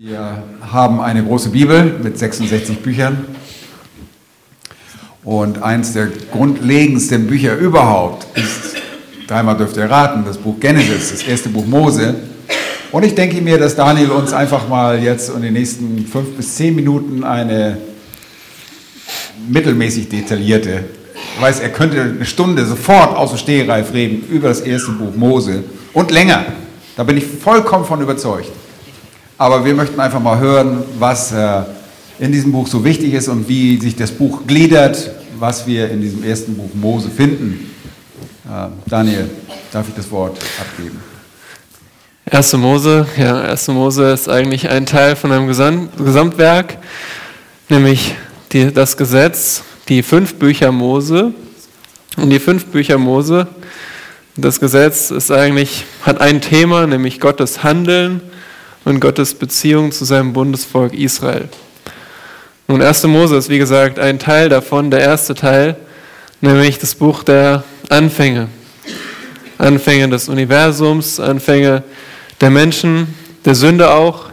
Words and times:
Wir 0.00 0.44
haben 0.60 1.00
eine 1.00 1.24
große 1.24 1.48
Bibel 1.48 1.98
mit 2.00 2.16
66 2.16 2.78
Büchern. 2.78 3.26
Und 5.24 5.60
eins 5.60 5.92
der 5.92 6.06
grundlegendsten 6.30 7.26
Bücher 7.26 7.56
überhaupt 7.56 8.24
ist, 8.38 8.76
dreimal 9.26 9.56
dürft 9.56 9.76
ihr 9.76 9.90
raten, 9.90 10.24
das 10.24 10.38
Buch 10.38 10.60
Genesis, 10.60 11.10
das 11.10 11.22
erste 11.24 11.48
Buch 11.48 11.66
Mose. 11.66 12.14
Und 12.92 13.04
ich 13.04 13.16
denke 13.16 13.40
mir, 13.40 13.58
dass 13.58 13.74
Daniel 13.74 14.12
uns 14.12 14.32
einfach 14.32 14.68
mal 14.68 15.02
jetzt 15.02 15.30
in 15.30 15.42
den 15.42 15.54
nächsten 15.54 16.06
fünf 16.06 16.36
bis 16.36 16.54
zehn 16.54 16.76
Minuten 16.76 17.24
eine 17.24 17.78
mittelmäßig 19.48 20.08
detaillierte, 20.08 20.84
ich 21.34 21.42
weiß, 21.42 21.58
er 21.58 21.70
könnte 21.70 22.00
eine 22.00 22.24
Stunde 22.24 22.64
sofort 22.64 23.16
aus 23.16 23.30
dem 23.30 23.38
Stehreif 23.38 23.92
reden 23.92 24.24
über 24.30 24.46
das 24.46 24.60
erste 24.60 24.92
Buch 24.92 25.16
Mose 25.16 25.64
und 25.92 26.12
länger. 26.12 26.44
Da 26.96 27.02
bin 27.02 27.16
ich 27.16 27.26
vollkommen 27.26 27.84
von 27.84 28.00
überzeugt. 28.00 28.52
Aber 29.40 29.64
wir 29.64 29.72
möchten 29.72 30.00
einfach 30.00 30.20
mal 30.20 30.36
hören, 30.40 30.82
was 30.98 31.30
äh, 31.30 31.62
in 32.18 32.32
diesem 32.32 32.50
Buch 32.50 32.66
so 32.66 32.84
wichtig 32.84 33.14
ist 33.14 33.28
und 33.28 33.48
wie 33.48 33.80
sich 33.80 33.94
das 33.94 34.10
Buch 34.10 34.44
gliedert, 34.44 35.12
was 35.38 35.64
wir 35.64 35.88
in 35.92 36.00
diesem 36.00 36.24
ersten 36.24 36.56
Buch 36.56 36.70
Mose 36.74 37.08
finden. 37.08 37.70
Äh, 38.44 38.66
Daniel, 38.86 39.30
darf 39.70 39.86
ich 39.88 39.94
das 39.94 40.10
Wort 40.10 40.38
abgeben? 40.60 41.00
1. 42.28 42.52
Mose, 42.54 43.06
ja, 43.16 43.40
1. 43.42 43.68
Mose 43.68 44.10
ist 44.10 44.28
eigentlich 44.28 44.68
ein 44.68 44.86
Teil 44.86 45.14
von 45.14 45.30
einem 45.30 45.46
Gesamtwerk, 45.46 46.78
nämlich 47.68 48.16
die, 48.50 48.72
das 48.72 48.96
Gesetz, 48.96 49.62
die 49.88 50.02
fünf 50.02 50.34
Bücher 50.34 50.72
Mose. 50.72 51.32
Und 52.16 52.30
die 52.30 52.40
fünf 52.40 52.66
Bücher 52.66 52.98
Mose, 52.98 53.46
das 54.36 54.58
Gesetz 54.58 55.12
ist 55.12 55.30
eigentlich, 55.30 55.84
hat 56.02 56.20
ein 56.20 56.40
Thema, 56.40 56.88
nämlich 56.88 57.20
Gottes 57.20 57.62
Handeln 57.62 58.20
und 58.88 59.00
Gottes 59.00 59.34
Beziehung 59.34 59.92
zu 59.92 60.06
seinem 60.06 60.32
Bundesvolk 60.32 60.94
Israel. 60.94 61.50
Nun, 62.68 62.80
1. 62.80 63.02
Mose 63.04 63.36
ist 63.36 63.50
wie 63.50 63.58
gesagt 63.58 63.98
ein 63.98 64.18
Teil 64.18 64.48
davon, 64.48 64.90
der 64.90 65.00
erste 65.00 65.34
Teil, 65.34 65.76
nämlich 66.40 66.78
das 66.78 66.94
Buch 66.94 67.22
der 67.22 67.64
Anfänge. 67.90 68.48
Anfänge 69.58 70.08
des 70.08 70.30
Universums, 70.30 71.20
Anfänge 71.20 71.82
der 72.40 72.48
Menschen, 72.48 73.14
der 73.44 73.54
Sünde 73.54 73.90
auch, 73.90 74.30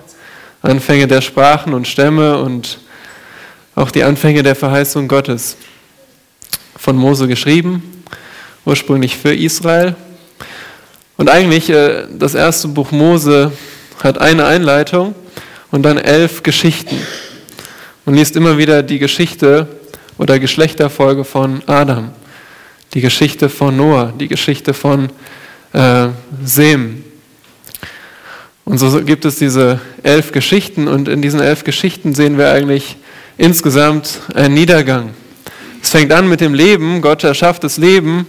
Anfänge 0.61 1.09
der 1.09 1.19
Sprachen 1.19 1.73
und 1.73 1.85
Stämme 1.85 2.37
und 2.39 2.79
auch 3.75 3.91
die 3.91 4.05
Anfänge 4.05 4.41
der 4.41 4.55
Verheißung 4.55 5.09
Gottes. 5.09 5.57
Von 6.77 6.95
Mose 6.95 7.27
geschrieben, 7.27 7.83
ursprünglich 8.63 9.17
für 9.17 9.35
Israel. 9.35 9.97
Und 11.17 11.29
eigentlich 11.29 11.69
äh, 11.69 12.05
das 12.09 12.35
erste 12.35 12.69
Buch 12.69 12.91
Mose 12.91 13.51
hat 14.03 14.19
eine 14.19 14.45
Einleitung 14.45 15.15
und 15.71 15.83
dann 15.83 15.97
elf 15.97 16.43
Geschichten 16.43 16.97
und 18.05 18.15
liest 18.15 18.35
immer 18.35 18.57
wieder 18.57 18.83
die 18.83 18.99
Geschichte 18.99 19.67
oder 20.17 20.39
Geschlechterfolge 20.39 21.23
von 21.23 21.61
Adam, 21.65 22.11
die 22.93 23.01
Geschichte 23.01 23.49
von 23.49 23.75
Noah, 23.75 24.13
die 24.17 24.27
Geschichte 24.27 24.73
von 24.73 25.09
äh, 25.73 26.07
Sem. 26.43 27.03
Und 28.63 28.77
so 28.77 29.03
gibt 29.03 29.25
es 29.25 29.37
diese 29.37 29.79
elf 30.01 30.31
Geschichten 30.31 30.87
und 30.87 31.07
in 31.07 31.21
diesen 31.21 31.39
elf 31.39 31.63
Geschichten 31.63 32.15
sehen 32.15 32.37
wir 32.37 32.51
eigentlich 32.51 32.97
insgesamt 33.37 34.21
einen 34.33 34.53
Niedergang. 34.53 35.11
Es 35.81 35.89
fängt 35.89 36.11
an 36.11 36.27
mit 36.27 36.41
dem 36.41 36.53
Leben, 36.53 37.01
Gott 37.01 37.23
erschafft 37.23 37.63
das 37.63 37.77
Leben 37.77 38.25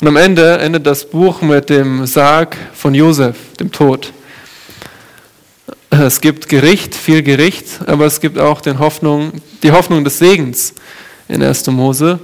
und 0.00 0.08
am 0.08 0.16
Ende 0.16 0.58
endet 0.58 0.86
das 0.86 1.08
Buch 1.08 1.40
mit 1.40 1.70
dem 1.70 2.04
Sarg 2.04 2.56
von 2.74 2.94
Josef, 2.94 3.36
dem 3.58 3.72
Tod. 3.72 4.12
Es 6.00 6.20
gibt 6.20 6.48
Gericht, 6.48 6.92
viel 6.92 7.22
Gericht, 7.22 7.66
aber 7.86 8.06
es 8.06 8.20
gibt 8.20 8.36
auch 8.36 8.60
den 8.60 8.80
Hoffnung, 8.80 9.30
die 9.62 9.70
Hoffnung 9.70 10.02
des 10.02 10.18
Segens 10.18 10.74
in 11.28 11.40
1. 11.40 11.68
Mose. 11.68 12.18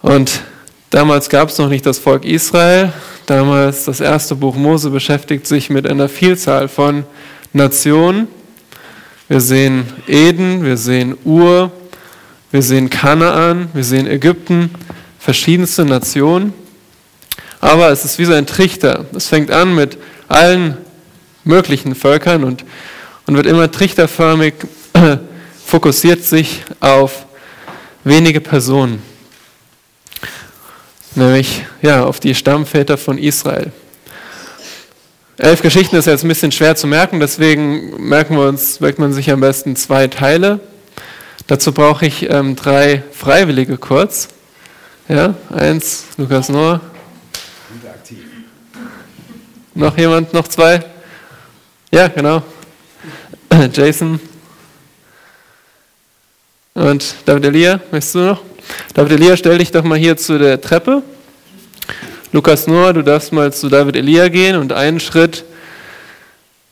Und 0.00 0.42
damals 0.90 1.28
gab 1.28 1.48
es 1.48 1.58
noch 1.58 1.68
nicht 1.68 1.84
das 1.84 1.98
Volk 1.98 2.24
Israel. 2.24 2.92
Damals 3.26 3.86
das 3.86 3.98
erste 3.98 4.36
Buch 4.36 4.54
Mose 4.54 4.90
beschäftigt 4.90 5.48
sich 5.48 5.70
mit 5.70 5.88
einer 5.88 6.08
Vielzahl 6.08 6.68
von 6.68 7.04
Nationen. 7.52 8.28
Wir 9.26 9.40
sehen 9.40 9.84
Eden, 10.06 10.64
wir 10.64 10.76
sehen 10.76 11.16
Ur, 11.24 11.72
wir 12.52 12.62
sehen 12.62 12.90
Kanaan, 12.90 13.70
wir 13.72 13.82
sehen 13.82 14.06
Ägypten, 14.06 14.70
verschiedenste 15.18 15.84
Nationen. 15.84 16.54
Aber 17.60 17.90
es 17.90 18.04
ist 18.04 18.20
wie 18.20 18.24
so 18.24 18.34
ein 18.34 18.46
Trichter. 18.46 19.06
Es 19.16 19.26
fängt 19.26 19.50
an 19.50 19.74
mit 19.74 19.98
allen 20.28 20.76
möglichen 21.48 21.94
Völkern 21.94 22.44
und, 22.44 22.64
und 23.26 23.34
wird 23.34 23.46
immer 23.46 23.70
trichterförmig, 23.70 24.54
fokussiert 25.66 26.22
sich 26.22 26.62
auf 26.78 27.26
wenige 28.04 28.40
Personen, 28.40 29.02
nämlich 31.14 31.64
ja, 31.82 32.04
auf 32.04 32.20
die 32.20 32.34
Stammväter 32.34 32.96
von 32.96 33.18
Israel. 33.18 33.72
Elf 35.38 35.62
Geschichten 35.62 35.96
ist 35.96 36.06
jetzt 36.06 36.24
ein 36.24 36.28
bisschen 36.28 36.52
schwer 36.52 36.76
zu 36.76 36.86
merken, 36.86 37.20
deswegen 37.20 38.08
merken 38.08 38.36
wir 38.36 38.48
uns, 38.48 38.80
merkt 38.80 38.98
man 38.98 39.12
sich 39.12 39.30
am 39.30 39.40
besten 39.40 39.76
zwei 39.76 40.08
Teile. 40.08 40.60
Dazu 41.46 41.72
brauche 41.72 42.06
ich 42.06 42.28
ähm, 42.28 42.56
drei 42.56 43.02
Freiwillige 43.12 43.78
kurz. 43.78 44.28
Ja, 45.08 45.34
eins, 45.48 46.04
Lukas 46.18 46.48
Noah. 46.48 46.80
Noch 49.74 49.96
jemand, 49.96 50.34
noch 50.34 50.48
zwei? 50.48 50.84
Ja, 51.90 52.08
genau. 52.08 52.42
Jason. 53.72 54.20
Und 56.74 57.14
David 57.24 57.46
Elia, 57.46 57.80
möchtest 57.90 58.14
du 58.14 58.18
noch? 58.18 58.42
David 58.92 59.12
Elia, 59.12 59.36
stell 59.38 59.56
dich 59.56 59.70
doch 59.70 59.82
mal 59.84 59.96
hier 59.96 60.16
zu 60.18 60.38
der 60.38 60.60
Treppe. 60.60 61.02
Lukas 62.30 62.66
Noah, 62.66 62.92
du 62.92 63.02
darfst 63.02 63.32
mal 63.32 63.54
zu 63.54 63.70
David 63.70 63.96
Elia 63.96 64.28
gehen 64.28 64.56
und 64.56 64.74
einen 64.74 65.00
Schritt 65.00 65.44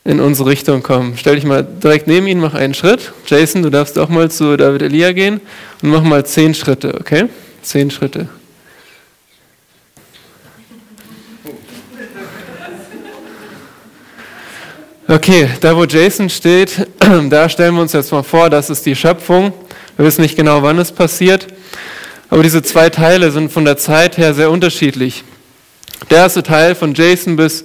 in 0.05 0.21
unsere 0.21 0.51
Richtung 0.51 0.83
kommen. 0.83 1.15
Stell 1.17 1.37
dich 1.37 1.45
mal 1.45 1.65
direkt 1.65 2.07
neben 2.07 2.27
ihn, 2.27 2.39
mach 2.39 2.53
einen 2.53 2.75
Schritt. 2.75 3.13
Jason, 3.27 3.63
du 3.63 3.71
darfst 3.71 3.99
auch 3.99 4.11
mal 4.11 4.31
zu 4.31 4.59
David 4.59 4.83
Elia 4.83 5.13
gehen 5.13 5.41
und 5.81 5.89
mach 5.89 6.03
mal 6.03 6.27
zehn 6.27 6.55
Schritte, 6.55 6.95
okay? 7.01 7.31
Zehn 7.63 7.91
Schritte. 7.91 8.29
Okay, 15.09 15.49
da 15.61 15.77
wo 15.77 15.85
Jason 15.85 16.29
steht, 16.29 16.85
da 17.31 17.49
stellen 17.49 17.77
wir 17.77 17.83
uns 17.83 17.93
jetzt 17.93 18.11
mal 18.11 18.25
vor, 18.25 18.51
das 18.51 18.71
ist 18.71 18.85
die 18.85 18.97
Schöpfung. 18.97 19.53
Wir 19.97 20.05
wissen 20.05 20.23
nicht 20.23 20.35
genau, 20.35 20.65
wann 20.65 20.81
es 20.81 20.91
passiert, 20.91 21.47
aber 22.29 22.43
diese 22.43 22.61
zwei 22.61 22.91
Teile 22.91 23.31
sind 23.31 23.53
von 23.53 23.65
der 23.65 23.77
Zeit 23.77 24.19
her 24.19 24.35
sehr 24.35 24.51
unterschiedlich. 24.51 25.23
Der 26.11 26.19
erste 26.19 26.43
Teil 26.43 26.75
von 26.75 26.93
Jason 26.93 27.37
bis 27.37 27.65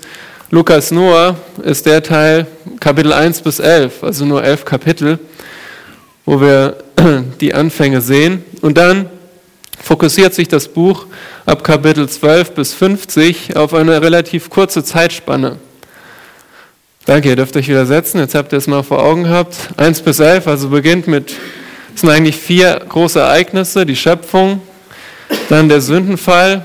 Lukas 0.51 0.91
Noah 0.91 1.35
ist 1.63 1.87
der 1.87 2.03
Teil 2.03 2.45
Kapitel 2.79 3.11
1 3.11 3.41
bis 3.41 3.57
11, 3.57 4.03
also 4.03 4.23
nur 4.23 4.43
elf 4.43 4.63
Kapitel, 4.63 5.17
wo 6.25 6.39
wir 6.39 6.77
die 7.41 7.55
Anfänge 7.55 8.01
sehen. 8.01 8.43
Und 8.61 8.77
dann 8.77 9.09
fokussiert 9.81 10.35
sich 10.35 10.47
das 10.47 10.67
Buch 10.67 11.07
ab 11.47 11.63
Kapitel 11.63 12.07
12 12.07 12.51
bis 12.51 12.75
50 12.75 13.55
auf 13.55 13.73
eine 13.73 13.99
relativ 13.99 14.51
kurze 14.51 14.83
Zeitspanne. 14.83 15.57
Danke, 17.11 17.27
ihr 17.27 17.35
dürft 17.35 17.57
euch 17.57 17.67
wieder 17.67 17.85
setzen. 17.85 18.19
Jetzt 18.19 18.35
habt 18.35 18.53
ihr 18.53 18.57
es 18.57 18.67
mal 18.67 18.83
vor 18.83 19.03
Augen 19.03 19.23
gehabt. 19.23 19.57
1 19.75 20.01
bis 20.01 20.19
11, 20.19 20.47
also 20.47 20.69
beginnt 20.69 21.07
mit, 21.07 21.35
es 21.93 21.99
sind 21.99 22.09
eigentlich 22.09 22.37
vier 22.37 22.81
große 22.87 23.19
Ereignisse. 23.19 23.85
Die 23.85 23.97
Schöpfung, 23.97 24.61
dann 25.49 25.67
der 25.67 25.81
Sündenfall. 25.81 26.63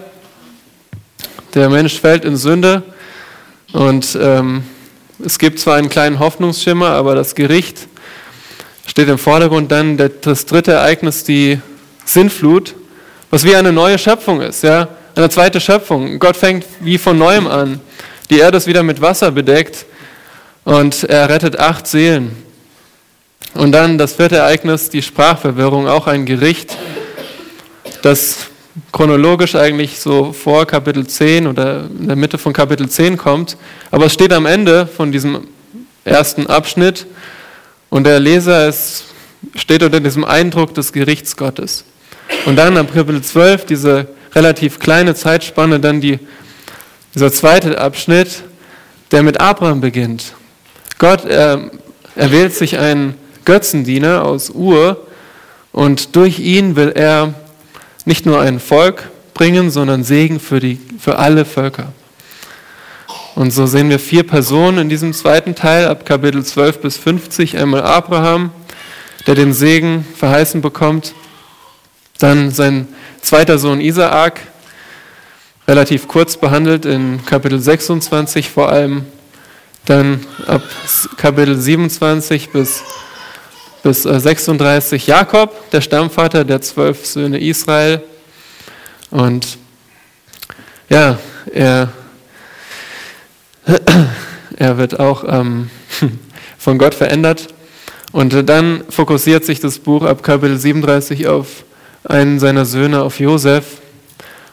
Der 1.55 1.69
Mensch 1.69 2.01
fällt 2.01 2.25
in 2.25 2.37
Sünde 2.37 2.85
und 3.73 4.17
ähm, 4.23 4.63
es 5.19 5.41
gibt 5.41 5.59
zwar 5.59 5.75
einen 5.75 5.89
kleinen 5.89 6.21
Hoffnungsschimmer, 6.21 6.91
aber 6.91 7.17
das 7.17 7.35
Gericht 7.35 7.89
steht 8.87 9.09
im 9.09 9.19
Vordergrund. 9.19 9.73
Dann 9.73 10.01
das 10.21 10.47
dritte 10.47 10.75
Ereignis, 10.75 11.25
die 11.25 11.59
Sintflut, 12.05 12.77
was 13.31 13.43
wie 13.43 13.57
eine 13.57 13.73
neue 13.73 13.99
Schöpfung 13.99 14.43
ist, 14.43 14.63
ja, 14.63 14.87
eine 15.17 15.29
zweite 15.29 15.61
Schöpfung. 15.61 16.21
Gott 16.21 16.37
fängt 16.37 16.65
wie 16.79 16.99
von 16.99 17.19
neuem 17.19 17.49
an. 17.49 17.81
Die 18.31 18.39
Erde 18.39 18.59
ist 18.59 18.69
wieder 18.69 18.85
mit 18.85 19.01
Wasser 19.01 19.33
bedeckt 19.33 19.87
und 20.67 21.05
er 21.05 21.29
rettet 21.29 21.61
acht 21.61 21.87
Seelen. 21.87 22.35
Und 23.55 23.71
dann 23.71 23.99
das 23.99 24.15
vierte 24.15 24.37
Ereignis, 24.37 24.91
die 24.91 25.01
Sprachverwirrung, 25.01 25.87
auch 25.87 26.09
ein 26.09 26.27
Gericht, 26.27 26.77
das 28.03 28.49
chronologisch 28.93 29.55
eigentlich 29.55 30.01
so 30.01 30.33
vor 30.33 30.67
Kapitel 30.67 31.07
10 31.07 31.47
oder 31.47 31.85
in 31.85 32.09
der 32.09 32.17
Mitte 32.17 32.37
von 32.37 32.53
Kapitel 32.53 32.89
10 32.89 33.17
kommt, 33.17 33.57
aber 33.93 34.07
es 34.07 34.13
steht 34.13 34.33
am 34.33 34.45
Ende 34.45 34.89
von 34.89 35.13
diesem 35.13 35.47
ersten 36.05 36.49
Abschnitt 36.49 37.07
und 37.89 38.05
der 38.05 38.19
Leser 38.19 38.69
ist, 38.69 39.05
steht 39.55 39.85
unter 39.85 40.01
diesem 40.01 40.25
Eindruck 40.25 40.75
des 40.75 40.93
Gerichts 40.93 41.37
Gottes. 41.37 41.85
Und 42.45 42.57
dann 42.57 42.77
am 42.77 42.93
Kapitel 42.93 43.23
12, 43.23 43.67
diese 43.67 44.09
relativ 44.35 44.81
kleine 44.81 45.15
Zeitspanne, 45.15 45.79
dann 45.79 46.01
die, 46.01 46.19
dieser 47.15 47.33
zweite 47.33 47.79
Abschnitt, 47.79 48.43
der 49.13 49.23
mit 49.23 49.41
Abraham 49.41 49.81
beginnt. 49.81 50.35
Gott 50.99 51.25
äh, 51.25 51.59
erwählt 52.15 52.55
sich 52.55 52.79
einen 52.79 53.15
Götzendiener 53.45 54.25
aus 54.25 54.51
Ur 54.51 55.07
und 55.73 56.17
durch 56.17 56.39
ihn 56.39 56.75
will 56.77 56.93
er 56.95 57.35
nicht 58.07 58.25
nur 58.25 58.41
ein 58.41 58.61
Volk 58.61 59.11
bringen, 59.35 59.71
sondern 59.71 60.05
Segen 60.05 60.41
für, 60.41 60.61
die, 60.61 60.81
für 60.99 61.19
alle 61.19 61.45
Völker. 61.45 61.93
Und 63.35 63.51
so 63.51 63.67
sehen 63.67 63.91
wir 63.91 63.99
vier 63.99 64.27
Personen 64.27 64.79
in 64.79 64.89
diesem 64.89 65.13
zweiten 65.13 65.55
Teil, 65.55 65.89
ab 65.89 66.07
Kapitel 66.07 66.43
12 66.43 66.81
bis 66.81 66.97
50. 66.97 67.59
Einmal 67.59 67.83
Abraham, 67.83 68.51
der 69.27 69.35
den 69.35 69.53
Segen 69.53 70.07
verheißen 70.17 70.63
bekommt. 70.63 71.13
Dann 72.19 72.51
sein 72.51 72.89
zweiter 73.21 73.59
Sohn 73.59 73.83
Isaak, 73.83 74.41
relativ 75.69 76.09
kurz 76.09 76.39
behandelt 76.39 76.87
in 76.87 77.27
Kapitel 77.27 77.61
26 77.61 78.49
vor 78.49 78.71
allem. 78.71 79.05
Dann 79.87 80.27
ab 80.49 80.63
Kapitel 81.17 81.57
27 81.57 82.51
bis, 82.51 82.83
bis 83.85 84.03
36 84.03 85.09
äh, 85.09 85.11
Jakob, 85.13 85.71
der 85.71 85.81
Stammvater 85.81 86.45
der 86.45 86.61
zwölf 86.61 87.07
Söhne 87.07 87.39
Israel. 87.39 88.03
Und 89.13 89.59
ja, 90.89 91.21
er, 91.53 91.93
er 94.57 94.77
wird 94.77 94.99
auch 94.99 95.25
ähm, 95.29 95.71
von 96.59 96.79
Gott 96.79 96.95
verändert. 96.95 97.47
Und 98.11 98.49
dann 98.49 98.83
fokussiert 98.89 99.45
sich 99.45 99.61
das 99.61 99.79
Buch 99.79 100.03
ab 100.03 100.25
Kapitel 100.25 100.59
37 100.59 101.29
auf 101.29 101.65
einen 102.03 102.41
seiner 102.41 102.65
Söhne, 102.65 103.03
auf 103.03 103.21
Josef, 103.21 103.81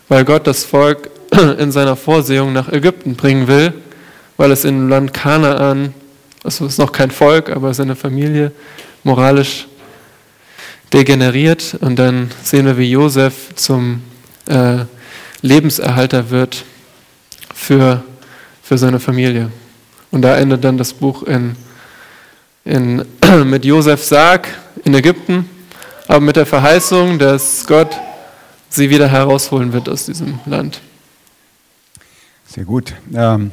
weil 0.10 0.26
Gott 0.26 0.46
das 0.46 0.64
Volk 0.64 1.10
in 1.58 1.72
seiner 1.72 1.96
Vorsehung 1.96 2.54
nach 2.54 2.72
Ägypten 2.72 3.16
bringen 3.16 3.48
will, 3.48 3.74
weil 4.38 4.52
es 4.52 4.66
im 4.66 4.90
Land 4.90 5.14
Kanaan, 5.14 5.94
also 6.44 6.66
es 6.66 6.74
ist 6.74 6.78
noch 6.80 6.92
kein 6.92 7.12
Volk, 7.12 7.50
aber 7.50 7.74
seine 7.74 7.96
Familie 7.96 8.52
moralisch 9.04 9.68
degeneriert. 10.92 11.78
Und 11.82 11.98
dann 11.98 12.32
sehen 12.44 12.66
wir, 12.66 12.78
wie 12.78 12.92
Josef 12.92 13.56
zum 13.56 14.02
äh, 14.48 14.86
Lebenserhalter 15.42 16.30
wird 16.30 16.64
für, 17.54 18.04
für 18.62 18.78
seine 18.78 19.00
Familie. 19.00 19.52
Und 20.12 20.22
da 20.22 20.38
endet 20.38 20.64
dann 20.64 20.78
das 20.78 20.94
Buch 20.94 21.24
in, 21.24 21.56
in, 22.66 23.04
mit 23.46 23.66
Josefs 23.66 24.10
Sarg 24.10 24.48
in 24.84 24.94
Ägypten, 24.94 25.50
aber 26.08 26.20
mit 26.20 26.36
der 26.36 26.46
Verheißung, 26.46 27.18
dass 27.18 27.66
Gott 27.66 27.96
sie 28.70 28.90
wieder 28.90 29.08
herausholen 29.08 29.74
wird 29.74 29.90
aus 29.90 30.06
diesem 30.06 30.40
Land. 30.46 30.82
Sehr 32.48 32.66
gut. 32.66 32.94
Ähm, 33.14 33.52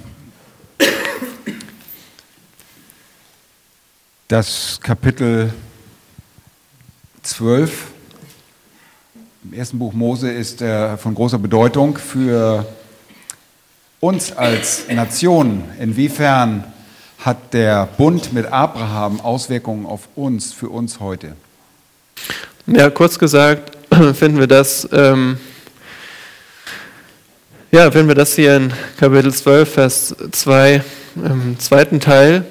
das 4.31 4.79
Kapitel 4.81 5.53
12 7.25 7.87
im 9.43 9.55
ersten 9.55 9.81
Buch 9.81 9.93
Mose 9.93 10.31
ist 10.31 10.63
von 10.99 11.17
großer 11.17 11.39
Bedeutung 11.39 11.99
für 11.99 12.65
uns 13.99 14.31
als 14.31 14.87
Nation. 14.89 15.65
Inwiefern 15.81 16.63
hat 17.19 17.55
der 17.55 17.87
Bund 17.99 18.33
mit 18.33 18.47
Abraham 18.47 19.21
Auswirkungen 19.21 19.85
auf 19.85 20.03
uns, 20.15 20.53
für 20.53 20.69
uns 20.69 21.01
heute? 21.01 21.35
Ja, 22.69 22.89
kurz 22.89 23.19
gesagt 23.19 23.77
finden 24.15 24.39
wir 24.39 24.47
das, 24.47 24.89
ähm, 24.93 25.41
ja, 27.73 27.91
finden 27.91 28.07
wir 28.07 28.15
das 28.15 28.37
hier 28.37 28.57
in 28.57 28.73
Kapitel 28.97 29.35
12, 29.35 29.75
Vers 29.75 30.15
2, 30.31 30.85
im 31.17 31.59
zweiten 31.59 31.99
Teil. 31.99 32.45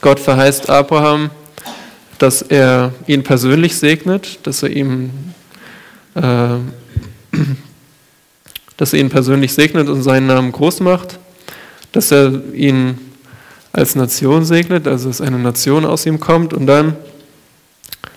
Gott 0.00 0.18
verheißt 0.18 0.70
Abraham, 0.70 1.30
dass 2.18 2.42
er 2.42 2.92
ihn 3.06 3.22
persönlich 3.22 3.76
segnet, 3.76 4.38
dass 4.44 4.62
er 4.62 4.70
ihm 4.70 5.10
äh, 6.14 6.56
dass 8.76 8.94
er 8.94 9.00
ihn 9.00 9.10
persönlich 9.10 9.52
segnet 9.52 9.88
und 9.90 10.02
seinen 10.02 10.26
Namen 10.26 10.52
groß 10.52 10.80
macht, 10.80 11.18
dass 11.92 12.10
er 12.10 12.32
ihn 12.54 12.98
als 13.72 13.94
Nation 13.94 14.46
segnet, 14.46 14.88
also 14.88 15.08
dass 15.08 15.20
eine 15.20 15.38
Nation 15.38 15.84
aus 15.84 16.06
ihm 16.06 16.18
kommt 16.18 16.54
und 16.54 16.66
dann 16.66 16.96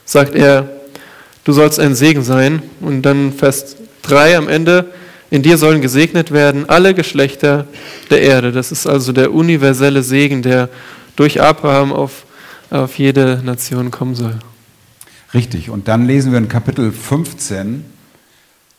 sagt 0.06 0.36
er, 0.36 0.70
du 1.44 1.52
sollst 1.52 1.82
ein 1.82 1.96
Segen 1.96 2.24
sein 2.24 2.62
und 2.80 3.02
dann 3.02 3.34
Vers 3.34 3.76
3 4.04 4.38
am 4.38 4.48
Ende, 4.48 4.86
in 5.30 5.42
dir 5.42 5.58
sollen 5.58 5.82
gesegnet 5.82 6.32
werden 6.32 6.70
alle 6.70 6.94
Geschlechter 6.94 7.68
der 8.10 8.22
Erde. 8.22 8.52
Das 8.54 8.72
ist 8.72 8.88
also 8.88 9.12
der 9.12 9.34
universelle 9.34 10.02
Segen, 10.02 10.44
der 10.44 10.70
durch 11.16 11.42
Abraham 11.42 11.92
auf, 11.92 12.26
auf 12.70 12.98
jede 12.98 13.42
Nation 13.44 13.92
kommen 13.92 14.16
soll. 14.16 14.40
Richtig. 15.34 15.70
Und 15.70 15.88
dann 15.88 16.06
lesen 16.06 16.32
wir 16.32 16.40
in 16.40 16.48
Kapitel 16.48 16.92
15 16.92 17.86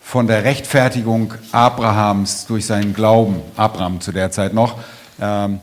von 0.00 0.26
der 0.26 0.44
Rechtfertigung 0.44 1.34
Abrahams 1.50 2.46
durch 2.46 2.66
seinen 2.66 2.94
Glauben, 2.94 3.40
Abraham 3.56 4.00
zu 4.00 4.12
der 4.12 4.30
Zeit 4.30 4.54
noch. 4.54 4.78
Ähm, 5.20 5.60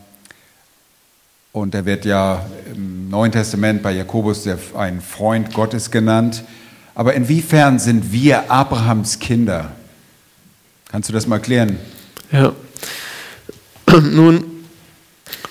und 1.54 1.76
er 1.76 1.86
wird 1.86 2.06
ja 2.06 2.46
im 2.74 3.10
Neuen 3.10 3.32
Testament 3.32 3.84
bei 3.84 3.92
Jakobus 3.92 4.48
ein 4.76 5.02
Freund 5.02 5.54
Gottes 5.54 5.92
genannt. 5.92 6.44
Aber 6.96 7.14
inwiefern 7.14 7.80
sind 7.80 8.12
wir 8.12 8.50
Abrahams 8.50 9.20
Kinder? 9.20 9.72
Kannst 10.90 11.10
du 11.10 11.14
das 11.14 11.28
mal 11.28 11.40
klären? 11.40 11.78
Ja. 12.32 12.54
Nun, 14.02 14.44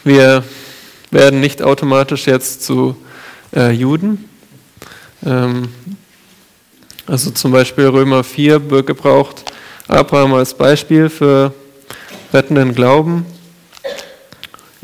wir 0.04 0.44
werden 1.10 1.40
nicht 1.40 1.62
automatisch 1.62 2.26
jetzt 2.26 2.64
zu 2.64 2.96
äh, 3.54 3.70
Juden, 3.70 4.28
ähm, 5.24 5.68
also 7.06 7.30
zum 7.32 7.50
Beispiel 7.50 7.86
Römer 7.86 8.22
4 8.22 8.70
wird 8.70 8.86
gebraucht 8.86 9.52
Abraham 9.88 10.34
als 10.34 10.54
Beispiel 10.54 11.08
für 11.08 11.52
rettenden 12.32 12.74
Glauben, 12.74 13.26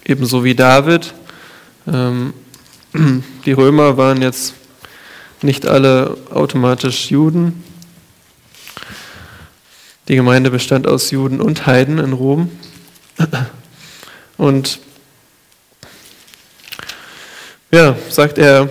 ebenso 0.05 0.43
wie 0.43 0.57
David. 0.57 1.15
Ähm, 1.87 2.35
die 3.47 3.53
Römer 3.53 3.97
waren 3.97 4.23
jetzt 4.23 4.55
nicht 5.41 5.67
alle 5.67 6.17
automatisch 6.31 7.11
Juden. 7.13 7.63
Die 10.09 10.17
Gemeinde 10.17 10.51
bestand 10.51 10.89
aus 10.89 11.13
Juden 11.13 11.41
und 11.41 11.67
Heiden 11.67 11.99
in 11.99 12.13
Rom. 12.13 12.51
Und 14.37 14.81
ja, 17.77 17.95
sagt 18.09 18.39
er, 18.39 18.71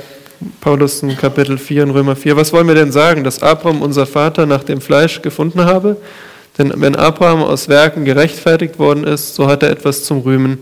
Paulus 0.62 1.04
in 1.04 1.16
Kapitel 1.16 1.60
4 1.60 1.84
in 1.84 1.90
Römer 1.92 2.16
4. 2.16 2.36
Was 2.38 2.52
wollen 2.52 2.68
wir 2.68 2.74
denn 2.74 2.92
sagen, 2.92 3.24
dass 3.24 3.44
Abraham 3.44 3.84
unser 3.84 4.08
Vater 4.08 4.48
nach 4.48 4.64
dem 4.64 4.82
Fleisch 4.82 5.22
gefunden 5.22 5.64
habe? 5.64 5.98
Denn 6.58 6.74
wenn 6.78 6.96
Abraham 6.96 7.44
aus 7.44 7.70
Werken 7.70 8.04
gerechtfertigt 8.04 8.80
worden 8.80 9.04
ist, 9.04 9.36
so 9.36 9.46
hat 9.46 9.62
er 9.62 9.70
etwas 9.70 10.06
zum 10.06 10.22
Rühmen, 10.22 10.58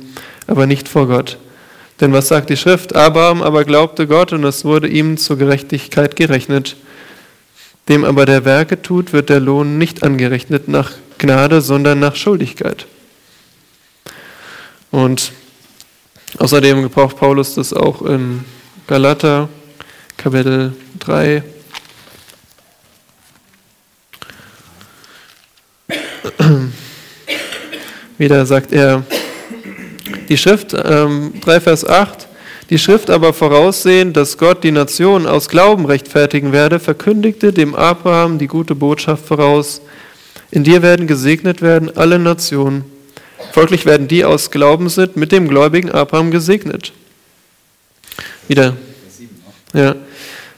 aber 0.45 0.65
nicht 0.65 0.89
vor 0.89 1.07
Gott. 1.07 1.37
Denn 2.01 2.11
was 2.11 2.27
sagt 2.27 2.49
die 2.49 2.57
Schrift? 2.57 2.93
Abraham 2.97 3.41
aber 3.41 3.63
glaubte 3.63 4.07
Gott 4.07 4.33
und 4.33 4.43
es 4.43 4.65
wurde 4.65 4.89
ihm 4.89 5.15
zur 5.17 5.37
Gerechtigkeit 5.37 6.17
gerechnet. 6.17 6.75
Dem 7.87 8.03
aber 8.03 8.25
der 8.25 8.43
Werke 8.43 8.81
tut, 8.81 9.13
wird 9.13 9.29
der 9.29 9.39
Lohn 9.39 9.77
nicht 9.77 10.03
angerechnet 10.03 10.67
nach 10.67 10.91
Gnade, 11.17 11.61
sondern 11.61 12.01
nach 12.01 12.17
Schuldigkeit. 12.17 12.87
Und 14.91 15.31
außerdem 16.39 16.81
gebraucht 16.83 17.17
Paulus 17.17 17.55
das 17.55 17.73
auch 17.73 18.01
in 18.01 18.43
Galater 18.87 19.49
Kapitel 20.17 20.73
3. 20.99 21.43
Wieder 28.17 28.45
sagt 28.45 28.71
er, 28.71 29.03
die 30.29 30.37
Schrift, 30.37 30.73
ähm, 30.73 31.33
3 31.41 31.59
Vers 31.59 31.85
8, 31.85 32.27
die 32.69 32.77
Schrift 32.77 33.09
aber 33.09 33.33
voraussehen, 33.33 34.13
dass 34.13 34.37
Gott 34.37 34.63
die 34.63 34.71
Nation 34.71 35.27
aus 35.27 35.49
Glauben 35.49 35.85
rechtfertigen 35.85 36.51
werde, 36.53 36.79
verkündigte 36.79 37.51
dem 37.51 37.75
Abraham 37.75 38.39
die 38.39 38.47
gute 38.47 38.75
Botschaft 38.75 39.25
voraus. 39.25 39.81
In 40.51 40.63
dir 40.63 40.81
werden 40.81 41.07
gesegnet 41.07 41.61
werden 41.61 41.95
alle 41.97 42.19
Nationen. 42.19 42.92
Folglich 43.51 43.85
werden 43.85 44.07
die 44.07 44.25
aus 44.25 44.51
Glauben 44.51 44.89
sind 44.89 45.15
mit 45.15 45.31
dem 45.31 45.47
gläubigen 45.47 45.91
Abraham 45.91 46.31
gesegnet. 46.31 46.93
Wieder. 48.47 48.75
Ja. 49.73 49.95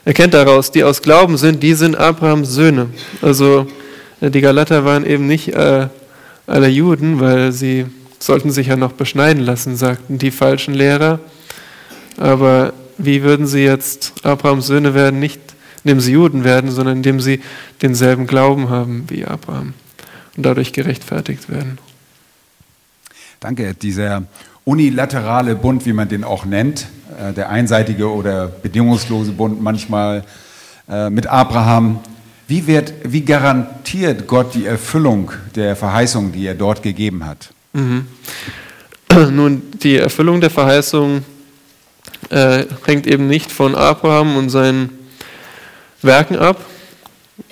Erkennt 0.05 0.33
daraus, 0.33 0.71
die 0.71 0.83
aus 0.83 1.01
Glauben 1.01 1.37
sind, 1.37 1.63
die 1.63 1.73
sind 1.73 1.95
Abrahams 1.95 2.49
Söhne. 2.49 2.89
Also 3.21 3.67
äh, 4.21 4.29
die 4.29 4.41
Galater 4.41 4.85
waren 4.85 5.05
eben 5.05 5.25
nicht 5.25 5.49
äh, 5.49 5.87
alle 6.45 6.67
Juden, 6.67 7.19
weil 7.19 7.51
sie 7.51 7.85
sollten 8.19 8.51
sich 8.51 8.67
ja 8.67 8.75
noch 8.75 8.91
beschneiden 8.91 9.43
lassen, 9.43 9.75
sagten 9.75 10.17
die 10.17 10.31
falschen 10.31 10.73
Lehrer. 10.73 11.19
Aber 12.17 12.73
wie 12.97 13.23
würden 13.23 13.47
sie 13.47 13.63
jetzt 13.63 14.13
Abrahams 14.23 14.67
Söhne 14.67 14.93
werden? 14.93 15.19
Nicht 15.19 15.39
indem 15.85 15.99
sie 15.99 16.13
Juden 16.13 16.43
werden, 16.43 16.71
sondern 16.71 16.97
indem 16.97 17.19
sie 17.19 17.41
denselben 17.81 18.25
Glauben 18.25 18.69
haben 18.69 19.05
wie 19.07 19.23
Abraham 19.23 19.73
und 20.35 20.43
dadurch 20.45 20.73
gerechtfertigt 20.73 21.47
werden. 21.47 21.77
Danke. 23.45 23.75
Dieser 23.75 24.23
unilaterale 24.63 25.53
Bund, 25.53 25.85
wie 25.85 25.93
man 25.93 26.09
den 26.09 26.23
auch 26.23 26.45
nennt, 26.45 26.87
äh, 27.15 27.31
der 27.31 27.49
einseitige 27.49 28.11
oder 28.11 28.47
bedingungslose 28.47 29.33
Bund 29.33 29.61
manchmal 29.61 30.23
äh, 30.89 31.11
mit 31.11 31.27
Abraham. 31.27 31.99
Wie, 32.47 32.65
wird, 32.65 32.91
wie 33.03 33.21
garantiert 33.21 34.25
Gott 34.25 34.55
die 34.55 34.65
Erfüllung 34.65 35.31
der 35.53 35.75
Verheißung, 35.75 36.31
die 36.31 36.47
er 36.47 36.55
dort 36.55 36.81
gegeben 36.81 37.23
hat? 37.23 37.53
Mhm. 37.73 38.07
Nun, 39.13 39.61
die 39.83 39.97
Erfüllung 39.97 40.41
der 40.41 40.49
Verheißung 40.49 41.23
äh, 42.31 42.63
hängt 42.87 43.05
eben 43.05 43.27
nicht 43.27 43.51
von 43.51 43.75
Abraham 43.75 44.37
und 44.37 44.49
seinen 44.49 44.89
Werken 46.01 46.37
ab. 46.37 46.65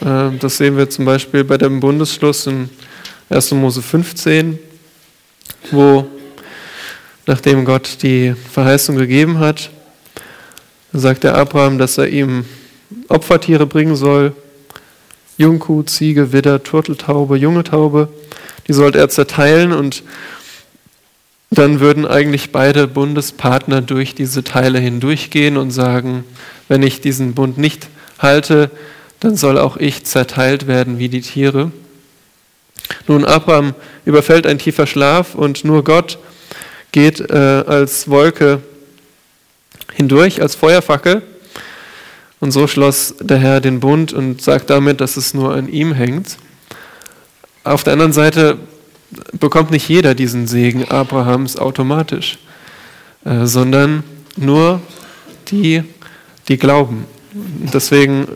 Äh, 0.02 0.32
das 0.40 0.58
sehen 0.58 0.76
wir 0.76 0.90
zum 0.90 1.06
Beispiel 1.06 1.44
bei 1.44 1.60
dem 1.60 1.80
Bundesschluss 1.80 2.48
in 2.48 2.72
1. 3.30 3.52
Mose 3.52 3.84
15, 3.84 4.58
wo 5.72 6.08
nachdem 7.26 7.66
Gott 7.66 8.04
die 8.04 8.34
Verheißung 8.52 8.96
gegeben 8.98 9.40
hat, 9.40 9.70
sagt 10.92 11.24
der 11.24 11.36
Abraham, 11.36 11.78
dass 11.78 11.98
er 11.98 12.10
ihm 12.10 12.46
Opfertiere 13.08 13.66
bringen 13.66 13.96
soll, 13.96 14.34
Jungkuh, 15.38 15.84
Ziege, 15.84 16.32
Widder, 16.32 16.62
Turteltaube, 16.62 17.38
junge 17.38 17.64
Taube, 17.64 18.10
die 18.68 18.74
sollte 18.74 19.00
er 19.00 19.10
zerteilen 19.10 19.72
und 19.72 20.04
dann 21.50 21.80
würden 21.80 22.08
eigentlich 22.08 22.52
beide 22.52 22.88
Bundespartner 22.88 23.82
durch 23.82 24.16
diese 24.16 24.44
Teile 24.44 24.80
hindurchgehen 24.80 25.58
und 25.58 25.72
sagen, 25.72 26.24
wenn 26.68 26.84
ich 26.84 27.02
diesen 27.02 27.34
Bund 27.34 27.58
nicht 27.58 27.88
halte, 28.20 28.72
dann 29.20 29.36
soll 29.36 29.58
auch 29.58 29.78
ich 29.78 30.04
zerteilt 30.06 30.68
werden 30.68 30.98
wie 31.00 31.10
die 31.10 31.22
Tiere. 31.22 31.72
Nun, 33.08 33.26
Abraham 33.26 33.74
überfällt 34.06 34.48
ein 34.48 34.60
tiefer 34.60 34.88
Schlaf 34.88 35.36
und 35.36 35.64
nur 35.64 35.84
Gott 35.84 36.18
geht 36.92 37.20
äh, 37.20 37.64
als 37.68 38.10
Wolke 38.10 38.62
hindurch, 39.94 40.42
als 40.42 40.56
Feuerfackel. 40.56 41.22
Und 42.40 42.52
so 42.52 42.68
schloss 42.68 43.16
der 43.22 43.38
Herr 43.38 43.62
den 43.62 43.80
Bund 43.80 44.12
und 44.12 44.42
sagt 44.42 44.70
damit, 44.70 45.00
dass 45.00 45.16
es 45.16 45.34
nur 45.34 45.54
an 45.54 45.70
ihm 45.70 45.94
hängt. 45.94 46.38
Auf 47.64 47.84
der 47.84 47.94
anderen 47.94 48.12
Seite 48.12 48.58
bekommt 49.40 49.72
nicht 49.72 49.88
jeder 49.88 50.16
diesen 50.16 50.48
Segen 50.48 50.90
Abrahams 50.90 51.58
automatisch, 51.58 52.40
äh, 53.24 53.46
sondern 53.46 54.04
nur 54.36 54.82
die, 55.48 55.84
die 56.48 56.58
glauben. 56.58 57.06
Deswegen 57.74 58.28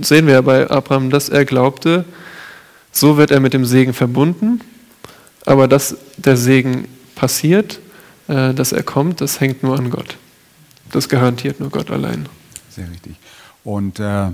sehen 0.00 0.26
wir 0.26 0.42
bei 0.42 0.68
Abraham, 0.68 1.10
dass 1.10 1.28
er 1.28 1.44
glaubte, 1.44 2.04
so 2.96 3.18
wird 3.18 3.30
er 3.30 3.40
mit 3.40 3.52
dem 3.52 3.64
Segen 3.64 3.92
verbunden, 3.92 4.60
aber 5.44 5.68
dass 5.68 5.96
der 6.16 6.36
Segen 6.36 6.88
passiert, 7.14 7.78
äh, 8.28 8.54
dass 8.54 8.72
er 8.72 8.82
kommt, 8.82 9.20
das 9.20 9.40
hängt 9.40 9.62
nur 9.62 9.78
an 9.78 9.90
Gott. 9.90 10.16
Das 10.92 11.08
garantiert 11.08 11.60
nur 11.60 11.70
Gott 11.70 11.90
allein. 11.90 12.26
Sehr 12.70 12.88
richtig. 12.90 13.16
Und 13.64 14.00
äh, 14.00 14.30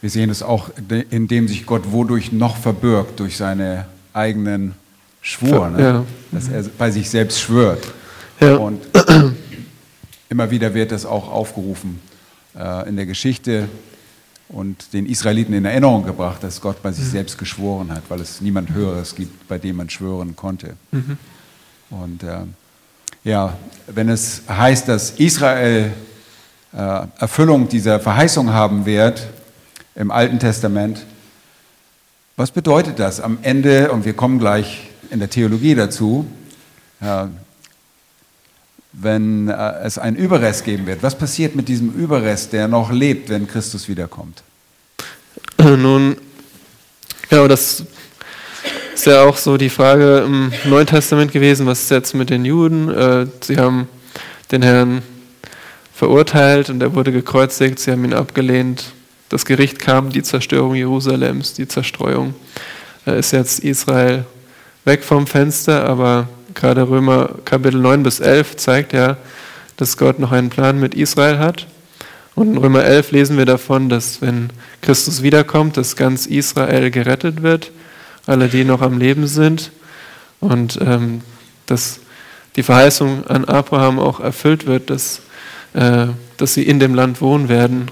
wir 0.00 0.10
sehen 0.10 0.30
es 0.30 0.42
auch, 0.42 0.70
indem 1.10 1.46
sich 1.46 1.66
Gott 1.66 1.92
wodurch 1.92 2.32
noch 2.32 2.56
verbirgt, 2.56 3.20
durch 3.20 3.36
seine 3.36 3.86
eigenen 4.12 4.74
Schwur, 5.20 5.68
ne? 5.68 5.82
ja. 5.82 6.04
dass 6.32 6.48
er 6.48 6.64
bei 6.76 6.90
sich 6.90 7.08
selbst 7.08 7.40
schwört. 7.40 7.86
Ja. 8.40 8.56
Und 8.56 8.80
immer 10.28 10.50
wieder 10.50 10.74
wird 10.74 10.90
das 10.90 11.06
auch 11.06 11.30
aufgerufen 11.30 12.00
äh, 12.58 12.88
in 12.88 12.96
der 12.96 13.06
Geschichte 13.06 13.68
und 14.52 14.92
den 14.92 15.06
Israeliten 15.06 15.54
in 15.54 15.64
Erinnerung 15.64 16.04
gebracht, 16.04 16.42
dass 16.42 16.60
Gott 16.60 16.82
bei 16.82 16.92
sich 16.92 17.04
mhm. 17.04 17.10
selbst 17.10 17.38
geschworen 17.38 17.92
hat, 17.92 18.02
weil 18.08 18.20
es 18.20 18.40
niemand 18.40 18.70
Höheres 18.70 19.14
gibt, 19.14 19.48
bei 19.48 19.58
dem 19.58 19.76
man 19.76 19.88
schwören 19.88 20.34
konnte. 20.34 20.74
Mhm. 20.90 21.16
Und 21.90 22.22
äh, 22.22 22.40
ja, 23.22 23.56
wenn 23.86 24.08
es 24.08 24.42
heißt, 24.48 24.88
dass 24.88 25.12
Israel 25.12 25.92
äh, 26.72 27.06
Erfüllung 27.18 27.68
dieser 27.68 28.00
Verheißung 28.00 28.50
haben 28.50 28.86
wird 28.86 29.28
im 29.94 30.10
Alten 30.10 30.38
Testament, 30.38 31.04
was 32.36 32.50
bedeutet 32.50 32.98
das 32.98 33.20
am 33.20 33.38
Ende, 33.42 33.92
und 33.92 34.04
wir 34.04 34.14
kommen 34.14 34.38
gleich 34.38 34.90
in 35.10 35.18
der 35.18 35.30
Theologie 35.30 35.74
dazu, 35.74 36.26
äh, 37.00 37.26
wenn 38.92 39.48
äh, 39.48 39.72
es 39.84 39.98
einen 39.98 40.16
Überrest 40.16 40.64
geben 40.64 40.86
wird. 40.86 41.02
Was 41.02 41.16
passiert 41.16 41.54
mit 41.54 41.68
diesem 41.68 41.92
Überrest, 41.92 42.52
der 42.52 42.68
noch 42.68 42.90
lebt, 42.90 43.28
wenn 43.28 43.46
Christus 43.46 43.88
wiederkommt? 43.88 44.42
Nun, 45.58 46.16
ja, 47.30 47.46
das 47.46 47.84
ist 48.94 49.06
ja 49.06 49.22
auch 49.22 49.36
so 49.36 49.56
die 49.56 49.68
Frage 49.70 50.24
im 50.26 50.52
Neuen 50.64 50.86
Testament 50.86 51.32
gewesen, 51.32 51.66
was 51.66 51.82
ist 51.82 51.90
jetzt 51.90 52.14
mit 52.14 52.30
den 52.30 52.44
Juden? 52.44 52.88
Äh, 52.88 53.26
sie 53.40 53.56
haben 53.56 53.88
den 54.50 54.62
Herrn 54.62 55.02
verurteilt 55.94 56.70
und 56.70 56.82
er 56.82 56.94
wurde 56.94 57.12
gekreuzigt, 57.12 57.78
sie 57.78 57.92
haben 57.92 58.04
ihn 58.04 58.14
abgelehnt. 58.14 58.92
Das 59.28 59.44
Gericht 59.44 59.78
kam, 59.78 60.10
die 60.10 60.22
Zerstörung 60.22 60.74
Jerusalems, 60.74 61.54
die 61.54 61.68
Zerstreuung. 61.68 62.34
Da 63.04 63.14
ist 63.14 63.32
jetzt 63.32 63.60
Israel 63.60 64.24
weg 64.84 65.04
vom 65.04 65.26
Fenster, 65.26 65.84
aber 65.84 66.28
gerade 66.54 66.88
Römer 66.88 67.30
Kapitel 67.44 67.80
9 67.80 68.02
bis 68.02 68.20
11 68.20 68.56
zeigt 68.56 68.92
ja, 68.92 69.16
dass 69.76 69.96
Gott 69.96 70.18
noch 70.18 70.32
einen 70.32 70.50
Plan 70.50 70.78
mit 70.78 70.94
Israel 70.94 71.38
hat. 71.38 71.66
Und 72.34 72.52
in 72.52 72.58
Römer 72.58 72.84
11 72.84 73.12
lesen 73.12 73.36
wir 73.36 73.46
davon, 73.46 73.88
dass 73.88 74.22
wenn 74.22 74.50
Christus 74.82 75.22
wiederkommt, 75.22 75.76
dass 75.76 75.96
ganz 75.96 76.26
Israel 76.26 76.90
gerettet 76.90 77.42
wird, 77.42 77.70
alle, 78.26 78.48
die 78.48 78.64
noch 78.64 78.82
am 78.82 78.98
Leben 78.98 79.26
sind, 79.26 79.72
und 80.40 80.78
ähm, 80.80 81.20
dass 81.66 82.00
die 82.56 82.62
Verheißung 82.62 83.26
an 83.26 83.44
Abraham 83.44 83.98
auch 83.98 84.20
erfüllt 84.20 84.66
wird, 84.66 84.90
dass, 84.90 85.20
äh, 85.74 86.06
dass 86.36 86.54
sie 86.54 86.62
in 86.62 86.80
dem 86.80 86.94
Land 86.94 87.20
wohnen 87.20 87.48
werden 87.48 87.90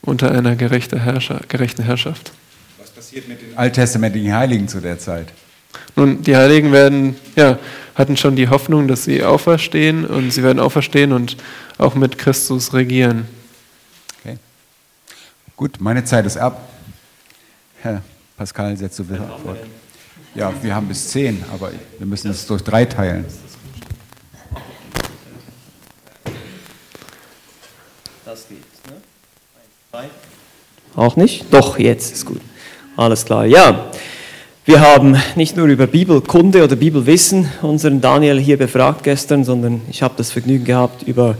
unter 0.00 0.30
einer 0.30 0.56
gerechten 0.56 1.00
Herrschaft. 1.00 2.32
Was 2.78 2.90
passiert 2.90 3.28
mit 3.28 3.42
den 3.42 3.58
alttestamentlichen 3.58 4.34
Heiligen 4.34 4.68
zu 4.68 4.80
der 4.80 4.98
Zeit? 4.98 5.28
Nun, 5.98 6.22
die 6.22 6.36
Heiligen 6.36 6.70
werden, 6.70 7.16
ja, 7.34 7.58
hatten 7.96 8.16
schon 8.16 8.36
die 8.36 8.48
Hoffnung, 8.48 8.86
dass 8.86 9.02
sie 9.02 9.24
auferstehen 9.24 10.06
und 10.06 10.32
sie 10.32 10.44
werden 10.44 10.60
auferstehen 10.60 11.10
und 11.10 11.36
auch 11.76 11.96
mit 11.96 12.18
Christus 12.18 12.72
regieren. 12.72 13.26
Okay. 14.20 14.38
Gut, 15.56 15.80
meine 15.80 16.04
Zeit 16.04 16.24
ist 16.24 16.36
ab. 16.36 16.68
Herr 17.82 18.00
Pascal, 18.36 18.76
setzt 18.76 19.00
du 19.00 19.06
bitte 19.06 19.24
fort. 19.42 19.58
Ja, 20.36 20.52
wir 20.62 20.72
haben 20.72 20.86
bis 20.86 21.08
zehn, 21.08 21.44
aber 21.52 21.72
wir 21.98 22.06
müssen 22.06 22.30
es 22.30 22.46
durch 22.46 22.62
drei 22.62 22.84
teilen. 22.84 23.24
Das 28.24 28.46
geht, 28.48 28.58
ne? 28.86 28.92
Ein, 28.92 29.00
zwei. 29.90 30.04
Auch 30.94 31.16
nicht? 31.16 31.52
Doch, 31.52 31.76
jetzt 31.76 32.12
ist 32.12 32.24
gut. 32.24 32.40
Alles 32.96 33.24
klar. 33.24 33.46
Ja, 33.46 33.90
wir 34.68 34.82
haben 34.82 35.16
nicht 35.34 35.56
nur 35.56 35.66
über 35.66 35.86
Bibelkunde 35.86 36.62
oder 36.62 36.76
Bibelwissen 36.76 37.48
unseren 37.62 38.02
Daniel 38.02 38.38
hier 38.38 38.58
befragt 38.58 39.02
gestern, 39.02 39.42
sondern 39.42 39.80
ich 39.88 40.02
habe 40.02 40.12
das 40.18 40.30
Vergnügen 40.30 40.66
gehabt, 40.66 41.04
über 41.04 41.38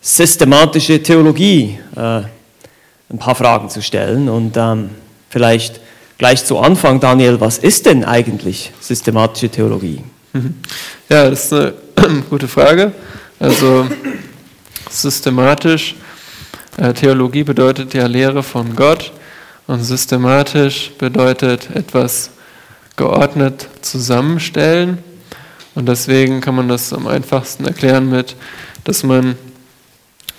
systematische 0.00 1.02
Theologie 1.02 1.78
äh, 1.94 2.00
ein 2.00 3.18
paar 3.18 3.34
Fragen 3.34 3.68
zu 3.68 3.82
stellen. 3.82 4.30
Und 4.30 4.56
ähm, 4.56 4.88
vielleicht 5.28 5.80
gleich 6.16 6.46
zu 6.46 6.60
Anfang, 6.60 6.98
Daniel, 6.98 7.38
was 7.42 7.58
ist 7.58 7.84
denn 7.84 8.06
eigentlich 8.06 8.72
systematische 8.80 9.50
Theologie? 9.50 10.00
Mhm. 10.32 10.54
Ja, 11.10 11.28
das 11.28 11.44
ist 11.44 11.52
eine 11.52 11.74
gute 12.30 12.48
Frage. 12.48 12.92
Also 13.38 13.86
systematisch, 14.88 15.94
äh, 16.78 16.94
Theologie 16.94 17.44
bedeutet 17.44 17.92
ja 17.92 18.06
Lehre 18.06 18.42
von 18.42 18.74
Gott 18.74 19.12
und 19.66 19.84
systematisch 19.84 20.90
bedeutet 20.96 21.68
etwas 21.74 22.30
geordnet 22.96 23.68
zusammenstellen. 23.80 24.98
Und 25.74 25.88
deswegen 25.88 26.40
kann 26.40 26.54
man 26.54 26.68
das 26.68 26.92
am 26.92 27.06
einfachsten 27.06 27.64
erklären 27.64 28.10
mit, 28.10 28.36
dass 28.84 29.02
man 29.02 29.36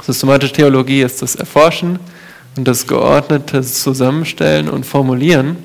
systematische 0.01 0.53
Theologie 0.53 1.01
ist 1.01 1.21
das 1.21 1.35
Erforschen 1.35 1.99
und 2.55 2.67
das 2.67 2.85
geordnete 2.85 3.61
Zusammenstellen 3.61 4.69
und 4.69 4.85
Formulieren 4.85 5.57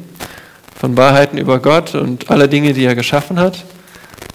von 0.78 0.97
Wahrheiten 0.97 1.38
über 1.38 1.59
Gott 1.59 1.95
und 1.95 2.30
alle 2.30 2.49
Dinge, 2.49 2.73
die 2.73 2.85
er 2.85 2.95
geschaffen 2.95 3.38
hat, 3.38 3.64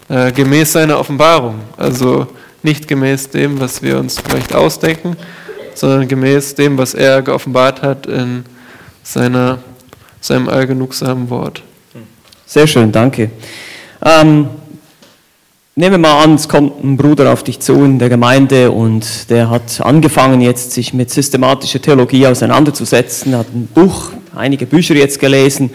äh, 0.10 0.32
gemäß 0.32 0.74
seiner 0.74 1.00
Offenbarung. 1.00 1.62
Also 1.78 2.28
nicht 2.62 2.88
gemäß 2.88 3.30
dem, 3.30 3.60
was 3.60 3.82
wir 3.82 3.98
uns 3.98 4.20
vielleicht 4.20 4.54
ausdenken, 4.54 5.16
sondern 5.74 6.08
gemäß 6.08 6.56
dem, 6.56 6.78
was 6.78 6.94
er 6.94 7.22
geoffenbart 7.22 7.82
hat 7.82 8.06
in 8.06 8.46
seiner, 9.04 9.60
seinem 10.22 10.50
allgenugsamen 10.50 11.30
Wort. 11.30 11.64
Sehr 12.46 12.68
schön, 12.68 12.92
danke. 12.92 13.32
Ähm, 14.04 14.48
nehmen 15.76 15.92
wir 15.94 15.98
mal 15.98 16.24
an, 16.24 16.36
es 16.36 16.48
kommt 16.48 16.84
ein 16.84 16.98
Bruder 16.98 17.32
auf 17.34 17.44
dich 17.44 17.60
zu 17.60 17.74
in 17.84 18.00
der 18.00 18.10
Gemeinde 18.10 18.72
und 18.72 19.30
der 19.30 19.50
hat 19.50 19.82
angefangen 19.82 20.42
jetzt 20.42 20.72
sich 20.72 20.94
mit 20.94 21.10
systematischer 21.10 21.82
Theologie 21.82 22.28
auseinanderzusetzen, 22.28 23.36
hat 23.36 23.48
ein 23.54 23.68
Buch, 23.68 24.12
einige 24.36 24.66
Bücher 24.66 24.96
jetzt 24.96 25.20
gelesen 25.20 25.72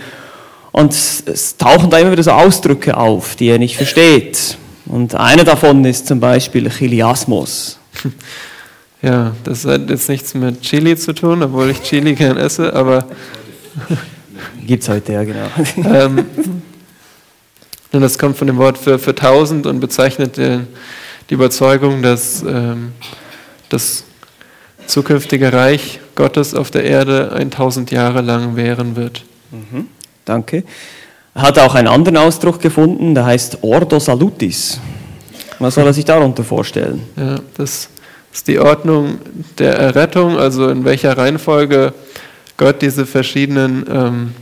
und 0.73 0.93
es 0.93 1.57
tauchen 1.57 1.91
da 1.91 1.99
immer 1.99 2.13
wieder 2.13 2.23
so 2.23 2.33
Ausdrücke 2.33 2.97
auf, 2.97 3.35
die 3.37 3.49
er 3.49 3.59
nicht 3.59 3.77
versteht. 3.77 4.59
Und 4.87 5.15
einer 5.15 5.45
davon 5.45 5.85
ist 5.85 6.07
zum 6.07 6.21
Beispiel 6.21 6.69
Chiliasmus. 6.71 7.79
Ja, 9.01 9.33
das 9.45 9.65
hat 9.65 9.89
jetzt 9.91 10.09
nichts 10.09 10.35
mit 10.35 10.61
Chili 10.61 10.97
zu 10.97 11.15
tun, 11.15 11.41
obwohl 11.45 11.71
ich 11.71 11.83
Chili 11.83 12.15
gern 12.15 12.37
esse, 12.37 12.73
aber. 12.75 13.05
Gibt 14.67 14.83
es 14.83 14.89
heute, 14.89 15.13
ja, 15.13 15.25
genau. 15.25 15.47
ähm, 15.77 16.27
und 17.93 18.01
das 18.01 18.19
kommt 18.19 18.37
von 18.37 18.47
dem 18.47 18.59
Wort 18.59 18.77
für, 18.77 18.99
für 18.99 19.15
tausend 19.15 19.67
und 19.67 19.81
bezeichnet 19.81 20.37
den, 20.37 20.67
die 21.31 21.35
Überzeugung, 21.35 22.03
dass 22.03 22.43
ähm, 22.43 22.93
das 23.69 24.05
zukünftige 24.87 25.53
Reich 25.53 26.01
Gottes 26.15 26.55
auf 26.55 26.71
der 26.71 26.85
Erde 26.85 27.33
1000 27.33 27.91
Jahre 27.91 28.23
lang 28.23 28.57
währen 28.57 28.97
wird. 28.97 29.25
Mhm, 29.51 29.89
danke. 30.25 30.65
Er 31.35 31.43
hat 31.43 31.59
auch 31.59 31.75
einen 31.75 31.89
anderen 31.89 32.17
Ausdruck 32.17 32.61
gefunden, 32.61 33.15
der 33.15 33.25
heißt 33.25 33.59
Ordo 33.63 33.99
Salutis. 34.01 34.81
Was 35.59 35.75
soll 35.75 35.87
er 35.87 35.93
sich 35.93 36.05
darunter 36.05 36.45
vorstellen? 36.45 37.03
Ja, 37.17 37.37
das 37.57 37.89
ist 38.33 38.49
die 38.49 38.59
Ordnung 38.59 39.19
der 39.59 39.75
Errettung, 39.75 40.39
also 40.39 40.69
in 40.69 40.85
welcher 40.85 41.17
Reihenfolge 41.17 41.93
Gott 42.59 42.83
diese 42.83 43.07
verschiedenen, 43.07 43.87
ähm, 43.89 44.35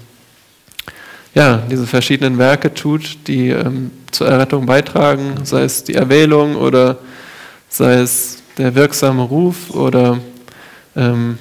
ja, 1.34 1.58
diese 1.70 1.86
verschiedenen 1.86 2.38
Werke 2.38 2.72
tut, 2.74 3.18
die 3.28 3.50
ähm, 3.50 3.90
zur 4.10 4.26
Errettung 4.26 4.66
beitragen, 4.66 5.34
sei 5.44 5.62
es 5.64 5.84
die 5.84 5.94
Erwählung 5.94 6.56
oder 6.56 6.98
sei 7.68 8.00
es 8.00 8.38
der 8.56 8.74
wirksame 8.74 9.22
Ruf 9.22 9.70
oder 9.70 10.18
ähm, 10.96 11.38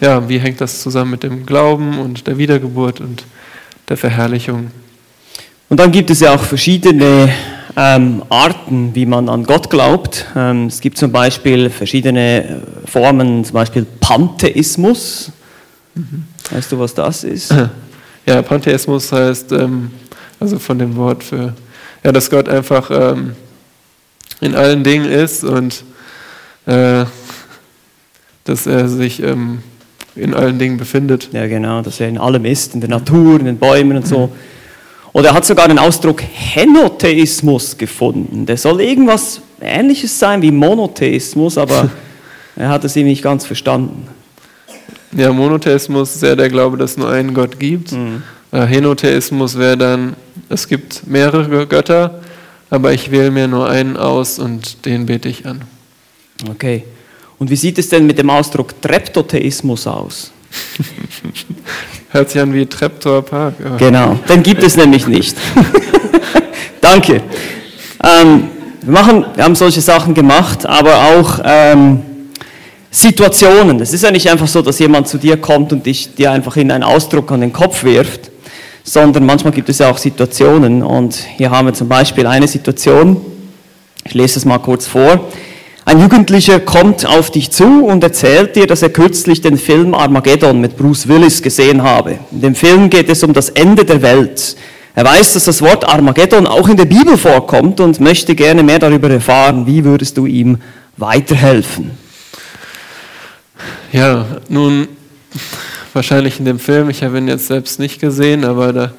ja, 0.00 0.28
wie 0.28 0.38
hängt 0.38 0.60
das 0.60 0.82
zusammen 0.82 1.12
mit 1.12 1.22
dem 1.22 1.46
Glauben 1.46 1.98
und 1.98 2.26
der 2.26 2.36
Wiedergeburt 2.36 3.00
und 3.00 3.24
der 3.88 3.96
Verherrlichung. 3.96 4.70
Und 5.70 5.80
dann 5.80 5.90
gibt 5.92 6.10
es 6.10 6.20
ja 6.20 6.34
auch 6.34 6.42
verschiedene 6.42 7.32
ähm, 7.74 8.22
Arten, 8.28 8.94
wie 8.94 9.06
man 9.06 9.30
an 9.30 9.44
Gott 9.44 9.70
glaubt. 9.70 10.26
Ähm, 10.36 10.66
es 10.66 10.80
gibt 10.80 10.98
zum 10.98 11.10
Beispiel 11.10 11.70
verschiedene 11.70 12.44
äh, 12.44 12.60
Formen, 12.86 13.44
zum 13.44 13.54
Beispiel 13.54 13.86
Pantheismus. 13.98 15.32
Mhm. 15.94 16.24
Weißt 16.50 16.72
du, 16.72 16.78
was 16.78 16.94
das 16.94 17.24
ist? 17.24 17.54
Ja, 18.26 18.40
Pantheismus 18.40 19.12
heißt, 19.12 19.52
ähm, 19.52 19.90
also 20.40 20.58
von 20.58 20.78
dem 20.78 20.96
Wort 20.96 21.22
für, 21.22 21.54
ja, 22.02 22.12
dass 22.12 22.30
Gott 22.30 22.48
einfach 22.48 22.90
ähm, 22.90 23.34
in 24.40 24.54
allen 24.54 24.82
Dingen 24.82 25.10
ist 25.10 25.44
und 25.44 25.84
äh, 26.66 27.04
dass 28.44 28.66
er 28.66 28.88
sich 28.88 29.22
ähm, 29.22 29.58
in 30.16 30.34
allen 30.34 30.58
Dingen 30.58 30.76
befindet. 30.76 31.30
Ja, 31.32 31.46
genau, 31.46 31.82
dass 31.82 32.00
er 32.00 32.08
in 32.08 32.18
allem 32.18 32.44
ist, 32.44 32.74
in 32.74 32.80
der 32.80 32.90
Natur, 32.90 33.38
in 33.40 33.46
den 33.46 33.58
Bäumen 33.58 33.96
und 33.96 34.06
so. 34.06 34.30
Oder 35.12 35.28
er 35.28 35.34
hat 35.34 35.44
sogar 35.44 35.68
den 35.68 35.78
Ausdruck 35.78 36.22
Henotheismus 36.22 37.76
gefunden. 37.76 38.46
Der 38.46 38.56
soll 38.56 38.80
irgendwas 38.80 39.40
Ähnliches 39.60 40.18
sein 40.18 40.42
wie 40.42 40.50
Monotheismus, 40.50 41.56
aber 41.56 41.90
er 42.56 42.68
hat 42.68 42.84
es 42.84 42.96
ihm 42.96 43.06
nicht 43.06 43.22
ganz 43.22 43.46
verstanden. 43.46 44.08
Ja, 45.16 45.32
Monotheismus 45.32 46.16
ist 46.16 46.22
ja 46.22 46.34
der 46.34 46.48
Glaube, 46.48 46.76
dass 46.76 46.92
es 46.92 46.96
nur 46.96 47.10
einen 47.10 47.34
Gott 47.34 47.60
gibt. 47.60 47.92
Mhm. 47.92 48.22
Äh, 48.50 48.66
Henotheismus 48.66 49.58
wäre 49.58 49.76
dann, 49.76 50.16
es 50.48 50.68
gibt 50.68 51.06
mehrere 51.06 51.66
Götter, 51.66 52.20
aber 52.70 52.92
ich 52.92 53.10
wähle 53.10 53.30
mir 53.30 53.48
nur 53.48 53.68
einen 53.68 53.96
aus 53.96 54.38
und 54.38 54.84
den 54.86 55.06
bete 55.06 55.28
ich 55.28 55.46
an. 55.46 55.62
Okay. 56.48 56.84
Und 57.38 57.50
wie 57.50 57.56
sieht 57.56 57.78
es 57.78 57.88
denn 57.88 58.06
mit 58.06 58.18
dem 58.18 58.30
Ausdruck 58.30 58.80
Treptotheismus 58.80 59.86
aus? 59.86 60.32
Hört 62.10 62.30
sich 62.30 62.40
an 62.40 62.52
wie 62.52 62.66
Treptower 62.66 63.22
Park. 63.22 63.54
Genau, 63.78 64.18
den 64.28 64.42
gibt 64.42 64.62
es 64.62 64.76
nämlich 64.76 65.06
nicht. 65.06 65.36
Danke. 66.80 67.22
Ähm, 68.02 68.48
wir, 68.82 68.92
machen, 68.92 69.24
wir 69.34 69.42
haben 69.42 69.56
solche 69.56 69.80
Sachen 69.80 70.14
gemacht, 70.14 70.64
aber 70.64 70.94
auch 70.94 71.40
ähm, 71.44 72.02
Situationen. 72.94 73.80
Es 73.80 73.92
ist 73.92 74.04
ja 74.04 74.12
nicht 74.12 74.30
einfach 74.30 74.46
so, 74.46 74.62
dass 74.62 74.78
jemand 74.78 75.08
zu 75.08 75.18
dir 75.18 75.36
kommt 75.36 75.72
und 75.72 75.84
dich, 75.84 76.14
dir 76.14 76.30
einfach 76.30 76.56
in 76.56 76.70
einen 76.70 76.84
Ausdruck 76.84 77.32
an 77.32 77.40
den 77.40 77.52
Kopf 77.52 77.82
wirft, 77.82 78.30
sondern 78.84 79.26
manchmal 79.26 79.52
gibt 79.52 79.68
es 79.68 79.80
ja 79.80 79.90
auch 79.90 79.98
Situationen. 79.98 80.80
Und 80.84 81.16
hier 81.36 81.50
haben 81.50 81.66
wir 81.66 81.74
zum 81.74 81.88
Beispiel 81.88 82.24
eine 82.28 82.46
Situation, 82.46 83.16
ich 84.04 84.14
lese 84.14 84.38
es 84.38 84.44
mal 84.44 84.58
kurz 84.58 84.86
vor. 84.86 85.28
Ein 85.84 86.00
Jugendlicher 86.00 86.60
kommt 86.60 87.04
auf 87.04 87.32
dich 87.32 87.50
zu 87.50 87.84
und 87.84 88.04
erzählt 88.04 88.54
dir, 88.54 88.68
dass 88.68 88.80
er 88.80 88.90
kürzlich 88.90 89.40
den 89.40 89.58
Film 89.58 89.92
Armageddon 89.92 90.60
mit 90.60 90.76
Bruce 90.76 91.08
Willis 91.08 91.42
gesehen 91.42 91.82
habe. 91.82 92.20
In 92.30 92.42
dem 92.42 92.54
Film 92.54 92.90
geht 92.90 93.08
es 93.08 93.24
um 93.24 93.32
das 93.32 93.48
Ende 93.48 93.84
der 93.84 94.02
Welt. 94.02 94.54
Er 94.94 95.04
weiß, 95.04 95.32
dass 95.32 95.46
das 95.46 95.60
Wort 95.62 95.84
Armageddon 95.84 96.46
auch 96.46 96.68
in 96.68 96.76
der 96.76 96.84
Bibel 96.84 97.18
vorkommt 97.18 97.80
und 97.80 97.98
möchte 97.98 98.36
gerne 98.36 98.62
mehr 98.62 98.78
darüber 98.78 99.10
erfahren. 99.10 99.66
Wie 99.66 99.84
würdest 99.84 100.16
du 100.16 100.26
ihm 100.26 100.58
weiterhelfen? 100.96 102.03
Ja, 103.94 104.26
nun, 104.48 104.88
wahrscheinlich 105.92 106.40
in 106.40 106.44
dem 106.46 106.58
Film, 106.58 106.90
ich 106.90 107.04
habe 107.04 107.16
ihn 107.16 107.28
jetzt 107.28 107.46
selbst 107.46 107.78
nicht 107.78 108.00
gesehen, 108.00 108.44
aber 108.44 108.72
da 108.72 108.92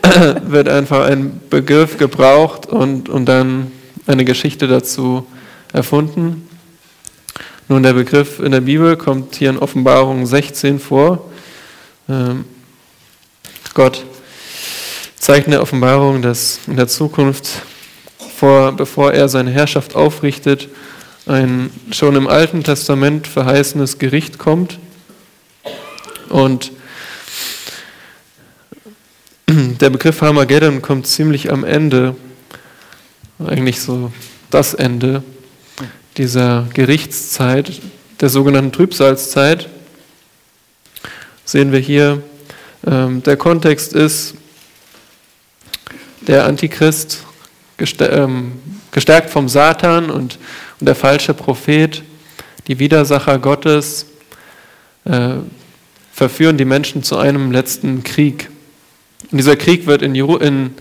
wird 0.46 0.70
einfach 0.70 1.04
ein 1.04 1.38
Begriff 1.50 1.98
gebraucht 1.98 2.64
und, 2.64 3.10
und 3.10 3.26
dann 3.26 3.70
eine 4.06 4.24
Geschichte 4.24 4.68
dazu 4.68 5.26
erfunden. 5.74 6.48
Nun, 7.68 7.82
der 7.82 7.92
Begriff 7.92 8.38
in 8.40 8.52
der 8.52 8.62
Bibel 8.62 8.96
kommt 8.96 9.34
hier 9.34 9.50
in 9.50 9.58
Offenbarung 9.58 10.24
16 10.24 10.80
vor. 10.80 11.30
Ähm, 12.08 12.46
Gott 13.74 14.02
zeigt 15.18 15.44
in 15.44 15.50
der 15.50 15.60
Offenbarung, 15.60 16.22
dass 16.22 16.60
in 16.66 16.76
der 16.76 16.88
Zukunft, 16.88 17.50
vor, 18.38 18.72
bevor 18.72 19.12
er 19.12 19.28
seine 19.28 19.50
Herrschaft 19.50 19.94
aufrichtet, 19.94 20.70
ein 21.26 21.70
schon 21.90 22.16
im 22.16 22.26
Alten 22.26 22.64
Testament 22.64 23.26
verheißenes 23.26 23.98
Gericht 23.98 24.38
kommt. 24.38 24.78
Und 26.28 26.72
der 29.48 29.90
Begriff 29.90 30.20
Harmageddon 30.20 30.82
kommt 30.82 31.06
ziemlich 31.06 31.52
am 31.52 31.64
Ende, 31.64 32.16
eigentlich 33.44 33.80
so 33.80 34.12
das 34.50 34.74
Ende 34.74 35.22
dieser 36.16 36.68
Gerichtszeit, 36.74 37.80
der 38.20 38.28
sogenannten 38.28 38.72
Trübsalzeit, 38.72 39.68
sehen 41.44 41.72
wir 41.72 41.80
hier, 41.80 42.22
ähm, 42.86 43.22
der 43.22 43.36
Kontext 43.36 43.94
ist, 43.94 44.34
der 46.20 46.46
Antichrist, 46.46 47.24
ähm, 47.98 48.52
gestärkt 48.92 49.30
vom 49.30 49.48
Satan 49.48 50.10
und, 50.10 50.38
und 50.82 50.86
der 50.86 50.96
falsche 50.96 51.32
Prophet, 51.32 52.02
die 52.66 52.80
Widersacher 52.80 53.38
Gottes, 53.38 54.06
äh, 55.04 55.34
verführen 56.12 56.56
die 56.56 56.64
Menschen 56.64 57.04
zu 57.04 57.18
einem 57.18 57.52
letzten 57.52 58.02
Krieg. 58.02 58.50
Und 59.30 59.38
dieser 59.38 59.54
Krieg 59.54 59.86
wird 59.86 60.02
in, 60.02 60.16
in, 60.16 60.74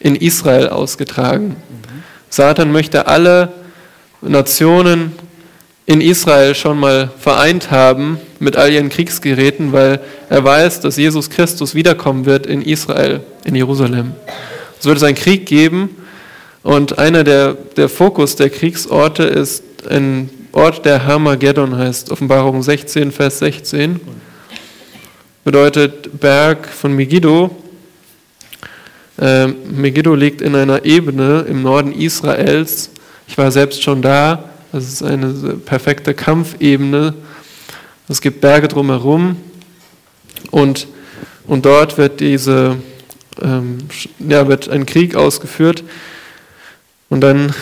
in 0.00 0.16
Israel 0.16 0.70
ausgetragen. 0.70 1.48
Mhm. 1.48 2.02
Satan 2.30 2.72
möchte 2.72 3.08
alle 3.08 3.52
Nationen 4.22 5.12
in 5.84 6.00
Israel 6.00 6.54
schon 6.54 6.80
mal 6.80 7.10
vereint 7.18 7.70
haben 7.70 8.16
mit 8.38 8.56
all 8.56 8.72
ihren 8.72 8.88
Kriegsgeräten, 8.88 9.72
weil 9.72 10.00
er 10.30 10.42
weiß, 10.42 10.80
dass 10.80 10.96
Jesus 10.96 11.28
Christus 11.28 11.74
wiederkommen 11.74 12.24
wird 12.24 12.46
in 12.46 12.62
Israel, 12.62 13.20
in 13.44 13.54
Jerusalem. 13.54 14.12
Es 14.80 14.86
wird 14.86 14.96
es 14.96 15.02
einen 15.02 15.14
Krieg 15.14 15.44
geben 15.44 15.90
und 16.62 16.98
einer 16.98 17.24
der, 17.24 17.54
der 17.54 17.88
Fokus 17.88 18.36
der 18.36 18.50
Kriegsorte 18.50 19.24
ist 19.24 19.64
ein 19.88 20.30
Ort, 20.52 20.84
der 20.84 21.06
Harmageddon 21.06 21.76
heißt, 21.76 22.10
Offenbarung 22.10 22.62
16, 22.62 23.10
Vers 23.10 23.38
16. 23.38 24.00
Bedeutet 25.44 26.20
Berg 26.20 26.68
von 26.68 26.94
Megiddo. 26.94 27.50
Äh, 29.18 29.46
Megiddo 29.48 30.14
liegt 30.14 30.40
in 30.40 30.54
einer 30.54 30.84
Ebene 30.84 31.46
im 31.48 31.62
Norden 31.62 31.92
Israels, 31.92 32.90
ich 33.26 33.38
war 33.38 33.50
selbst 33.50 33.82
schon 33.82 34.02
da. 34.02 34.50
Das 34.72 34.84
ist 34.84 35.02
eine 35.02 35.28
perfekte 35.64 36.12
Kampfebene. 36.12 37.14
Es 38.08 38.20
gibt 38.20 38.40
Berge 38.40 38.68
drumherum. 38.68 39.36
Und, 40.50 40.86
und 41.46 41.64
dort 41.64 41.96
wird, 41.98 42.20
diese, 42.20 42.76
ähm, 43.40 43.78
ja, 44.18 44.48
wird 44.48 44.68
ein 44.68 44.86
Krieg 44.86 45.14
ausgeführt. 45.14 45.82
Und 47.12 47.20
dann 47.20 47.52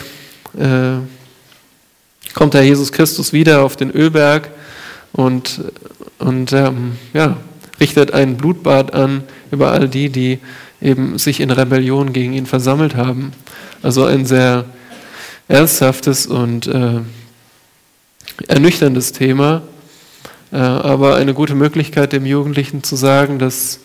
äh, 0.57 1.01
kommt 2.33 2.53
der 2.53 2.63
Jesus 2.63 2.93
Christus 2.93 3.33
wieder 3.33 3.63
auf 3.63 3.75
den 3.75 3.91
Ölberg 3.91 4.49
und, 5.11 5.59
und 6.19 6.53
ähm, 6.53 6.93
ja, 7.13 7.35
richtet 7.77 8.13
ein 8.13 8.37
Blutbad 8.37 8.93
an 8.93 9.25
über 9.51 9.73
all 9.73 9.89
die, 9.89 10.07
die 10.07 10.39
eben 10.81 11.19
sich 11.19 11.41
in 11.41 11.51
Rebellion 11.51 12.13
gegen 12.13 12.31
ihn 12.31 12.45
versammelt 12.45 12.95
haben. 12.95 13.33
Also 13.83 14.05
ein 14.05 14.25
sehr 14.25 14.63
ernsthaftes 15.49 16.27
und 16.27 16.67
äh, 16.67 17.01
ernüchterndes 18.47 19.11
Thema, 19.11 19.63
äh, 20.53 20.59
aber 20.59 21.17
eine 21.17 21.33
gute 21.33 21.55
Möglichkeit, 21.55 22.13
dem 22.13 22.25
Jugendlichen 22.25 22.83
zu 22.83 22.95
sagen, 22.95 23.37
dass 23.37 23.81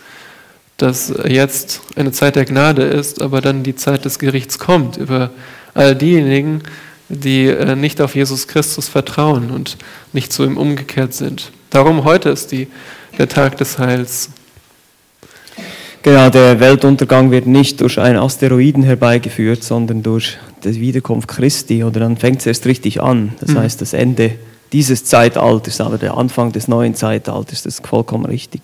dass 0.76 1.12
jetzt 1.26 1.80
eine 1.96 2.12
Zeit 2.12 2.36
der 2.36 2.44
Gnade 2.44 2.82
ist, 2.82 3.22
aber 3.22 3.40
dann 3.40 3.62
die 3.62 3.76
Zeit 3.76 4.04
des 4.04 4.18
Gerichts 4.18 4.58
kommt 4.58 4.96
über 4.96 5.30
all 5.74 5.94
diejenigen, 5.94 6.62
die 7.08 7.46
äh, 7.46 7.76
nicht 7.76 8.00
auf 8.00 8.14
Jesus 8.14 8.48
Christus 8.48 8.88
vertrauen 8.88 9.50
und 9.50 9.76
nicht 10.12 10.32
zu 10.32 10.44
ihm 10.44 10.56
umgekehrt 10.56 11.14
sind. 11.14 11.52
Darum 11.70 12.04
heute 12.04 12.30
ist 12.30 12.52
die, 12.52 12.68
der 13.18 13.28
Tag 13.28 13.56
des 13.58 13.78
Heils. 13.78 14.30
Genau, 16.02 16.30
der 16.30 16.60
Weltuntergang 16.60 17.30
wird 17.30 17.46
nicht 17.46 17.80
durch 17.80 17.98
einen 17.98 18.18
Asteroiden 18.18 18.84
herbeigeführt, 18.84 19.64
sondern 19.64 20.02
durch 20.02 20.36
die 20.62 20.80
Wiederkunft 20.80 21.26
Christi. 21.28 21.82
Oder 21.82 22.00
dann 22.00 22.16
fängt 22.16 22.40
es 22.40 22.46
erst 22.46 22.66
richtig 22.66 23.02
an. 23.02 23.34
Das 23.40 23.50
mhm. 23.50 23.58
heißt, 23.58 23.80
das 23.80 23.92
Ende 23.92 24.32
dieses 24.72 25.04
Zeitalters, 25.04 25.80
aber 25.80 25.98
der 25.98 26.16
Anfang 26.16 26.52
des 26.52 26.68
neuen 26.68 26.94
Zeitalters, 26.94 27.62
das 27.62 27.78
ist 27.78 27.86
vollkommen 27.86 28.26
richtig. 28.26 28.62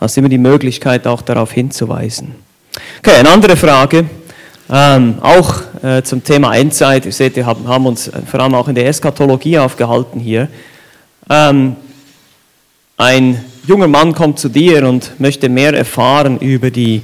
Hast 0.00 0.18
immer 0.18 0.28
die 0.28 0.38
Möglichkeit, 0.38 1.06
auch 1.06 1.22
darauf 1.22 1.52
hinzuweisen. 1.52 2.34
Okay, 2.98 3.16
eine 3.18 3.30
andere 3.30 3.56
Frage, 3.56 4.06
ähm, 4.70 5.16
auch 5.20 5.60
äh, 5.82 6.02
zum 6.02 6.24
Thema 6.24 6.54
Endzeit. 6.56 7.06
Ihr 7.06 7.12
seht, 7.12 7.36
wir 7.36 7.46
haben, 7.46 7.68
haben, 7.68 7.86
uns 7.86 8.10
vor 8.26 8.40
allem 8.40 8.54
auch 8.54 8.68
in 8.68 8.74
der 8.74 8.88
Eschatologie 8.88 9.58
aufgehalten 9.58 10.18
hier. 10.18 10.48
Ähm, 11.30 11.76
ein 12.96 13.44
junger 13.66 13.88
Mann 13.88 14.14
kommt 14.14 14.38
zu 14.38 14.48
dir 14.48 14.86
und 14.88 15.18
möchte 15.18 15.48
mehr 15.48 15.74
erfahren 15.74 16.38
über 16.38 16.70
die, 16.70 17.02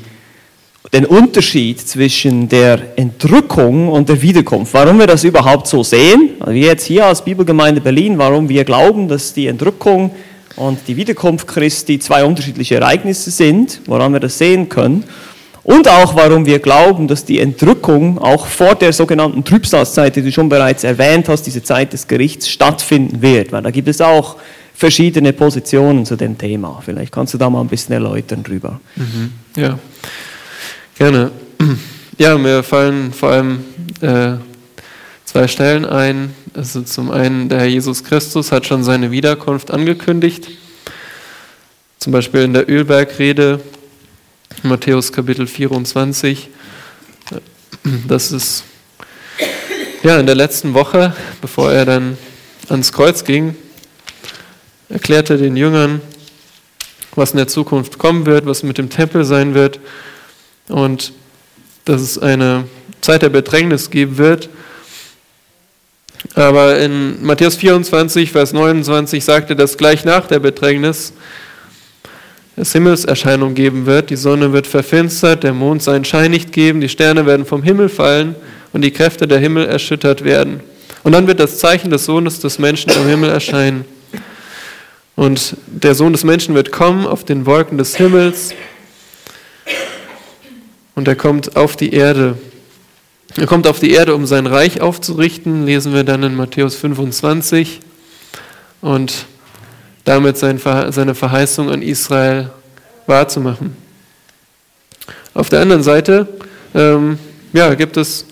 den 0.93 1.05
Unterschied 1.05 1.81
zwischen 1.81 2.49
der 2.49 2.97
Entrückung 2.97 3.89
und 3.89 4.09
der 4.09 4.21
Wiederkunft. 4.23 4.73
Warum 4.75 4.99
wir 4.99 5.07
das 5.07 5.25
überhaupt 5.25 5.67
so 5.67 5.83
sehen, 5.83 6.31
wir 6.47 6.69
jetzt 6.69 6.85
hier 6.85 7.07
als 7.07 7.25
Bibelgemeinde 7.25 7.81
Berlin, 7.81 8.19
warum 8.19 8.49
wir 8.49 8.65
glauben, 8.65 9.09
dass 9.09 9.33
die 9.33 9.47
Entrückung 9.47 10.13
und 10.57 10.79
die 10.89 10.97
Wiederkunft 10.97 11.47
Christi 11.47 11.99
zwei 11.99 12.25
unterschiedliche 12.25 12.77
Ereignisse 12.77 13.31
sind, 13.31 13.81
woran 13.87 14.13
wir 14.13 14.21
das 14.21 14.39
sehen 14.39 14.69
können. 14.69 15.05
Und 15.63 15.89
auch 15.89 16.17
warum 16.17 16.47
wir 16.47 16.59
glauben, 16.59 17.07
dass 17.07 17.25
die 17.25 17.39
Entrückung 17.39 18.19
auch 18.19 18.47
vor 18.47 18.75
der 18.75 18.93
sogenannten 18.93 19.45
Trübsalzeit, 19.45 20.17
die 20.17 20.23
du 20.23 20.33
schon 20.33 20.49
bereits 20.49 20.85
erwähnt 20.85 21.29
hast, 21.29 21.43
diese 21.43 21.63
Zeit 21.63 21.93
des 21.93 22.09
Gerichts 22.09 22.49
stattfinden 22.49 23.21
wird. 23.21 23.53
Weil 23.53 23.63
da 23.63 23.71
gibt 23.71 23.89
es 23.89 24.01
auch 24.01 24.37
verschiedene 24.75 25.33
Positionen 25.35 26.07
zu 26.07 26.17
dem 26.17 26.39
Thema. 26.39 26.81
Vielleicht 26.85 27.13
kannst 27.13 27.35
du 27.35 27.39
da 27.39 27.51
mal 27.51 27.61
ein 27.61 27.69
bisschen 27.69 27.93
erläutern 27.93 28.43
drüber. 28.43 28.81
Mhm. 28.97 29.33
Ja, 29.57 29.79
gerne. 30.97 31.31
Ja, 32.19 32.37
mir 32.37 32.63
fallen 32.63 33.15
vor 33.15 33.31
allem 33.31 33.65
äh, 34.03 34.33
zwei 35.31 35.47
Stellen 35.47 35.85
ein. 35.85 36.35
Also 36.55 36.83
zum 36.83 37.13
einen, 37.13 37.49
der 37.49 37.61
Herr 37.61 37.67
Jesus 37.67 38.03
Christus 38.03 38.51
hat 38.51 38.67
schon 38.67 38.83
seine 38.83 39.13
Wiederkunft 39.13 39.71
angekündigt. 39.71 40.49
Zum 42.01 42.13
Beispiel 42.13 42.41
in 42.41 42.53
der 42.53 42.69
Ölbergrede, 42.69 43.61
Matthäus 44.65 45.13
Kapitel 45.13 45.47
24. 45.47 46.49
Das 48.09 48.33
ist 48.33 48.65
ja 50.03 50.19
in 50.19 50.27
der 50.27 50.35
letzten 50.35 50.75
Woche, 50.75 51.15
bevor 51.41 51.71
er 51.71 51.85
dann 51.85 52.19
ans 52.69 52.91
Kreuz 52.91 53.23
ging, 53.23 53.55
erklärte 54.89 55.39
den 55.39 55.57
Jüngern, 55.57 56.01
was 57.15 57.31
in 57.31 57.37
der 57.37 57.47
Zukunft 57.47 57.99
kommen 57.99 58.27
wird, 58.27 58.47
was 58.47 58.65
mit 58.65 58.79
dem 58.79 58.91
Tempel 58.91 59.25
sein 59.25 59.55
wird 59.55 59.79
und 60.67 61.13
dass 61.85 62.01
es 62.01 62.19
eine 62.19 62.65
Zeit 63.01 63.23
der 63.23 63.29
Bedrängnis 63.29 63.91
geben 63.91 64.19
wird 64.19 64.49
aber 66.35 66.79
in 66.79 67.25
Matthäus 67.25 67.57
24, 67.57 68.31
Vers 68.33 68.53
29 68.53 69.25
sagt 69.25 69.51
er, 69.51 69.57
dass 69.57 69.77
gleich 69.77 70.05
nach 70.05 70.27
der 70.27 70.39
Bedrängnis 70.39 71.13
es 72.57 72.73
Himmelserscheinung 72.73 73.55
geben 73.55 73.87
wird. 73.87 74.11
Die 74.11 74.17
Sonne 74.17 74.53
wird 74.53 74.67
verfinstert, 74.67 75.43
der 75.43 75.55
Mond 75.55 75.83
seinen 75.83 76.05
Schein 76.05 76.31
nicht 76.31 76.53
geben, 76.53 76.81
die 76.81 76.89
Sterne 76.89 77.25
werden 77.27 77.47
vom 77.47 77.63
Himmel 77.63 77.89
fallen 77.89 78.35
und 78.73 78.83
die 78.83 78.91
Kräfte 78.91 79.27
der 79.27 79.39
Himmel 79.39 79.67
erschüttert 79.67 80.25
werden. 80.25 80.61
Und 81.03 81.13
dann 81.13 81.27
wird 81.27 81.41
das 81.41 81.59
Zeichen 81.59 81.91
des 81.91 82.05
Sohnes 82.05 82.41
des 82.41 82.59
Menschen 82.59 82.93
im 82.93 83.07
Himmel 83.07 83.31
erscheinen. 83.31 83.85
Und 85.17 85.57
der 85.67 85.95
Sohn 85.95 86.13
des 86.13 86.25
Menschen 86.25 86.55
wird 86.55 86.71
kommen 86.71 87.07
auf 87.07 87.25
den 87.25 87.47
Wolken 87.47 87.79
des 87.79 87.97
Himmels 87.97 88.55
und 90.95 91.09
er 91.09 91.17
kommt 91.17 91.57
auf 91.57 91.77
die 91.77 91.93
Erde. 91.93 92.37
Er 93.37 93.47
kommt 93.47 93.69
auf 93.69 93.79
die 93.79 93.93
Erde, 93.93 94.17
um 94.17 94.27
sein 94.27 94.49
Reich 94.49 94.81
aufzurichten, 94.81 95.65
lesen 95.65 95.95
wir 95.95 96.03
dann 96.03 96.25
in 96.25 96.35
Matthäus 96.35 96.75
25 96.75 97.79
und 98.81 99.27
damit 100.05 100.37
seine 100.37 101.15
Verheißung 101.15 101.71
an 101.71 101.81
Israel 101.81 102.51
wahrzumachen. 103.07 103.77
Auf 105.33 105.49
der 105.49 105.61
anderen 105.61 105.85
Seite 105.85 106.27
ähm, 106.75 107.21
ja, 107.53 107.73
gibt, 107.75 107.97
es, 107.97 108.27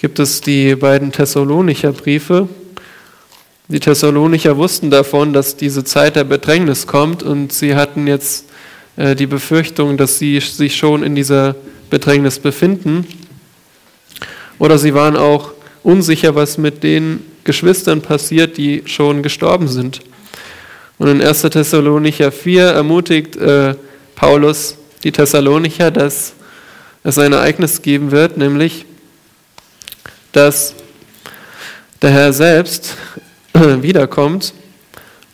gibt 0.00 0.18
es 0.18 0.40
die 0.40 0.74
beiden 0.74 1.12
Thessalonicher 1.12 1.92
Briefe. 1.92 2.48
Die 3.68 3.78
Thessalonicher 3.78 4.56
wussten 4.56 4.90
davon, 4.90 5.32
dass 5.32 5.56
diese 5.56 5.84
Zeit 5.84 6.16
der 6.16 6.24
Bedrängnis 6.24 6.88
kommt 6.88 7.22
und 7.22 7.52
sie 7.52 7.76
hatten 7.76 8.08
jetzt 8.08 8.46
äh, 8.96 9.14
die 9.14 9.26
Befürchtung, 9.28 9.96
dass 9.96 10.18
sie 10.18 10.40
sich 10.40 10.74
schon 10.74 11.04
in 11.04 11.14
dieser 11.14 11.54
Bedrängnis 11.90 12.40
befinden. 12.40 13.06
Oder 14.58 14.78
sie 14.78 14.94
waren 14.94 15.16
auch 15.16 15.52
unsicher, 15.82 16.34
was 16.34 16.58
mit 16.58 16.82
den 16.82 17.24
Geschwistern 17.44 18.02
passiert, 18.02 18.56
die 18.56 18.82
schon 18.86 19.22
gestorben 19.22 19.68
sind. 19.68 20.00
Und 20.98 21.08
in 21.08 21.22
1. 21.22 21.42
Thessalonicher 21.42 22.32
4 22.32 22.64
ermutigt 22.64 23.36
äh, 23.36 23.74
Paulus 24.14 24.76
die 25.04 25.12
Thessalonicher, 25.12 25.90
dass 25.90 26.32
es 27.04 27.18
ein 27.18 27.32
Ereignis 27.32 27.82
geben 27.82 28.10
wird, 28.10 28.36
nämlich, 28.36 28.86
dass 30.32 30.74
der 32.02 32.10
Herr 32.10 32.32
selbst 32.32 32.96
äh, 33.52 33.82
wiederkommt 33.82 34.54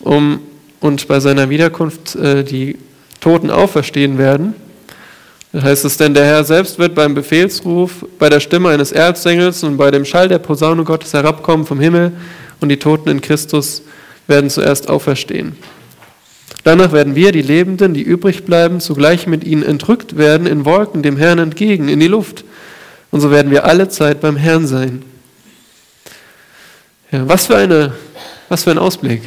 um, 0.01 0.41
und 0.81 1.07
bei 1.09 1.21
seiner 1.21 1.49
Wiederkunft 1.49 2.17
äh, 2.17 2.45
die 2.45 2.77
Toten 3.21 3.51
auferstehen 3.51 4.19
werden 4.19 4.55
heißt 5.61 5.85
es, 5.85 5.99
denn 5.99 6.15
der 6.15 6.25
Herr 6.25 6.45
selbst 6.45 6.79
wird 6.79 6.95
beim 6.95 7.15
Befehlsruf, 7.15 8.07
bei 8.19 8.31
der 8.31 8.41
Stimme 8.41 8.71
eines 8.71 8.91
Erzengels 8.91 9.63
und 9.63 9.77
bei 9.77 9.91
dem 9.91 10.05
Schall 10.05 10.29
der 10.29 10.39
Posaune 10.39 10.85
Gottes 10.85 11.13
herabkommen 11.13 11.67
vom 11.67 11.79
Himmel 11.79 12.13
und 12.61 12.71
die 12.71 12.79
Toten 12.79 13.11
in 13.11 13.21
Christus 13.21 13.83
werden 14.27 14.49
zuerst 14.49 14.89
auferstehen. 14.89 15.57
Danach 16.65 16.93
werden 16.93 17.17
wir, 17.17 17.33
die 17.33 17.43
Lebenden, 17.43 17.93
die 17.93 18.03
übrig 18.03 18.45
bleiben, 18.45 18.81
zugleich 18.81 19.27
mit 19.27 19.45
ihnen 19.45 19.65
entrückt 19.65 20.17
werden 20.17 20.47
in 20.47 20.65
Wolken 20.65 21.03
dem 21.03 21.17
Herrn 21.17 21.39
entgegen, 21.39 21.89
in 21.89 21.99
die 21.99 22.07
Luft. 22.07 22.45
Und 23.11 23.21
so 23.21 23.31
werden 23.31 23.51
wir 23.51 23.65
alle 23.65 23.89
Zeit 23.89 24.21
beim 24.21 24.37
Herrn 24.37 24.67
sein. 24.67 25.03
Ja, 27.11 27.29
was 27.29 27.47
für, 27.47 27.57
eine, 27.57 27.93
was 28.49 28.65
für 28.65 28.71
ein 28.71 28.79
Ausblick. 28.79 29.23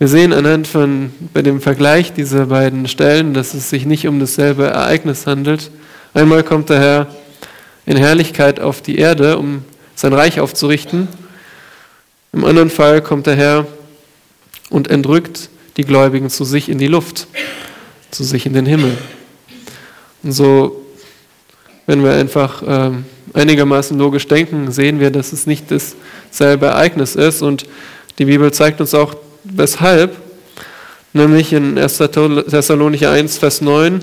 Wir 0.00 0.08
sehen 0.08 0.32
anhand 0.32 0.66
von 0.66 1.12
bei 1.32 1.42
dem 1.42 1.60
Vergleich 1.60 2.12
dieser 2.12 2.46
beiden 2.46 2.88
Stellen, 2.88 3.32
dass 3.32 3.54
es 3.54 3.70
sich 3.70 3.86
nicht 3.86 4.08
um 4.08 4.18
dasselbe 4.18 4.64
Ereignis 4.64 5.24
handelt. 5.24 5.70
Einmal 6.14 6.42
kommt 6.42 6.68
der 6.68 6.80
Herr 6.80 7.06
in 7.86 7.96
Herrlichkeit 7.96 8.58
auf 8.58 8.82
die 8.82 8.98
Erde, 8.98 9.38
um 9.38 9.62
sein 9.94 10.12
Reich 10.12 10.40
aufzurichten. 10.40 11.06
Im 12.32 12.44
anderen 12.44 12.70
Fall 12.70 13.02
kommt 13.02 13.28
der 13.28 13.36
Herr 13.36 13.68
und 14.68 14.90
entrückt 14.90 15.48
die 15.76 15.84
Gläubigen 15.84 16.28
zu 16.28 16.42
sich 16.42 16.68
in 16.68 16.78
die 16.78 16.88
Luft, 16.88 17.28
zu 18.10 18.24
sich 18.24 18.46
in 18.46 18.52
den 18.52 18.66
Himmel. 18.66 18.98
Und 20.24 20.32
so, 20.32 20.84
wenn 21.86 22.02
wir 22.02 22.14
einfach 22.14 22.62
äh, 22.62 22.90
einigermaßen 23.32 23.96
logisch 23.96 24.26
denken, 24.26 24.72
sehen 24.72 24.98
wir, 24.98 25.12
dass 25.12 25.32
es 25.32 25.46
nicht 25.46 25.66
dasselbe 25.70 26.66
Ereignis 26.66 27.14
ist. 27.14 27.42
Und 27.42 27.66
die 28.18 28.24
Bibel 28.24 28.52
zeigt 28.52 28.80
uns 28.80 28.92
auch 28.92 29.14
Weshalb? 29.44 30.16
Nämlich 31.12 31.52
in 31.52 31.78
1. 31.78 31.98
Thessalonicher 31.98 33.10
1, 33.10 33.38
Vers 33.38 33.60
9 33.60 34.00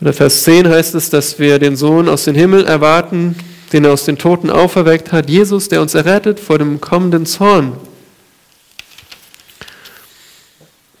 oder 0.00 0.12
Vers 0.14 0.44
10 0.44 0.68
heißt 0.68 0.94
es, 0.94 1.10
dass 1.10 1.38
wir 1.38 1.58
den 1.58 1.76
Sohn 1.76 2.08
aus 2.08 2.24
dem 2.24 2.34
Himmel 2.34 2.64
erwarten, 2.64 3.36
den 3.72 3.84
er 3.84 3.92
aus 3.92 4.04
den 4.04 4.16
Toten 4.16 4.48
auferweckt 4.48 5.12
hat, 5.12 5.28
Jesus, 5.28 5.68
der 5.68 5.82
uns 5.82 5.94
errettet 5.94 6.40
vor 6.40 6.58
dem 6.58 6.80
kommenden 6.80 7.26
Zorn. 7.26 7.76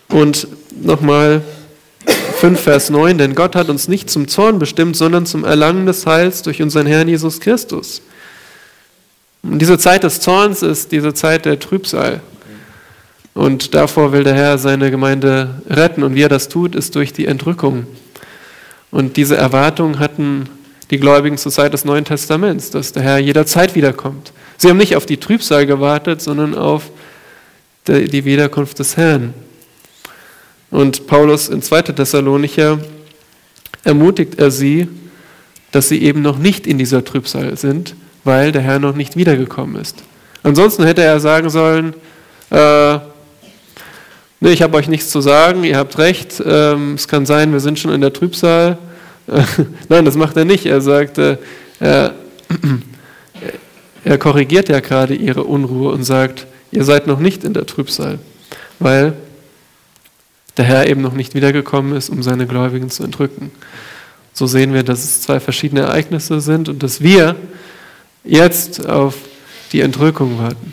Und 0.08 0.48
nochmal 0.82 1.42
5, 2.40 2.60
Vers 2.60 2.90
9, 2.90 3.16
denn 3.16 3.34
Gott 3.34 3.54
hat 3.54 3.68
uns 3.68 3.86
nicht 3.86 4.10
zum 4.10 4.28
Zorn 4.28 4.58
bestimmt, 4.58 4.96
sondern 4.96 5.24
zum 5.24 5.44
Erlangen 5.44 5.86
des 5.86 6.04
Heils 6.04 6.42
durch 6.42 6.60
unseren 6.60 6.86
Herrn 6.86 7.08
Jesus 7.08 7.40
Christus. 7.40 8.02
Und 9.42 9.58
diese 9.60 9.78
Zeit 9.78 10.04
des 10.04 10.20
Zorns 10.20 10.62
ist 10.62 10.92
diese 10.92 11.14
Zeit 11.14 11.44
der 11.44 11.58
Trübsal. 11.58 12.20
Und 13.34 13.74
davor 13.74 14.12
will 14.12 14.24
der 14.24 14.34
Herr 14.34 14.58
seine 14.58 14.90
Gemeinde 14.90 15.62
retten. 15.68 16.02
Und 16.02 16.14
wie 16.14 16.22
er 16.22 16.28
das 16.28 16.48
tut, 16.48 16.74
ist 16.74 16.94
durch 16.94 17.12
die 17.12 17.26
Entrückung. 17.26 17.86
Und 18.90 19.16
diese 19.16 19.36
Erwartung 19.36 19.98
hatten 19.98 20.48
die 20.90 20.98
Gläubigen 20.98 21.38
zur 21.38 21.52
Zeit 21.52 21.72
des 21.72 21.84
Neuen 21.84 22.04
Testaments, 22.04 22.70
dass 22.70 22.92
der 22.92 23.02
Herr 23.02 23.18
jederzeit 23.18 23.74
wiederkommt. 23.74 24.32
Sie 24.58 24.68
haben 24.68 24.76
nicht 24.76 24.96
auf 24.96 25.06
die 25.06 25.16
Trübsal 25.16 25.64
gewartet, 25.64 26.20
sondern 26.20 26.54
auf 26.54 26.90
die 27.86 28.24
Wiederkunft 28.24 28.78
des 28.78 28.96
Herrn. 28.96 29.32
Und 30.70 31.06
Paulus 31.06 31.48
in 31.48 31.62
2. 31.62 31.82
Thessalonicher 31.82 32.78
ermutigt 33.84 34.38
er 34.38 34.50
sie, 34.50 34.88
dass 35.72 35.88
sie 35.88 36.02
eben 36.02 36.22
noch 36.22 36.38
nicht 36.38 36.66
in 36.66 36.78
dieser 36.78 37.04
Trübsal 37.04 37.56
sind, 37.56 37.94
weil 38.24 38.52
der 38.52 38.62
Herr 38.62 38.78
noch 38.78 38.94
nicht 38.94 39.16
wiedergekommen 39.16 39.80
ist. 39.80 40.02
Ansonsten 40.42 40.84
hätte 40.84 41.02
er 41.02 41.20
sagen 41.20 41.50
sollen, 41.50 41.94
äh, 42.50 42.98
nee, 44.40 44.50
ich 44.50 44.62
habe 44.62 44.76
euch 44.76 44.88
nichts 44.88 45.10
zu 45.10 45.20
sagen, 45.20 45.64
ihr 45.64 45.76
habt 45.76 45.98
recht, 45.98 46.42
ähm, 46.44 46.94
es 46.94 47.08
kann 47.08 47.26
sein, 47.26 47.52
wir 47.52 47.60
sind 47.60 47.78
schon 47.78 47.92
in 47.92 48.00
der 48.00 48.12
Trübsal. 48.12 48.78
Nein, 49.88 50.04
das 50.04 50.16
macht 50.16 50.36
er 50.36 50.44
nicht. 50.44 50.66
Er 50.66 50.80
sagt, 50.80 51.18
äh, 51.18 51.36
er, 51.78 52.14
er 54.04 54.18
korrigiert 54.18 54.68
ja 54.68 54.80
gerade 54.80 55.14
ihre 55.14 55.44
Unruhe 55.44 55.92
und 55.92 56.04
sagt, 56.04 56.46
ihr 56.72 56.84
seid 56.84 57.06
noch 57.06 57.20
nicht 57.20 57.44
in 57.44 57.54
der 57.54 57.66
Trübsal, 57.66 58.18
weil 58.78 59.14
der 60.56 60.64
Herr 60.64 60.88
eben 60.88 61.00
noch 61.00 61.14
nicht 61.14 61.34
wiedergekommen 61.34 61.96
ist, 61.96 62.08
um 62.08 62.22
seine 62.22 62.46
Gläubigen 62.46 62.90
zu 62.90 63.04
entrücken. 63.04 63.50
So 64.32 64.46
sehen 64.46 64.74
wir, 64.74 64.82
dass 64.82 65.04
es 65.04 65.22
zwei 65.22 65.40
verschiedene 65.40 65.82
Ereignisse 65.82 66.40
sind 66.40 66.68
und 66.68 66.82
dass 66.82 67.02
wir 67.02 67.36
jetzt 68.24 68.86
auf 68.86 69.16
die 69.72 69.80
Entrückung 69.80 70.38
warten. 70.38 70.72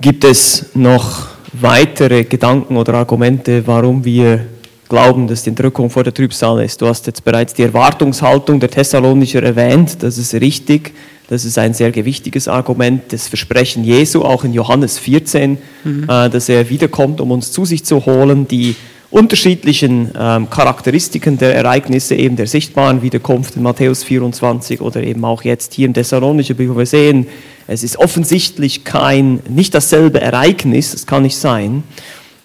Gibt 0.00 0.24
es 0.24 0.66
noch 0.74 1.28
weitere 1.52 2.24
Gedanken 2.24 2.76
oder 2.76 2.94
Argumente, 2.94 3.66
warum 3.66 4.04
wir 4.04 4.46
glauben, 4.88 5.28
dass 5.28 5.42
die 5.44 5.50
Entrückung 5.50 5.90
vor 5.90 6.02
der 6.02 6.14
Trübsal 6.14 6.64
ist? 6.64 6.80
Du 6.80 6.86
hast 6.86 7.06
jetzt 7.06 7.24
bereits 7.24 7.54
die 7.54 7.62
Erwartungshaltung 7.62 8.58
der 8.58 8.70
Thessalonicher 8.70 9.42
erwähnt, 9.42 10.02
das 10.02 10.18
ist 10.18 10.34
richtig. 10.34 10.92
Das 11.28 11.46
ist 11.46 11.56
ein 11.56 11.72
sehr 11.72 11.92
gewichtiges 11.92 12.46
Argument, 12.46 13.04
das 13.10 13.28
Versprechen 13.28 13.84
Jesu, 13.84 14.22
auch 14.22 14.44
in 14.44 14.52
Johannes 14.52 14.98
14, 14.98 15.56
mhm. 15.82 16.02
äh, 16.04 16.28
dass 16.28 16.48
er 16.50 16.68
wiederkommt, 16.68 17.22
um 17.22 17.30
uns 17.30 17.52
zu 17.52 17.64
sich 17.64 17.84
zu 17.84 18.04
holen. 18.04 18.46
Die 18.48 18.76
unterschiedlichen 19.12 20.10
ähm, 20.18 20.48
Charakteristiken 20.48 21.36
der 21.36 21.54
Ereignisse, 21.54 22.14
eben 22.14 22.34
der 22.34 22.46
sichtbaren 22.46 23.02
Wiederkunft 23.02 23.56
in 23.56 23.62
Matthäus 23.62 24.02
24 24.04 24.80
oder 24.80 25.02
eben 25.02 25.24
auch 25.24 25.44
jetzt 25.44 25.74
hier 25.74 25.86
im 25.86 25.92
Thessalonischen 25.92 26.56
Brief, 26.56 26.70
wo 26.70 26.78
wir 26.78 26.86
sehen, 26.86 27.26
es 27.66 27.82
ist 27.82 27.98
offensichtlich 27.98 28.84
kein, 28.84 29.40
nicht 29.48 29.74
dasselbe 29.74 30.20
Ereignis, 30.20 30.94
es 30.94 31.06
kann 31.06 31.22
nicht 31.22 31.36
sein, 31.36 31.84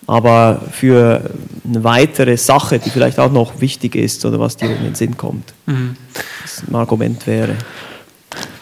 aber 0.07 0.61
für 0.71 1.31
eine 1.65 1.83
weitere 1.85 2.35
Sache, 2.35 2.79
die 2.79 2.89
vielleicht 2.89 3.17
auch 3.17 3.31
noch 3.31 3.61
wichtig 3.61 3.95
ist 3.95 4.25
oder 4.25 4.39
was 4.39 4.57
dir 4.57 4.69
in 4.69 4.83
den 4.83 4.95
Sinn 4.95 5.15
kommt, 5.15 5.53
mhm. 5.67 5.95
das 6.41 6.63
ein 6.67 6.75
Argument 6.75 7.25
wäre. 7.25 7.55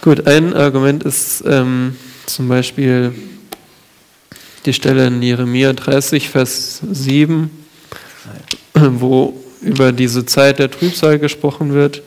Gut, 0.01 0.27
ein 0.27 0.53
Argument 0.53 1.03
ist 1.03 1.43
ähm, 1.47 1.95
zum 2.27 2.49
Beispiel 2.49 3.15
die 4.67 4.73
Stelle 4.73 5.07
in 5.07 5.23
Jeremia 5.23 5.73
30, 5.73 6.29
Vers 6.29 6.81
7 6.91 7.64
wo 8.73 9.33
über 9.61 9.91
diese 9.91 10.25
Zeit 10.25 10.59
der 10.59 10.69
Trübsal 10.69 11.19
gesprochen 11.19 11.73
wird. 11.73 12.03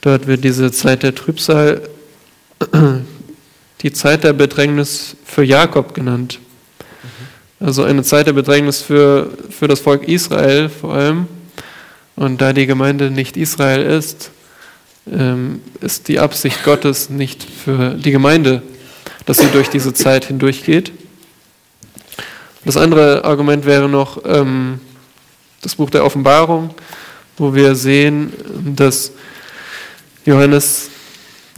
Dort 0.00 0.26
wird 0.26 0.44
diese 0.44 0.70
Zeit 0.72 1.02
der 1.02 1.14
Trübsal 1.14 1.82
die 3.82 3.92
Zeit 3.92 4.24
der 4.24 4.32
Bedrängnis 4.32 5.16
für 5.24 5.42
Jakob 5.42 5.94
genannt. 5.94 6.38
Also 7.58 7.84
eine 7.84 8.02
Zeit 8.02 8.26
der 8.26 8.32
Bedrängnis 8.32 8.82
für, 8.82 9.30
für 9.50 9.68
das 9.68 9.80
Volk 9.80 10.08
Israel 10.08 10.68
vor 10.68 10.94
allem. 10.94 11.26
Und 12.16 12.40
da 12.40 12.52
die 12.52 12.66
Gemeinde 12.66 13.10
nicht 13.10 13.36
Israel 13.36 13.82
ist, 13.82 14.30
ähm, 15.10 15.60
ist 15.80 16.08
die 16.08 16.18
Absicht 16.18 16.64
Gottes 16.64 17.10
nicht 17.10 17.42
für 17.42 17.94
die 17.94 18.10
Gemeinde, 18.10 18.62
dass 19.26 19.38
sie 19.38 19.48
durch 19.52 19.68
diese 19.68 19.94
Zeit 19.94 20.26
hindurchgeht. 20.26 20.92
Das 22.64 22.76
andere 22.76 23.24
Argument 23.24 23.64
wäre 23.66 23.88
noch 23.88 24.22
ähm, 24.24 24.78
das 25.62 25.74
Buch 25.74 25.90
der 25.90 26.04
Offenbarung, 26.04 26.70
wo 27.36 27.54
wir 27.54 27.74
sehen, 27.74 28.32
dass 28.76 29.12
Johannes 30.24 30.90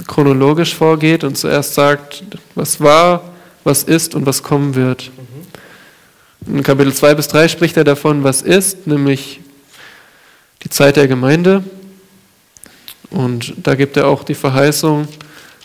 chronologisch 0.07 0.75
vorgeht 0.75 1.23
und 1.23 1.37
zuerst 1.37 1.75
sagt, 1.75 2.25
was 2.55 2.81
war, 2.81 3.35
was 3.65 3.83
ist 3.83 4.15
und 4.15 4.25
was 4.25 4.43
kommen 4.43 4.75
wird. 4.75 5.11
In 6.47 6.63
Kapitel 6.63 6.93
2 6.93 7.15
bis 7.15 7.29
3 7.29 7.49
spricht 7.49 7.77
er 7.77 7.85
davon, 7.85 8.25
was 8.25 8.43
ist, 8.43 8.87
nämlich 8.87 9.41
die 10.63 10.71
Zeit 10.71 10.97
der 10.97 11.09
Gemeinde. 11.09 11.65
Und 13.11 13.55
da 13.59 13.75
gibt 13.75 13.97
er 13.97 14.07
auch 14.09 14.25
die 14.25 14.35
Verheißung 14.35 15.07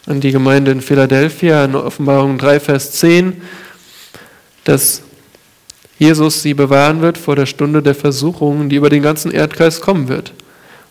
an 0.06 0.19
die 0.19 0.32
Gemeinde 0.32 0.71
in 0.71 0.82
Philadelphia 0.82 1.65
in 1.65 1.75
Offenbarung 1.75 2.38
3, 2.38 2.60
Vers 2.60 2.91
10, 2.93 3.41
dass 4.63 5.02
Jesus 6.00 6.42
sie 6.42 6.54
bewahren 6.54 7.02
wird 7.02 7.18
vor 7.18 7.36
der 7.36 7.46
Stunde 7.46 7.84
der 7.84 7.94
Versuchungen, 7.94 8.70
die 8.70 8.78
über 8.78 8.90
den 8.90 9.04
ganzen 9.04 9.32
Erdkreis 9.32 9.82
kommen 9.82 10.08
wird, 10.08 10.34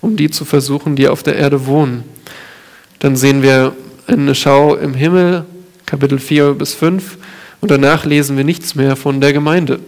um 0.03 0.17
die 0.17 0.31
zu 0.31 0.45
versuchen, 0.45 0.95
die 0.95 1.09
auf 1.09 1.23
der 1.23 1.37
Erde 1.37 1.67
wohnen. 1.67 2.05
Dann 2.99 3.17
sehen 3.17 3.43
wir 3.43 3.75
eine 4.07 4.35
Schau 4.35 4.77
im 4.77 4.95
Himmel, 4.95 5.47
Kapitel 5.87 6.19
4 6.19 6.53
bis 6.53 6.75
5, 6.75 7.17
und 7.61 7.71
danach 7.71 8.05
lesen 8.05 8.37
wir 8.37 8.45
nichts 8.45 8.75
mehr 8.75 8.97
von 8.97 9.21
der 9.21 9.33
Gemeinde 9.33 9.81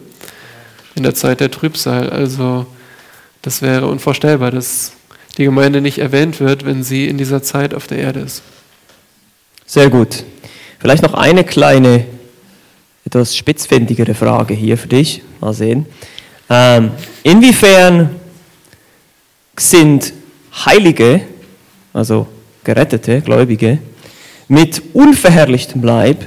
in 0.94 1.02
der 1.02 1.14
Zeit 1.14 1.40
der 1.40 1.50
Trübsal. 1.50 2.08
Also 2.10 2.66
das 3.42 3.62
wäre 3.62 3.86
unvorstellbar, 3.86 4.50
dass 4.50 4.92
die 5.36 5.44
Gemeinde 5.44 5.80
nicht 5.80 5.98
erwähnt 5.98 6.40
wird, 6.40 6.64
wenn 6.64 6.82
sie 6.82 7.06
in 7.06 7.18
dieser 7.18 7.42
Zeit 7.42 7.74
auf 7.74 7.86
der 7.86 7.98
Erde 7.98 8.20
ist. 8.20 8.42
Sehr 9.66 9.90
gut. 9.90 10.24
Vielleicht 10.78 11.02
noch 11.02 11.14
eine 11.14 11.44
kleine 11.44 12.06
etwas 13.10 13.34
spitzfindigere 13.36 14.14
Frage 14.14 14.54
hier 14.54 14.78
für 14.78 14.86
dich. 14.86 15.20
Mal 15.40 15.52
sehen. 15.52 15.84
Ähm, 16.48 16.92
inwiefern 17.24 18.10
sind 19.58 20.12
Heilige, 20.64 21.22
also 21.92 22.28
gerettete 22.62 23.20
Gläubige, 23.20 23.78
mit 24.46 24.80
unverherrlichtem 24.92 25.82
Leib 25.82 26.24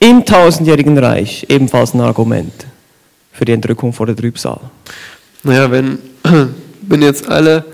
im 0.00 0.24
tausendjährigen 0.24 0.96
Reich 0.96 1.44
ebenfalls 1.50 1.92
ein 1.92 2.00
Argument 2.00 2.54
für 3.30 3.44
die 3.44 3.52
Entrückung 3.52 3.92
vor 3.92 4.06
der 4.06 4.16
Trübsal? 4.16 4.60
Naja, 5.42 5.70
wenn, 5.70 5.98
wenn 6.80 7.02
jetzt 7.02 7.28
alle 7.28 7.66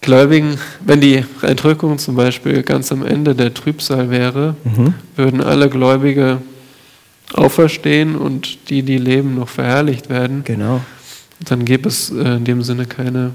Gläubigen, 0.00 0.58
wenn 0.80 1.00
die 1.00 1.24
Entrückung 1.42 1.98
zum 1.98 2.16
Beispiel 2.16 2.64
ganz 2.64 2.90
am 2.90 3.06
Ende 3.06 3.36
der 3.36 3.54
Trübsal 3.54 4.10
wäre, 4.10 4.56
mhm. 4.64 4.94
würden 5.14 5.40
alle 5.40 5.70
Gläubige 5.70 6.38
auferstehen 7.34 8.16
und 8.16 8.70
die, 8.70 8.82
die 8.82 8.98
leben, 8.98 9.36
noch 9.36 9.48
verherrlicht 9.48 10.08
werden. 10.08 10.42
Genau. 10.44 10.80
Dann 11.40 11.64
gäbe 11.64 11.88
es 11.88 12.10
äh, 12.10 12.36
in 12.36 12.44
dem 12.44 12.62
Sinne 12.62 12.86
keine 12.86 13.32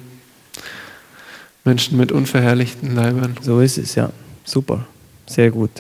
Menschen 1.63 1.97
mit 1.97 2.11
unverherrlichten 2.11 2.95
Leibern. 2.95 3.35
So 3.41 3.59
ist 3.59 3.77
es, 3.77 3.95
ja. 3.95 4.09
Super. 4.45 4.85
Sehr 5.25 5.51
gut. 5.51 5.71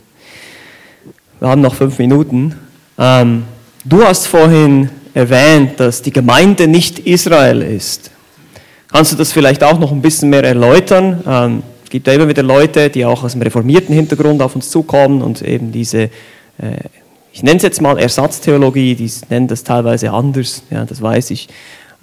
Wir 1.39 1.47
haben 1.47 1.61
noch 1.61 1.75
fünf 1.75 1.97
Minuten. 1.99 2.55
Ähm, 2.97 3.43
du 3.85 4.03
hast 4.03 4.27
vorhin 4.27 4.89
erwähnt, 5.13 5.79
dass 5.79 6.01
die 6.01 6.11
Gemeinde 6.11 6.67
nicht 6.67 6.99
Israel 6.99 7.61
ist. 7.61 8.11
Kannst 8.91 9.13
du 9.13 9.15
das 9.15 9.31
vielleicht 9.31 9.63
auch 9.63 9.79
noch 9.79 9.91
ein 9.91 10.01
bisschen 10.01 10.29
mehr 10.29 10.43
erläutern? 10.43 11.23
Ähm, 11.25 11.63
es 11.83 11.89
gibt 11.89 12.07
ja 12.07 12.13
immer 12.13 12.27
wieder 12.27 12.43
Leute, 12.43 12.89
die 12.89 13.05
auch 13.05 13.23
aus 13.23 13.31
dem 13.31 13.41
reformierten 13.41 13.95
Hintergrund 13.95 14.41
auf 14.41 14.55
uns 14.55 14.69
zukommen 14.69 15.21
und 15.21 15.41
eben 15.41 15.71
diese 15.71 16.03
äh, 16.03 16.09
ich 17.33 17.43
nenne 17.43 17.57
es 17.57 17.63
jetzt 17.63 17.81
mal 17.81 17.97
Ersatztheologie, 17.97 18.95
die 18.95 19.11
nennen 19.29 19.47
das 19.47 19.63
teilweise 19.63 20.11
anders, 20.11 20.63
ja, 20.69 20.85
das 20.85 21.01
weiß 21.01 21.31
ich, 21.31 21.47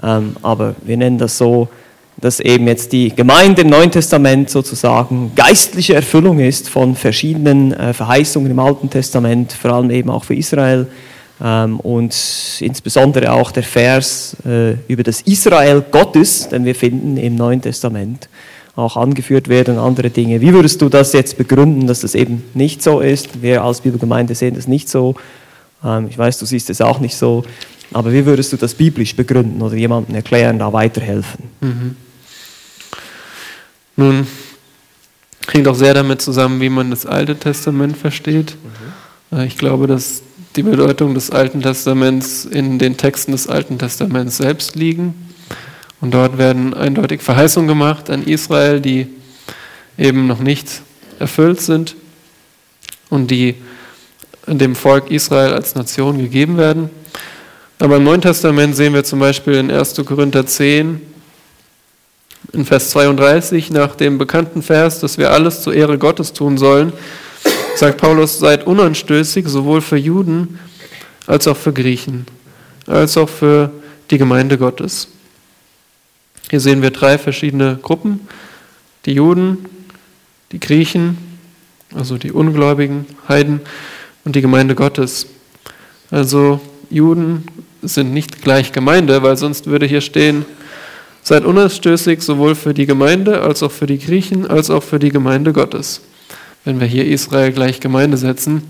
ähm, 0.03 0.37
aber 0.43 0.75
wir 0.83 0.97
nennen 0.97 1.19
das 1.19 1.39
so, 1.39 1.69
dass 2.17 2.41
eben 2.41 2.67
jetzt 2.69 2.93
die 2.93 3.11
Gemeinde 3.11 3.63
im 3.63 3.69
Neuen 3.69 3.91
Testament 3.91 4.49
sozusagen 4.49 5.33
geistliche 5.35 5.95
Erfüllung 5.95 6.39
ist 6.39 6.69
von 6.69 6.95
verschiedenen 6.95 7.73
äh, 7.73 7.93
Verheißungen 7.93 8.51
im 8.51 8.59
Alten 8.59 8.89
Testament, 8.89 9.53
vor 9.53 9.73
allem 9.73 9.91
eben 9.91 10.11
auch 10.11 10.25
für 10.25 10.35
Israel. 10.35 10.87
Ähm, 11.43 11.81
und 11.81 12.15
insbesondere 12.61 13.33
auch 13.33 13.51
der 13.51 13.65
Vers 13.65 14.37
äh, 14.47 14.75
über 14.87 15.03
das 15.03 15.23
Israel 15.23 15.83
Gottes, 15.91 16.49
den 16.49 16.65
wir 16.65 16.75
finden 16.75 17.17
im 17.17 17.35
Neuen 17.35 17.61
Testament 17.61 18.29
auch 18.77 18.97
angeführt 18.97 19.49
werden, 19.49 19.79
andere 19.79 20.11
Dinge. 20.11 20.41
Wie 20.41 20.53
würdest 20.53 20.83
du 20.83 20.89
das 20.89 21.13
jetzt 21.13 21.39
begründen, 21.39 21.87
dass 21.87 22.01
das 22.01 22.15
eben 22.15 22.43
nicht 22.55 22.83
so 22.83 23.01
ist? 23.01 23.43
Wir 23.43 23.63
als 23.63 23.81
Bibelgemeinde 23.81 24.35
sehen 24.35 24.57
das 24.57 24.67
nicht 24.67 24.89
so. 24.89 25.15
Ähm, 25.85 26.09
ich 26.09 26.19
weiß, 26.19 26.39
du 26.39 26.47
siehst 26.47 26.71
es 26.71 26.81
auch 26.81 26.99
nicht 26.99 27.17
so. 27.17 27.45
Aber 27.93 28.13
wie 28.13 28.27
würdest 28.27 28.53
du 28.53 28.57
das 28.57 28.75
biblisch 28.75 29.15
begründen 29.15 29.63
oder 29.63 29.77
jemandem 29.77 30.17
erklären, 30.17 30.59
da 30.59 30.73
weiterhelfen? 30.73 31.45
Mhm. 31.61 31.97
Nun, 33.97 34.27
hängt 35.49 35.69
auch 35.69 35.77
sehr 35.77 35.95
damit 35.95 36.21
zusammen, 36.21 36.61
wie 36.61 36.69
man 36.69 36.91
das 36.91 37.07
Alte 37.07 37.37
Testament 37.37 37.97
versteht. 37.97 38.57
Mhm. 39.31 39.41
Ich 39.43 39.57
glaube, 39.57 39.87
dass 39.87 40.23
die 40.57 40.63
Bedeutung 40.63 41.15
des 41.15 41.31
Alten 41.31 41.63
Testaments 41.63 42.45
in 42.45 42.79
den 42.79 42.97
Texten 42.97 43.33
des 43.33 43.49
Alten 43.49 43.79
Testaments 43.79 44.37
selbst 44.37 44.77
liegen. 44.77 45.15
Und 46.05 46.13
dort 46.13 46.37
werden 46.37 46.75
eindeutig 46.75 47.23
Verheißungen 47.23 47.67
gemacht 47.67 48.11
an 48.11 48.25
Israel, 48.25 48.79
die 48.79 49.07
eben 49.97 50.27
noch 50.27 50.39
nicht 50.39 50.83
erfüllt 51.19 51.63
sind 51.63 51.97
und 53.09 53.31
die 53.31 53.55
dem 54.47 54.77
Volk 54.77 55.11
Israel 55.11 55.55
als 55.55 55.75
Nation 55.77 56.19
gegeben 56.19 56.59
werden. 56.59 56.91
Aber 57.79 57.97
im 57.97 58.05
Neuen 58.05 58.21
Testament 58.21 58.77
sehen 58.77 58.93
wir 58.93 59.03
zum 59.03 59.19
Beispiel 59.19 59.55
in 59.55 59.71
1. 59.71 59.95
Korinther 60.05 60.45
10, 60.45 61.01
in 62.53 62.67
Vers 62.67 62.91
32, 62.91 63.71
nach 63.71 63.97
dem 63.97 64.19
bekannten 64.19 64.63
Vers, 64.63 65.01
dass 65.01 65.17
wir 65.17 65.31
alles 65.31 65.63
zur 65.63 65.73
Ehre 65.73 65.97
Gottes 65.97 66.35
tun 66.35 66.59
sollen, 66.59 66.93
sagt 67.77 67.97
Paulus, 67.97 68.39
seid 68.39 68.67
unanstößig, 68.67 69.49
sowohl 69.49 69.81
für 69.81 69.97
Juden 69.97 70.59
als 71.27 71.49
auch 71.49 71.57
für 71.57 71.73
Griechen, 71.73 72.27
als 72.87 73.17
auch 73.17 73.31
für 73.31 73.71
die 74.11 74.19
Gemeinde 74.19 74.59
Gottes. 74.59 75.09
Hier 76.51 76.61
sehen 76.61 76.83
wir 76.83 76.91
drei 76.91 77.19
verschiedene 77.19 77.79
Gruppen, 77.81 78.21
die 79.07 79.13
Juden, 79.13 79.67
die 80.53 80.61
Griechen, 80.61 81.19
also 81.95 82.19
die 82.19 82.33
Ungläubigen, 82.33 83.07
Heiden 83.29 83.61
und 84.25 84.37
die 84.37 84.41
Gemeinde 84.41 84.75
Gottes. 84.75 85.27
Also 86.11 86.61
Juden 86.91 87.45
sind 87.83 88.13
nicht 88.13 88.43
gleich 88.43 88.73
Gemeinde, 88.73 89.23
weil 89.23 89.37
sonst 89.37 89.67
würde 89.67 89.87
hier 89.87 90.01
stehen, 90.01 90.45
seid 91.23 91.45
unanstößig 91.45 92.21
sowohl 92.23 92.55
für 92.55 92.75
die 92.75 92.87
Gemeinde 92.87 93.41
als 93.41 93.63
auch 93.63 93.73
für 93.73 93.87
die 93.87 93.99
Griechen 93.99 94.47
als 94.47 94.71
auch 94.71 94.83
für 94.83 94.99
die 94.99 95.09
Gemeinde 95.09 95.53
Gottes. 95.53 96.03
Wenn 96.65 96.81
wir 96.81 96.87
hier 96.87 97.07
Israel 97.07 97.53
gleich 97.53 97.81
Gemeinde 97.81 98.17
setzen, 98.17 98.63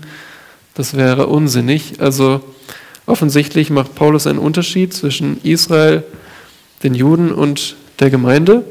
das 0.73 0.95
wäre 0.95 1.27
unsinnig. 1.27 1.99
Also 1.99 2.41
offensichtlich 3.05 3.69
macht 3.69 3.95
Paulus 3.95 4.27
einen 4.27 4.39
Unterschied 4.39 4.93
zwischen 4.93 5.41
Israel, 5.43 6.03
den 6.85 6.93
Juden 6.93 7.31
und 7.33 7.75
der 7.99 8.09
Gemeinde. 8.09 8.63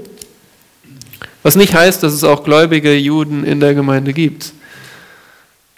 Was 1.43 1.57
nicht 1.57 1.75
heißt, 1.75 2.03
dass 2.03 2.15
es 2.15 2.25
auch 2.25 2.45
gläubige 2.45 2.95
Juden 2.95 3.45
in 3.45 3.61
der 3.61 3.75
Gemeinde 3.75 4.15
gibt. 4.15 4.53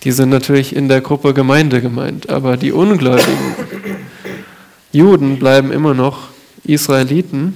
Die 0.04 0.12
sind 0.12 0.28
natürlich 0.28 0.76
in 0.76 0.88
der 0.88 1.00
Gruppe 1.00 1.34
Gemeinde 1.34 1.80
gemeint, 1.80 2.28
aber 2.28 2.56
die 2.56 2.70
ungläubigen 2.70 3.56
Juden 4.92 5.38
bleiben 5.38 5.72
immer 5.72 5.94
noch 5.94 6.28
Israeliten. 6.62 7.54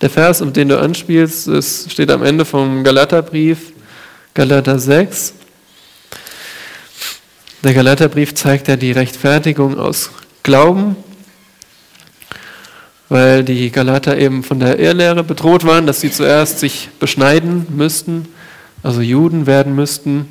Der 0.00 0.10
Vers, 0.10 0.40
um 0.40 0.52
den 0.52 0.70
du 0.70 0.80
anspielst, 0.80 1.50
steht 1.92 2.10
am 2.10 2.22
Ende 2.22 2.44
vom 2.44 2.82
Galaterbrief, 2.82 3.72
Galater 4.34 4.78
6. 4.78 5.34
Der 7.62 7.74
Galaterbrief 7.74 8.34
zeigt 8.34 8.68
ja 8.68 8.76
die 8.76 8.92
Rechtfertigung 8.92 9.78
aus 9.78 10.10
Glauben, 10.42 10.96
weil 13.08 13.42
die 13.44 13.70
Galater 13.70 14.18
eben 14.18 14.42
von 14.42 14.60
der 14.60 14.78
Irrlehre 14.78 15.24
bedroht 15.24 15.64
waren, 15.64 15.86
dass 15.86 16.00
sie 16.00 16.10
zuerst 16.10 16.60
sich 16.60 16.90
beschneiden 17.00 17.66
müssten, 17.70 18.28
also 18.82 19.00
Juden 19.00 19.46
werden 19.46 19.74
müssten, 19.74 20.28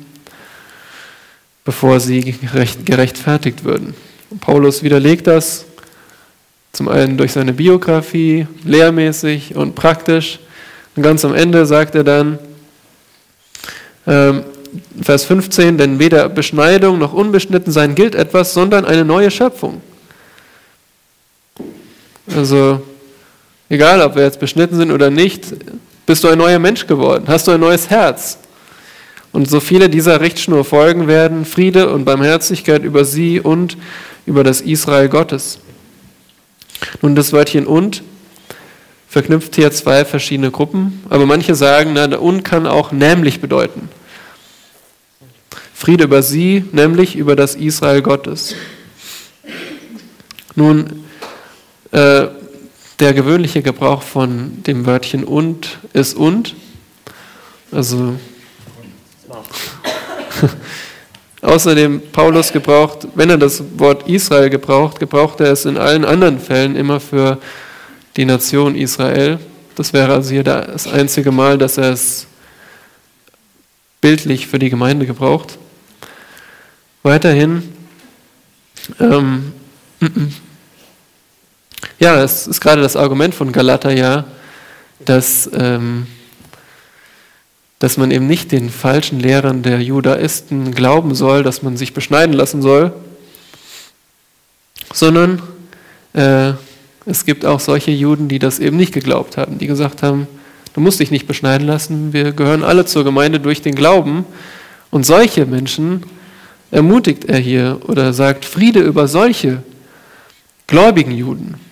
bevor 1.64 2.00
sie 2.00 2.34
gerechtfertigt 2.84 3.64
würden. 3.64 3.94
Paulus 4.40 4.82
widerlegt 4.82 5.26
das 5.26 5.64
zum 6.72 6.88
einen 6.88 7.16
durch 7.16 7.32
seine 7.32 7.52
Biografie, 7.52 8.46
lehrmäßig 8.64 9.56
und 9.56 9.74
praktisch. 9.74 10.38
Und 10.94 11.02
ganz 11.02 11.24
am 11.24 11.34
Ende 11.34 11.66
sagt 11.66 11.94
er 11.94 12.04
dann, 12.04 12.38
ähm, 14.06 14.44
Vers 15.00 15.24
15, 15.24 15.78
denn 15.78 15.98
weder 15.98 16.28
Beschneidung 16.28 16.98
noch 16.98 17.12
Unbeschnittensein 17.12 17.94
gilt 17.94 18.14
etwas, 18.14 18.52
sondern 18.52 18.84
eine 18.84 19.04
neue 19.04 19.30
Schöpfung. 19.30 19.80
Also, 22.34 22.82
egal 23.68 24.02
ob 24.02 24.14
wir 24.14 24.22
jetzt 24.22 24.40
beschnitten 24.40 24.76
sind 24.76 24.90
oder 24.90 25.10
nicht, 25.10 25.46
bist 26.06 26.24
du 26.24 26.28
ein 26.28 26.38
neuer 26.38 26.58
Mensch 26.58 26.86
geworden, 26.86 27.24
hast 27.26 27.46
du 27.46 27.52
ein 27.52 27.60
neues 27.60 27.90
Herz. 27.90 28.38
Und 29.32 29.48
so 29.48 29.60
viele 29.60 29.88
dieser 29.90 30.20
Richtschnur 30.20 30.64
folgen 30.64 31.06
werden, 31.06 31.44
Friede 31.44 31.92
und 31.92 32.04
Barmherzigkeit 32.04 32.82
über 32.82 33.04
sie 33.04 33.40
und 33.40 33.76
über 34.26 34.42
das 34.42 34.60
Israel 34.60 35.08
Gottes. 35.08 35.58
Nun, 37.02 37.14
das 37.14 37.32
Wörtchen 37.32 37.66
und 37.66 38.02
verknüpft 39.08 39.56
hier 39.56 39.70
zwei 39.70 40.04
verschiedene 40.04 40.50
Gruppen, 40.50 41.02
aber 41.08 41.26
manche 41.26 41.54
sagen, 41.54 41.92
na, 41.94 42.06
der 42.06 42.22
und 42.22 42.42
kann 42.42 42.66
auch 42.66 42.92
nämlich 42.92 43.40
bedeuten. 43.40 43.88
Friede 45.74 46.04
über 46.04 46.22
sie, 46.22 46.64
nämlich 46.72 47.16
über 47.16 47.36
das 47.36 47.54
Israel 47.54 48.02
Gottes. 48.02 48.54
Nun, 50.54 51.04
äh, 51.92 52.28
der 53.00 53.14
gewöhnliche 53.14 53.62
Gebrauch 53.62 54.02
von 54.02 54.62
dem 54.64 54.86
Wörtchen 54.86 55.24
und 55.24 55.78
ist 55.92 56.16
und. 56.16 56.54
Also 57.70 58.16
außerdem 61.42 62.02
Paulus 62.12 62.52
gebraucht, 62.52 63.08
wenn 63.14 63.30
er 63.30 63.38
das 63.38 63.62
Wort 63.76 64.08
Israel 64.08 64.50
gebraucht, 64.50 64.98
gebraucht 64.98 65.40
er 65.40 65.52
es 65.52 65.64
in 65.64 65.76
allen 65.76 66.04
anderen 66.04 66.40
Fällen 66.40 66.76
immer 66.76 67.00
für 67.00 67.38
die 68.16 68.24
Nation 68.24 68.74
Israel. 68.74 69.38
Das 69.76 69.92
wäre 69.92 70.14
also 70.14 70.30
hier 70.30 70.42
das 70.42 70.88
einzige 70.88 71.30
Mal, 71.30 71.56
dass 71.56 71.78
er 71.78 71.92
es 71.92 72.26
bildlich 74.00 74.46
für 74.46 74.58
die 74.58 74.70
Gemeinde 74.70 75.06
gebraucht. 75.06 75.58
Weiterhin, 77.02 77.62
ähm, 78.98 79.52
ja, 81.98 82.22
es 82.22 82.46
ist 82.46 82.60
gerade 82.60 82.80
das 82.80 82.96
Argument 82.96 83.34
von 83.34 83.52
Galater 83.52 83.90
ja, 83.90 84.24
dass, 85.04 85.50
ähm, 85.52 86.06
dass 87.78 87.96
man 87.96 88.10
eben 88.10 88.26
nicht 88.26 88.52
den 88.52 88.70
falschen 88.70 89.20
Lehrern 89.20 89.62
der 89.62 89.82
Judaisten 89.82 90.74
glauben 90.74 91.14
soll, 91.14 91.42
dass 91.42 91.62
man 91.62 91.76
sich 91.76 91.94
beschneiden 91.94 92.34
lassen 92.34 92.62
soll, 92.62 92.92
sondern 94.92 95.42
äh, 96.12 96.52
es 97.06 97.24
gibt 97.24 97.44
auch 97.44 97.60
solche 97.60 97.90
Juden, 97.90 98.28
die 98.28 98.38
das 98.38 98.58
eben 98.58 98.76
nicht 98.76 98.92
geglaubt 98.92 99.36
haben, 99.36 99.58
die 99.58 99.66
gesagt 99.66 100.02
haben, 100.02 100.26
du 100.74 100.80
musst 100.80 101.00
dich 101.00 101.10
nicht 101.10 101.26
beschneiden 101.26 101.66
lassen, 101.66 102.12
wir 102.12 102.32
gehören 102.32 102.64
alle 102.64 102.84
zur 102.84 103.04
Gemeinde 103.04 103.40
durch 103.40 103.62
den 103.62 103.74
Glauben. 103.74 104.24
Und 104.90 105.04
solche 105.04 105.46
Menschen 105.46 106.04
ermutigt 106.70 107.24
er 107.24 107.38
hier 107.38 107.80
oder 107.86 108.12
sagt 108.12 108.44
Friede 108.44 108.80
über 108.80 109.08
solche 109.08 109.62
gläubigen 110.66 111.12
Juden. 111.12 111.67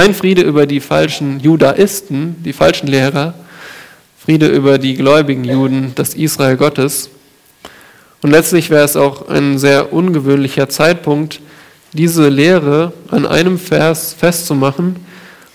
Kein 0.00 0.14
Friede 0.14 0.40
über 0.40 0.64
die 0.64 0.80
falschen 0.80 1.40
Judaisten, 1.40 2.42
die 2.42 2.54
falschen 2.54 2.86
Lehrer, 2.86 3.34
Friede 4.18 4.48
über 4.48 4.78
die 4.78 4.94
gläubigen 4.94 5.44
Juden, 5.44 5.92
das 5.94 6.14
Israel 6.14 6.56
Gottes. 6.56 7.10
Und 8.22 8.30
letztlich 8.30 8.70
wäre 8.70 8.82
es 8.82 8.96
auch 8.96 9.28
ein 9.28 9.58
sehr 9.58 9.92
ungewöhnlicher 9.92 10.70
Zeitpunkt, 10.70 11.42
diese 11.92 12.30
Lehre 12.30 12.94
an 13.10 13.26
einem 13.26 13.58
Vers 13.58 14.14
festzumachen 14.14 14.96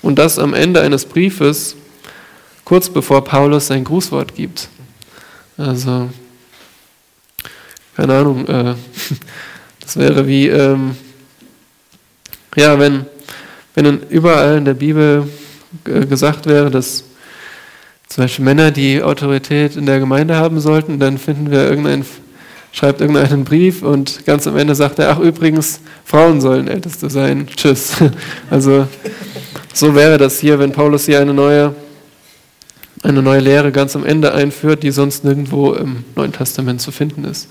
und 0.03 0.19
das 0.19 0.37
am 0.37 0.53
Ende 0.53 0.79
eines 0.79 1.05
Briefes, 1.05 1.75
kurz 2.65 2.87
bevor 2.87 3.23
Paulus 3.23 3.65
sein 3.65 3.83
Grußwort 3.83 4.35
gibt. 4.35 4.69
Also 5.57 6.11
keine 7.95 8.13
Ahnung, 8.13 8.47
äh, 8.47 8.75
das 9.79 9.97
wäre 9.97 10.27
wie, 10.27 10.49
ähm, 10.49 10.95
ja, 12.55 12.77
wenn, 12.77 13.07
wenn 13.75 13.99
überall 14.09 14.57
in 14.57 14.65
der 14.65 14.73
Bibel 14.73 15.27
gesagt 15.83 16.47
wäre, 16.47 16.71
dass 16.71 17.03
zum 18.07 18.23
Beispiel 18.23 18.45
Männer 18.45 18.71
die 18.71 19.01
Autorität 19.01 19.75
in 19.75 19.85
der 19.85 19.99
Gemeinde 19.99 20.35
haben 20.35 20.59
sollten, 20.59 20.99
dann 20.99 21.17
finden 21.17 21.51
wir 21.51 21.67
irgendein, 21.67 22.05
schreibt 22.71 23.01
irgendeinen 23.01 23.43
Brief 23.43 23.81
und 23.83 24.25
ganz 24.25 24.47
am 24.47 24.57
Ende 24.57 24.75
sagt 24.75 24.99
er, 24.99 25.09
ach 25.09 25.19
übrigens, 25.19 25.81
Frauen 26.05 26.39
sollen 26.39 26.67
Älteste 26.67 27.09
sein. 27.09 27.47
Tschüss. 27.55 27.95
Also 28.49 28.87
so 29.73 29.93
wäre 29.95 30.17
das 30.17 30.39
hier, 30.39 30.59
wenn 30.59 30.71
Paulus 30.71 31.05
hier 31.05 31.19
eine 31.19 31.33
neue, 31.33 31.75
eine 33.03 33.21
neue 33.21 33.41
Lehre 33.41 33.73
ganz 33.73 33.95
am 33.95 34.05
Ende 34.05 34.33
einführt, 34.33 34.83
die 34.83 34.91
sonst 34.91 35.25
nirgendwo 35.25 35.73
im 35.73 36.05
Neuen 36.15 36.31
Testament 36.31 36.79
zu 36.79 36.91
finden 36.91 37.25
ist. 37.25 37.49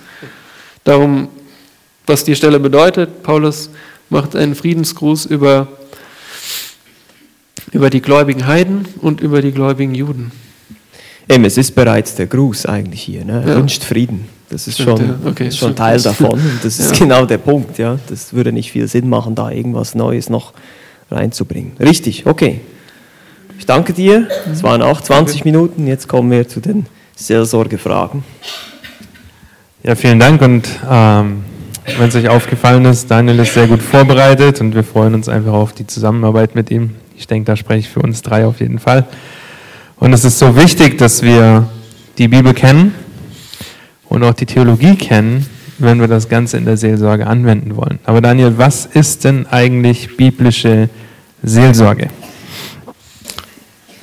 Darum, 0.84 1.28
was 2.06 2.24
die 2.24 2.36
Stelle 2.36 2.60
bedeutet, 2.60 3.22
Paulus 3.22 3.70
macht 4.08 4.36
einen 4.36 4.54
Friedensgruß 4.54 5.26
über, 5.26 5.68
über 7.74 7.90
die 7.90 8.00
gläubigen 8.00 8.46
Heiden 8.46 8.86
und 9.02 9.20
über 9.20 9.42
die 9.42 9.52
gläubigen 9.52 9.94
Juden. 9.94 10.32
Eben, 11.28 11.44
es 11.44 11.58
ist 11.58 11.74
bereits 11.74 12.14
der 12.14 12.26
Gruß 12.26 12.66
eigentlich 12.66 13.02
hier. 13.02 13.24
Ne? 13.24 13.42
Er 13.44 13.50
ja. 13.50 13.56
wünscht 13.56 13.82
Frieden. 13.82 14.28
Das 14.48 14.68
ist 14.68 14.80
schon, 14.80 15.16
okay, 15.26 15.48
ist 15.48 15.58
schon 15.58 15.74
Teil 15.74 16.00
davon. 16.02 16.32
Und 16.38 16.60
das 16.62 16.78
ist 16.78 16.92
ja. 16.92 16.98
genau 16.98 17.26
der 17.26 17.38
Punkt. 17.38 17.78
Ja? 17.78 17.98
Das 18.08 18.32
würde 18.32 18.52
nicht 18.52 18.70
viel 18.70 18.86
Sinn 18.86 19.08
machen, 19.08 19.34
da 19.34 19.50
irgendwas 19.50 19.94
Neues 19.94 20.30
noch 20.30 20.52
reinzubringen. 21.10 21.72
Richtig, 21.80 22.26
okay. 22.26 22.60
Ich 23.58 23.66
danke 23.66 23.92
dir. 23.92 24.28
Es 24.52 24.62
waren 24.62 24.80
auch 24.80 25.00
20 25.00 25.44
Minuten. 25.44 25.86
Jetzt 25.86 26.06
kommen 26.08 26.30
wir 26.30 26.46
zu 26.46 26.60
den 26.60 26.86
Seelsorgefragen. 27.16 28.22
Ja, 29.82 29.94
vielen 29.96 30.20
Dank 30.20 30.40
und 30.42 30.68
ähm, 30.88 31.44
wenn 31.98 32.08
es 32.08 32.14
euch 32.14 32.28
aufgefallen 32.28 32.84
ist, 32.86 33.10
Daniel 33.10 33.40
ist 33.40 33.54
sehr 33.54 33.66
gut 33.66 33.82
vorbereitet 33.82 34.60
und 34.60 34.74
wir 34.74 34.84
freuen 34.84 35.14
uns 35.14 35.28
einfach 35.28 35.52
auf 35.52 35.72
die 35.72 35.86
Zusammenarbeit 35.86 36.54
mit 36.54 36.70
ihm. 36.70 36.94
Ich 37.16 37.26
denke, 37.26 37.46
da 37.46 37.56
spreche 37.56 37.80
ich 37.80 37.88
für 37.88 38.00
uns 38.00 38.22
drei 38.22 38.44
auf 38.46 38.60
jeden 38.60 38.78
Fall. 38.78 39.06
Und 39.96 40.12
es 40.12 40.24
ist 40.24 40.38
so 40.38 40.56
wichtig, 40.56 40.98
dass 40.98 41.22
wir 41.22 41.68
die 42.18 42.28
Bibel 42.28 42.52
kennen 42.52 42.94
und 44.08 44.22
auch 44.24 44.34
die 44.34 44.46
Theologie 44.46 44.96
kennen, 44.96 45.46
wenn 45.78 46.00
wir 46.00 46.08
das 46.08 46.28
Ganze 46.28 46.56
in 46.56 46.64
der 46.64 46.76
Seelsorge 46.76 47.26
anwenden 47.26 47.76
wollen. 47.76 47.98
Aber 48.04 48.20
Daniel, 48.20 48.54
was 48.56 48.86
ist 48.86 49.24
denn 49.24 49.46
eigentlich 49.46 50.16
biblische 50.16 50.88
Seelsorge? 51.42 52.08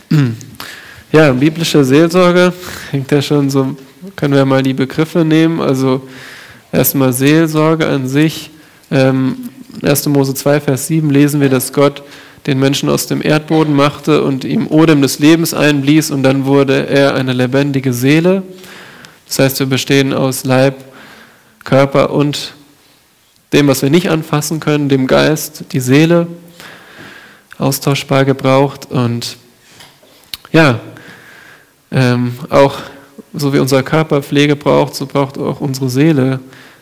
Ja, 1.14 1.34
biblische 1.34 1.84
Seelsorge 1.84 2.54
hängt 2.90 3.12
ja 3.12 3.22
schon 3.22 3.50
so, 3.50 3.76
können 4.16 4.34
wir 4.34 4.46
mal 4.46 4.64
die 4.64 4.74
Begriffe 4.74 5.26
nehmen. 5.26 5.60
Also 5.60 6.08
erstmal 6.72 7.12
Seelsorge 7.12 7.86
an 7.86 8.08
sich. 8.08 8.50
Ähm, 8.90 9.36
1. 9.84 10.06
Mose 10.08 10.34
2, 10.34 10.62
Vers 10.62 10.88
7 10.88 11.10
lesen 11.10 11.42
wir, 11.42 11.50
dass 11.50 11.74
Gott 11.74 12.02
den 12.48 12.60
Menschen 12.60 12.90
aus 12.90 13.08
dem 13.08 13.22
Erdboden 13.22 13.76
machte 13.76 14.24
und 14.24 14.44
ihm 14.44 14.68
Odem 14.68 15.02
des 15.02 15.20
Lebens 15.20 15.54
einblies 15.54 16.12
und 16.12 16.24
dann 16.24 16.46
wurde 16.46 16.88
er 16.88 17.16
eine 17.16 17.34
lebendige 17.34 17.94
Seele. 17.94 18.44
Das 19.28 19.40
heißt, 19.40 19.60
wir 19.60 19.68
bestehen 19.68 20.14
aus 20.14 20.44
Leib, 20.44 20.76
Körper 21.64 22.12
und 22.12 22.54
dem, 23.54 23.68
was 23.68 23.82
wir 23.82 23.90
nicht 23.90 24.10
anfassen 24.10 24.60
können, 24.60 24.90
dem 24.90 25.08
Geist, 25.08 25.66
die 25.72 25.80
Seele, 25.80 26.28
austauschbar 27.58 28.26
gebraucht. 28.26 28.88
Und 28.90 29.38
ja, 30.52 30.80
ähm, 31.92 32.34
auch 32.50 32.78
so 33.34 33.54
wie 33.54 33.60
unser 33.60 33.84
Körper 33.84 34.22
Pflege 34.24 34.56
braucht, 34.56 34.96
so 34.96 35.06
braucht 35.06 35.38
auch 35.38 35.62
unsere 35.62 35.90
Seele 35.90 36.40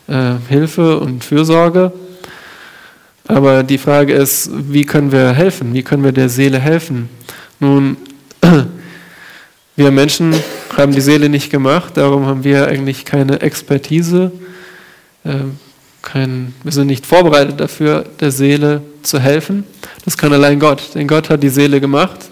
äh, 0.07 0.35
Hilfe 0.47 0.99
und 0.99 1.23
Fürsorge. 1.23 1.91
Aber 3.29 3.61
die 3.61 3.77
Frage 3.77 4.13
ist, 4.13 4.49
wie 4.51 4.85
können 4.85 5.11
wir 5.11 5.33
helfen? 5.33 5.71
Wie 5.75 5.83
können 5.83 6.03
wir 6.03 6.11
der 6.11 6.29
Seele 6.29 6.57
helfen? 6.57 7.09
Nun, 7.59 7.95
wir 9.75 9.91
Menschen 9.91 10.33
haben 10.75 10.93
die 10.93 11.01
Seele 11.01 11.29
nicht 11.29 11.51
gemacht, 11.51 11.95
darum 11.95 12.25
haben 12.25 12.43
wir 12.43 12.67
eigentlich 12.67 13.05
keine 13.05 13.41
Expertise. 13.41 14.31
Äh, 15.23 15.35
kein, 16.01 16.55
wir 16.63 16.71
sind 16.71 16.87
nicht 16.87 17.05
vorbereitet 17.05 17.59
dafür, 17.59 18.03
der 18.19 18.31
Seele 18.31 18.81
zu 19.03 19.19
helfen. 19.19 19.63
Das 20.05 20.17
kann 20.17 20.33
allein 20.33 20.59
Gott, 20.59 20.95
denn 20.95 21.07
Gott 21.07 21.29
hat 21.29 21.43
die 21.43 21.49
Seele 21.49 21.79
gemacht. 21.79 22.31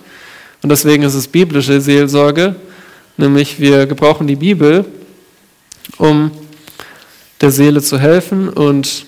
Und 0.64 0.70
deswegen 0.70 1.04
ist 1.04 1.14
es 1.14 1.28
biblische 1.28 1.80
Seelsorge, 1.80 2.56
nämlich 3.18 3.60
wir 3.60 3.86
gebrauchen 3.86 4.26
die 4.26 4.36
Bibel, 4.36 4.84
um 6.00 6.32
der 7.40 7.52
Seele 7.52 7.84
zu 7.84 8.00
helfen 8.00 8.50
und 8.50 9.06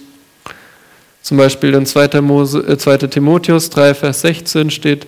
zum 1.22 1.38
Beispiel 1.38 1.74
in 1.74 1.86
2. 1.86 2.22
Mose, 2.22 2.78
2. 2.78 2.94
Äh, 2.94 3.08
Timotheus 3.10 3.70
3, 3.70 3.94
Vers 3.94 4.22
16 4.22 4.72
steht, 4.72 5.08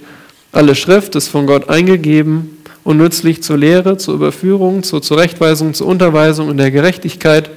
alle 0.52 0.76
Schrift 0.76 1.16
ist 1.16 1.30
von 1.30 1.48
Gott 1.48 1.70
eingegeben 1.70 2.58
und 2.84 2.98
nützlich 2.98 3.42
zur 3.42 3.58
Lehre, 3.58 3.98
zur 3.98 4.16
Überführung, 4.16 4.84
zur 4.84 5.02
Zurechtweisung, 5.02 5.74
zur 5.74 5.88
Unterweisung 5.88 6.50
in 6.52 6.58
der 6.58 6.72
Gerechtigkeit, 6.72 7.50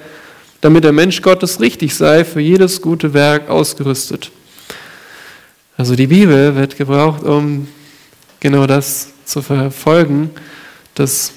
damit 0.61 0.85
der 0.85 0.93
Mensch 0.93 1.21
Gottes 1.21 1.61
richtig 1.61 1.95
sei, 1.95 2.25
für 2.25 2.41
jedes 2.41 2.81
gute 2.81 3.13
Werk 3.13 3.51
ausgerüstet. 3.51 4.31
Also 5.77 5.97
die 5.97 6.07
Bibel 6.07 6.55
wird 6.55 6.77
gebraucht, 6.77 7.25
um 7.25 7.67
genau 8.39 8.67
das 8.67 9.09
zu 9.25 9.43
verfolgen, 9.43 10.31
dass, 10.95 11.33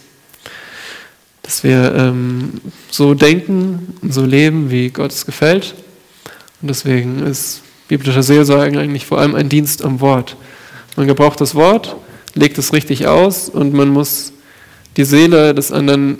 dass 1.41 1.63
wir 1.63 1.93
ähm, 1.95 2.61
so 2.91 3.15
denken 3.15 3.95
und 4.03 4.13
so 4.13 4.23
leben, 4.23 4.69
wie 4.69 4.89
Gott 4.89 5.11
es 5.11 5.25
gefällt 5.25 5.73
und 6.61 6.69
deswegen 6.69 7.25
ist 7.25 7.61
biblische 7.87 8.23
Seelsorge 8.23 8.79
eigentlich 8.79 9.05
vor 9.05 9.19
allem 9.19 9.35
ein 9.35 9.49
Dienst 9.49 9.83
am 9.83 10.01
Wort. 10.01 10.35
Man 10.95 11.07
gebraucht 11.07 11.39
das 11.39 11.55
Wort, 11.55 11.95
legt 12.33 12.57
es 12.57 12.73
richtig 12.73 13.07
aus 13.07 13.49
und 13.49 13.73
man 13.73 13.89
muss 13.89 14.33
die 14.97 15.05
Seele 15.05 15.53
des 15.53 15.71
anderen 15.71 16.17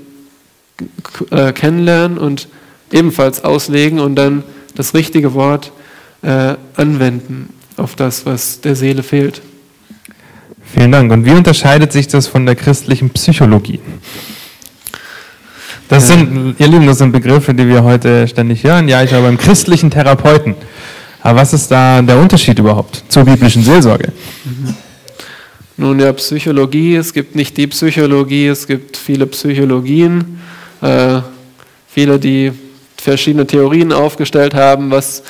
äh, 1.32 1.52
kennenlernen 1.52 2.18
und 2.18 2.48
ebenfalls 2.92 3.44
auslegen 3.44 4.00
und 4.00 4.16
dann 4.16 4.44
das 4.76 4.94
richtige 4.94 5.34
Wort 5.34 5.72
äh, 6.22 6.56
anwenden 6.76 7.50
auf 7.76 7.96
das, 7.96 8.26
was 8.26 8.62
der 8.62 8.76
Seele 8.76 9.04
fehlt. 9.04 9.42
Vielen 10.64 10.92
Dank. 10.92 11.12
Und 11.12 11.26
wie 11.26 11.32
unterscheidet 11.32 11.92
sich 11.92 12.08
das 12.08 12.28
von 12.28 12.46
der 12.46 12.56
christlichen 12.56 13.10
Psychologie? 13.12 13.80
Das 15.90 16.08
sind, 16.08 16.56
ihr 16.60 16.68
Lieben, 16.68 16.86
das 16.86 16.98
sind 16.98 17.12
Begriffe, 17.14 17.54
die 17.54 17.68
wir 17.68 17.84
heute 17.84 18.28
ständig 18.28 18.64
hören. 18.64 18.90
Ja, 18.90 19.04
ich 19.04 19.12
war 19.14 19.22
beim 19.22 19.38
christlichen 19.38 19.90
Therapeuten. 19.90 20.56
Aber 21.22 21.40
was 21.40 21.54
ist 21.54 21.70
da 21.70 22.02
der 22.02 22.18
Unterschied 22.18 22.60
überhaupt 22.60 23.04
zur 23.08 23.24
biblischen 23.24 23.64
Seelsorge? 23.64 24.12
Mhm. 24.44 24.76
Nun 25.78 26.00
ja, 26.00 26.12
Psychologie, 26.14 26.96
es 26.96 27.14
gibt 27.14 27.36
nicht 27.36 27.56
die 27.56 27.68
Psychologie, 27.68 28.48
es 28.48 28.66
gibt 28.66 28.98
viele 28.98 29.28
Psychologien, 29.28 30.40
äh, 30.82 31.22
viele, 31.88 32.20
die 32.20 32.52
verschiedene 32.98 33.46
Theorien 33.46 33.94
aufgestellt 33.94 34.56
haben, 34.56 34.90
was 34.92 35.24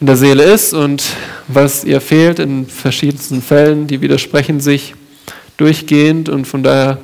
in 0.00 0.06
der 0.06 0.16
Seele 0.16 0.44
ist 0.44 0.72
und 0.72 1.02
was 1.48 1.84
ihr 1.84 2.00
fehlt 2.00 2.38
in 2.38 2.66
verschiedensten 2.66 3.42
Fällen, 3.42 3.86
die 3.86 4.00
widersprechen 4.00 4.60
sich 4.60 4.94
durchgehend 5.56 6.28
und 6.28 6.46
von 6.46 6.62
daher 6.62 6.98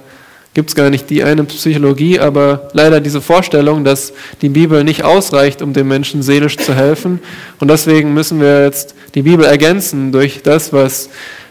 gibt 0.54 0.70
es 0.70 0.74
gar 0.74 0.90
nicht 0.90 1.08
die 1.10 1.22
eine 1.22 1.44
Psychologie, 1.44 2.18
aber 2.18 2.68
leider 2.72 3.00
diese 3.00 3.20
Vorstellung, 3.20 3.84
dass 3.84 4.12
die 4.42 4.48
Bibel 4.48 4.82
nicht 4.82 5.04
ausreicht, 5.04 5.62
um 5.62 5.72
dem 5.72 5.88
Menschen 5.88 6.22
seelisch 6.22 6.56
zu 6.56 6.74
helfen. 6.74 7.20
Und 7.60 7.68
deswegen 7.68 8.14
müssen 8.14 8.40
wir 8.40 8.64
jetzt 8.64 8.94
die 9.14 9.22
Bibel 9.22 9.44
ergänzen 9.44 10.10
durch 10.10 10.42
das, 10.42 10.72
was 10.72 11.10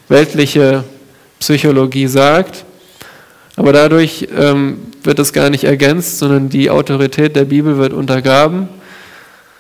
weltliche 0.10 0.84
Psychologie 1.40 2.08
sagt. 2.08 2.66
Aber 3.56 3.74
dadurch 3.74 4.28
ähm, 4.38 4.78
wird 5.04 5.20
es 5.20 5.34
gar 5.34 5.50
nicht 5.50 5.64
ergänzt, 5.64 6.20
sondern 6.20 6.50
die 6.50 6.70
Autorität 6.70 7.36
der 7.36 7.46
Bibel 7.46 7.78
wird 7.78 7.94
untergraben. 7.94 8.70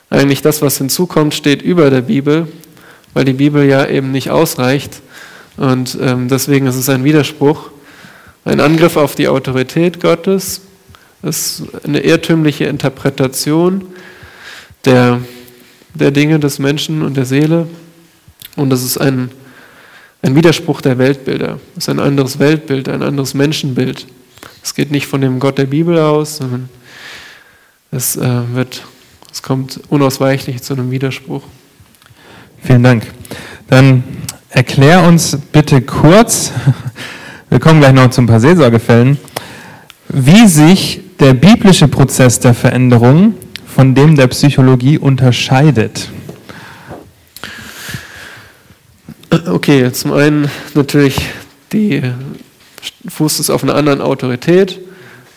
Eigentlich 0.09 0.41
das, 0.41 0.61
was 0.61 0.77
hinzukommt, 0.77 1.33
steht 1.33 1.61
über 1.61 1.89
der 1.89 2.01
Bibel, 2.01 2.47
weil 3.13 3.25
die 3.25 3.33
Bibel 3.33 3.65
ja 3.65 3.87
eben 3.87 4.11
nicht 4.11 4.29
ausreicht. 4.29 5.01
Und 5.57 5.97
ähm, 6.01 6.27
deswegen 6.27 6.67
ist 6.67 6.75
es 6.75 6.89
ein 6.89 7.03
Widerspruch. 7.03 7.71
Ein 8.47 8.61
Angriff 8.61 8.95
auf 8.95 9.15
die 9.15 9.27
Autorität 9.27 9.99
Gottes 9.99 10.61
ist 11.21 11.63
eine 11.83 11.99
irrtümliche 11.99 12.63
Interpretation 12.63 13.85
der, 14.85 15.19
der 15.93 16.11
Dinge 16.11 16.39
des 16.39 16.57
Menschen 16.57 17.01
und 17.01 17.17
der 17.17 17.25
Seele. 17.25 17.67
Und 18.55 18.71
es 18.71 18.85
ist 18.85 18.99
ein, 18.99 19.31
ein 20.21 20.33
Widerspruch 20.33 20.79
der 20.79 20.97
Weltbilder. 20.97 21.59
Es 21.75 21.83
ist 21.83 21.89
ein 21.89 21.99
anderes 21.99 22.39
Weltbild, 22.39 22.87
ein 22.87 23.03
anderes 23.03 23.33
Menschenbild. 23.33 24.07
Es 24.63 24.73
geht 24.73 24.91
nicht 24.91 25.07
von 25.07 25.19
dem 25.19 25.41
Gott 25.41 25.57
der 25.57 25.65
Bibel 25.65 25.99
aus, 25.99 26.37
sondern 26.37 26.69
es, 27.91 28.15
äh, 28.15 28.53
wird, 28.53 28.85
es 29.29 29.43
kommt 29.43 29.81
unausweichlich 29.89 30.63
zu 30.63 30.71
einem 30.71 30.89
Widerspruch. 30.89 31.43
Vielen 32.63 32.83
Dank. 32.83 33.07
Dann 33.67 34.05
erklär 34.51 35.03
uns 35.03 35.37
bitte 35.51 35.81
kurz, 35.81 36.53
wir 37.49 37.59
kommen 37.59 37.79
gleich 37.79 37.93
noch 37.93 38.09
zu 38.09 38.21
ein 38.21 38.27
paar 38.27 38.39
Seelsorgefällen, 38.39 39.17
wie 40.09 40.47
sich 40.47 41.01
der 41.19 41.33
biblische 41.33 41.87
Prozess 41.87 42.39
der 42.39 42.53
Veränderung 42.53 43.35
von 43.65 43.95
dem 43.95 44.15
der 44.15 44.27
Psychologie 44.27 44.97
unterscheidet. 44.97 46.09
Okay, 49.47 49.91
zum 49.91 50.13
einen 50.13 50.49
natürlich 50.73 51.19
die 51.73 52.01
fußt 53.07 53.39
es 53.39 53.49
auf 53.49 53.63
einer 53.63 53.75
anderen 53.75 54.01
Autorität 54.01 54.79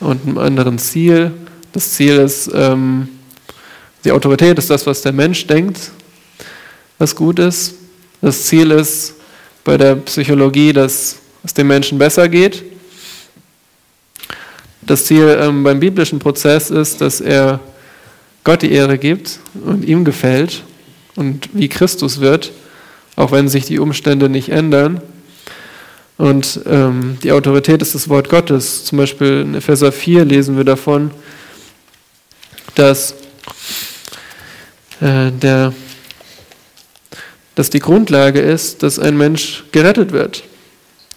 und 0.01 0.27
einem 0.27 0.39
anderen 0.39 0.79
Ziel. 0.79 1.33
Das 1.73 1.93
Ziel 1.93 2.17
ist, 2.17 2.51
ähm, 2.55 3.09
die 4.05 4.13
Autorität 4.13 4.59
ist 4.59 4.71
das, 4.71 4.87
was 4.87 5.03
der 5.03 5.13
Mensch 5.13 5.47
denkt, 5.47 5.91
was 6.99 7.15
gut 7.15 7.39
ist. 7.39 7.75
Das 8.21 8.47
Ziel 8.47 8.71
ist 8.71 9.15
bei 9.65 9.77
der 9.77 9.97
Psychologie, 9.97 10.73
dass 10.73 11.20
es 11.45 11.55
dem 11.55 11.69
Menschen 11.69 11.99
besser 11.99 12.29
geht. 12.29 12.63
Das 14.83 15.05
Ziel 15.05 15.39
ähm, 15.41 15.63
beim 15.63 15.81
biblischen 15.81 16.19
Prozess 16.19 16.71
ist, 16.71 17.01
dass 17.01 17.21
er 17.21 17.61
Gott 18.45 18.63
die 18.63 18.73
Ehre 18.73 18.99
gibt 18.99 19.39
und 19.65 19.85
ihm 19.85 20.05
gefällt 20.05 20.63
und 21.17 21.51
wie 21.53 21.69
Christus 21.69 22.21
wird, 22.21 22.53
auch 23.17 23.33
wenn 23.33 23.49
sich 23.49 23.67
die 23.67 23.79
Umstände 23.79 24.29
nicht 24.29 24.49
ändern. 24.49 25.01
Und 26.17 26.61
ähm, 26.67 27.19
die 27.23 27.33
Autorität 27.33 27.81
ist 27.83 27.95
das 27.95 28.09
Wort 28.09 28.29
Gottes. 28.29 28.85
Zum 28.85 28.99
Beispiel 28.99 29.43
in 29.43 29.55
Epheser 29.55 29.93
4 29.93 30.25
lesen 30.25 30.57
wir 30.57 30.65
davon, 30.65 31.11
dass, 32.75 33.15
äh, 35.01 35.31
der, 35.31 35.73
dass 37.55 37.71
die 37.71 37.79
Grundlage 37.79 38.41
ist, 38.41 38.83
dass 38.83 38.99
ein 38.99 39.17
Mensch 39.17 39.65
gerettet 39.73 40.13
wird. 40.13 40.43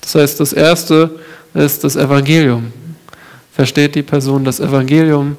Das 0.04 0.16
heißt, 0.16 0.40
das 0.40 0.54
Erste 0.54 1.10
ist 1.56 1.84
das 1.84 1.96
Evangelium. 1.96 2.72
Versteht 3.52 3.96
die 3.96 4.04
Person 4.04 4.44
das 4.44 4.60
Evangelium? 4.60 5.38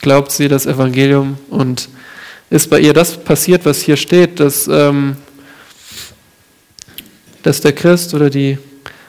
Glaubt 0.00 0.32
sie 0.32 0.48
das 0.48 0.66
Evangelium? 0.66 1.38
Und 1.48 1.88
ist 2.48 2.68
bei 2.68 2.80
ihr 2.80 2.92
das 2.92 3.16
passiert, 3.16 3.64
was 3.64 3.80
hier 3.80 3.96
steht, 3.96 4.40
dass, 4.40 4.66
ähm, 4.66 5.16
dass 7.42 7.60
der 7.60 7.72
Christ 7.72 8.14
oder 8.14 8.30
die 8.30 8.58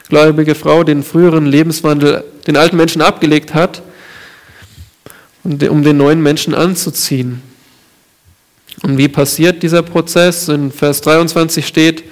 gläubige 0.08 0.54
Frau 0.54 0.84
den 0.84 1.02
früheren 1.02 1.46
Lebenswandel, 1.46 2.22
den 2.46 2.56
alten 2.56 2.76
Menschen 2.76 3.02
abgelegt 3.02 3.54
hat 3.54 3.82
um 5.44 5.82
den 5.82 5.96
neuen 5.96 6.22
Menschen 6.22 6.54
anzuziehen. 6.54 7.42
Und 8.82 8.96
wie 8.96 9.08
passiert 9.08 9.62
dieser 9.62 9.82
Prozess? 9.82 10.48
In 10.48 10.70
Vers 10.70 11.00
23 11.02 11.66
steht, 11.66 12.04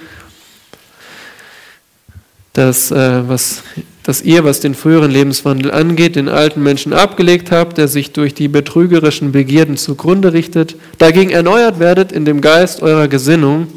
dass, 2.53 2.91
äh, 2.91 3.27
was, 3.27 3.63
dass 4.03 4.21
ihr, 4.21 4.43
was 4.43 4.59
den 4.59 4.75
früheren 4.75 5.11
Lebenswandel 5.11 5.71
angeht, 5.71 6.15
den 6.15 6.27
alten 6.27 6.61
Menschen 6.61 6.93
abgelegt 6.93 7.51
habt, 7.51 7.77
der 7.77 7.87
sich 7.87 8.11
durch 8.11 8.33
die 8.33 8.47
betrügerischen 8.47 9.31
Begierden 9.31 9.77
zugrunde 9.77 10.33
richtet, 10.33 10.75
dagegen 10.97 11.29
erneuert 11.29 11.79
werdet 11.79 12.11
in 12.11 12.25
dem 12.25 12.41
Geist 12.41 12.81
eurer 12.81 13.07
Gesinnung 13.07 13.67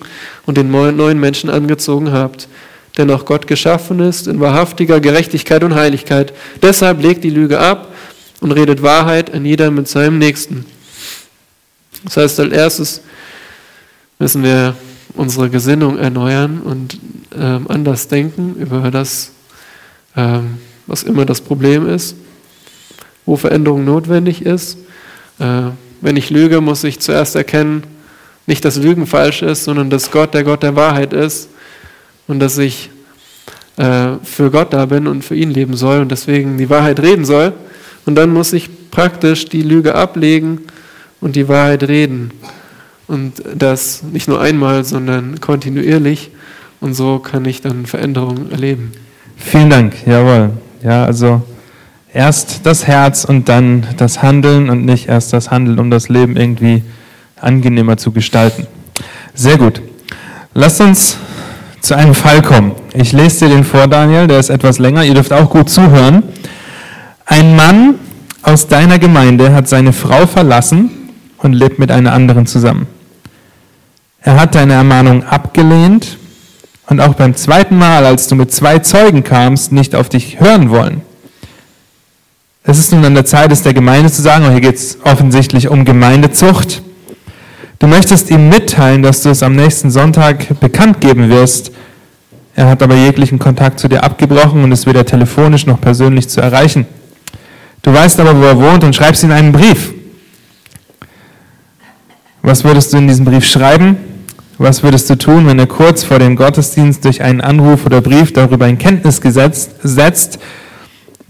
und 0.46 0.56
den 0.56 0.70
neuen 0.70 1.20
Menschen 1.20 1.50
angezogen 1.50 2.10
habt, 2.12 2.48
der 2.96 3.04
nach 3.04 3.24
Gott 3.24 3.46
geschaffen 3.46 4.00
ist, 4.00 4.26
in 4.26 4.40
wahrhaftiger 4.40 5.00
Gerechtigkeit 5.00 5.62
und 5.62 5.74
Heiligkeit. 5.74 6.32
Deshalb 6.62 7.02
legt 7.02 7.22
die 7.22 7.30
Lüge 7.30 7.60
ab 7.60 7.94
und 8.40 8.52
redet 8.52 8.82
Wahrheit 8.82 9.32
an 9.32 9.44
jeder 9.44 9.70
mit 9.70 9.88
seinem 9.88 10.18
Nächsten. 10.18 10.66
Das 12.04 12.16
heißt, 12.16 12.40
als 12.40 12.52
erstes 12.52 13.00
müssen 14.18 14.42
wir 14.42 14.74
unsere 15.14 15.50
Gesinnung 15.50 15.98
erneuern 15.98 16.60
und 16.60 16.98
ähm, 17.38 17.66
anders 17.68 18.08
denken 18.08 18.54
über 18.56 18.90
das, 18.90 19.32
ähm, 20.16 20.58
was 20.86 21.02
immer 21.02 21.24
das 21.24 21.40
Problem 21.40 21.88
ist, 21.88 22.16
wo 23.26 23.36
Veränderung 23.36 23.84
notwendig 23.84 24.42
ist. 24.42 24.78
Äh, 25.38 25.70
wenn 26.00 26.16
ich 26.16 26.30
lüge, 26.30 26.60
muss 26.60 26.84
ich 26.84 27.00
zuerst 27.00 27.36
erkennen, 27.36 27.84
nicht, 28.46 28.64
dass 28.64 28.76
Lügen 28.76 29.06
falsch 29.06 29.42
ist, 29.42 29.64
sondern 29.64 29.88
dass 29.88 30.10
Gott 30.10 30.34
der 30.34 30.44
Gott 30.44 30.62
der 30.62 30.76
Wahrheit 30.76 31.12
ist 31.12 31.48
und 32.26 32.40
dass 32.40 32.58
ich 32.58 32.90
äh, 33.76 34.16
für 34.22 34.50
Gott 34.50 34.72
da 34.72 34.86
bin 34.86 35.06
und 35.06 35.24
für 35.24 35.34
ihn 35.34 35.50
leben 35.50 35.74
soll 35.74 36.00
und 36.00 36.10
deswegen 36.10 36.58
die 36.58 36.68
Wahrheit 36.68 37.00
reden 37.00 37.24
soll. 37.24 37.52
Und 38.06 38.16
dann 38.16 38.32
muss 38.32 38.52
ich 38.52 38.90
praktisch 38.90 39.46
die 39.46 39.62
Lüge 39.62 39.94
ablegen 39.94 40.60
und 41.20 41.36
die 41.36 41.48
Wahrheit 41.48 41.84
reden. 41.84 42.32
Und 43.06 43.42
das 43.54 44.02
nicht 44.02 44.28
nur 44.28 44.40
einmal, 44.40 44.84
sondern 44.84 45.40
kontinuierlich. 45.40 46.30
Und 46.80 46.94
so 46.94 47.18
kann 47.18 47.44
ich 47.44 47.60
dann 47.60 47.86
Veränderungen 47.86 48.50
erleben. 48.50 48.92
Vielen 49.36 49.70
Dank, 49.70 49.94
jawohl. 50.06 50.50
Ja, 50.82 51.04
also 51.04 51.42
erst 52.12 52.64
das 52.64 52.86
Herz 52.86 53.24
und 53.24 53.48
dann 53.48 53.86
das 53.96 54.22
Handeln 54.22 54.70
und 54.70 54.84
nicht 54.84 55.08
erst 55.08 55.32
das 55.32 55.50
Handeln, 55.50 55.78
um 55.78 55.90
das 55.90 56.08
Leben 56.08 56.36
irgendwie 56.36 56.82
angenehmer 57.40 57.96
zu 57.96 58.12
gestalten. 58.12 58.66
Sehr 59.34 59.58
gut. 59.58 59.82
Lasst 60.54 60.80
uns 60.80 61.16
zu 61.80 61.94
einem 61.94 62.14
Fall 62.14 62.40
kommen. 62.40 62.72
Ich 62.94 63.12
lese 63.12 63.46
dir 63.46 63.54
den 63.54 63.64
vor, 63.64 63.86
Daniel, 63.88 64.26
der 64.26 64.38
ist 64.38 64.48
etwas 64.48 64.78
länger. 64.78 65.04
Ihr 65.04 65.14
dürft 65.14 65.32
auch 65.32 65.50
gut 65.50 65.68
zuhören. 65.68 66.22
Ein 67.26 67.56
Mann 67.56 67.96
aus 68.42 68.68
deiner 68.68 68.98
Gemeinde 68.98 69.52
hat 69.52 69.68
seine 69.68 69.92
Frau 69.92 70.26
verlassen 70.26 70.90
und 71.38 71.52
lebt 71.52 71.78
mit 71.78 71.90
einer 71.90 72.12
anderen 72.12 72.46
zusammen. 72.46 72.86
Er 74.26 74.40
hat 74.40 74.54
deine 74.54 74.72
Ermahnung 74.72 75.22
abgelehnt 75.24 76.16
und 76.86 76.98
auch 76.98 77.12
beim 77.12 77.36
zweiten 77.36 77.76
Mal, 77.76 78.06
als 78.06 78.26
du 78.26 78.34
mit 78.34 78.52
zwei 78.52 78.78
Zeugen 78.78 79.22
kamst, 79.22 79.70
nicht 79.70 79.94
auf 79.94 80.08
dich 80.08 80.40
hören 80.40 80.70
wollen. 80.70 81.02
Es 82.62 82.78
ist 82.78 82.90
nun 82.90 83.04
an 83.04 83.14
der 83.14 83.26
Zeit, 83.26 83.52
es 83.52 83.62
der 83.62 83.74
Gemeinde 83.74 84.10
zu 84.10 84.22
sagen, 84.22 84.46
und 84.46 84.52
hier 84.52 84.62
geht 84.62 84.76
es 84.76 84.96
offensichtlich 85.04 85.68
um 85.68 85.84
Gemeindezucht. 85.84 86.82
Du 87.78 87.86
möchtest 87.86 88.30
ihm 88.30 88.48
mitteilen, 88.48 89.02
dass 89.02 89.22
du 89.22 89.28
es 89.28 89.42
am 89.42 89.54
nächsten 89.56 89.90
Sonntag 89.90 90.58
bekannt 90.58 91.02
geben 91.02 91.28
wirst. 91.28 91.70
Er 92.56 92.68
hat 92.68 92.82
aber 92.82 92.94
jeglichen 92.94 93.38
Kontakt 93.38 93.78
zu 93.78 93.88
dir 93.88 94.04
abgebrochen 94.04 94.64
und 94.64 94.72
ist 94.72 94.86
weder 94.86 95.04
telefonisch 95.04 95.66
noch 95.66 95.82
persönlich 95.82 96.30
zu 96.30 96.40
erreichen. 96.40 96.86
Du 97.82 97.92
weißt 97.92 98.18
aber, 98.20 98.40
wo 98.40 98.44
er 98.44 98.58
wohnt 98.58 98.84
und 98.84 98.96
schreibst 98.96 99.22
ihm 99.22 99.32
einen 99.32 99.52
Brief. 99.52 99.92
Was 102.40 102.64
würdest 102.64 102.90
du 102.94 102.96
in 102.96 103.06
diesem 103.06 103.26
Brief 103.26 103.44
schreiben? 103.44 104.13
Was 104.56 104.84
würdest 104.84 105.10
du 105.10 105.16
tun, 105.16 105.48
wenn 105.48 105.58
er 105.58 105.66
kurz 105.66 106.04
vor 106.04 106.20
dem 106.20 106.36
Gottesdienst 106.36 107.04
durch 107.04 107.22
einen 107.22 107.40
Anruf 107.40 107.86
oder 107.86 108.00
Brief 108.00 108.32
darüber 108.32 108.68
in 108.68 108.78
Kenntnis 108.78 109.20
gesetzt, 109.20 109.72
setzt, 109.82 110.38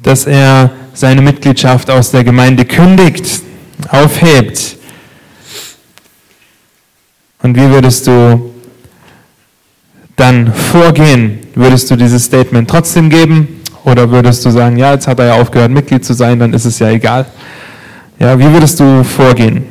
dass 0.02 0.26
er 0.26 0.70
seine 0.92 1.22
Mitgliedschaft 1.22 1.90
aus 1.90 2.10
der 2.10 2.22
Gemeinde 2.22 2.66
kündigt, 2.66 3.40
aufhebt? 3.88 4.76
Und 7.42 7.56
wie 7.56 7.70
würdest 7.70 8.06
du 8.06 8.52
dann 10.16 10.52
vorgehen? 10.52 11.38
Würdest 11.54 11.90
du 11.90 11.96
dieses 11.96 12.24
Statement 12.24 12.68
trotzdem 12.68 13.08
geben? 13.08 13.62
Oder 13.84 14.10
würdest 14.10 14.44
du 14.44 14.50
sagen, 14.50 14.76
ja, 14.76 14.92
jetzt 14.92 15.06
hat 15.06 15.18
er 15.18 15.26
ja 15.26 15.34
aufgehört, 15.34 15.70
Mitglied 15.70 16.04
zu 16.04 16.12
sein, 16.12 16.38
dann 16.38 16.52
ist 16.52 16.66
es 16.66 16.78
ja 16.78 16.90
egal? 16.90 17.24
Ja, 18.18 18.38
wie 18.38 18.50
würdest 18.50 18.80
du 18.80 19.02
vorgehen? 19.02 19.64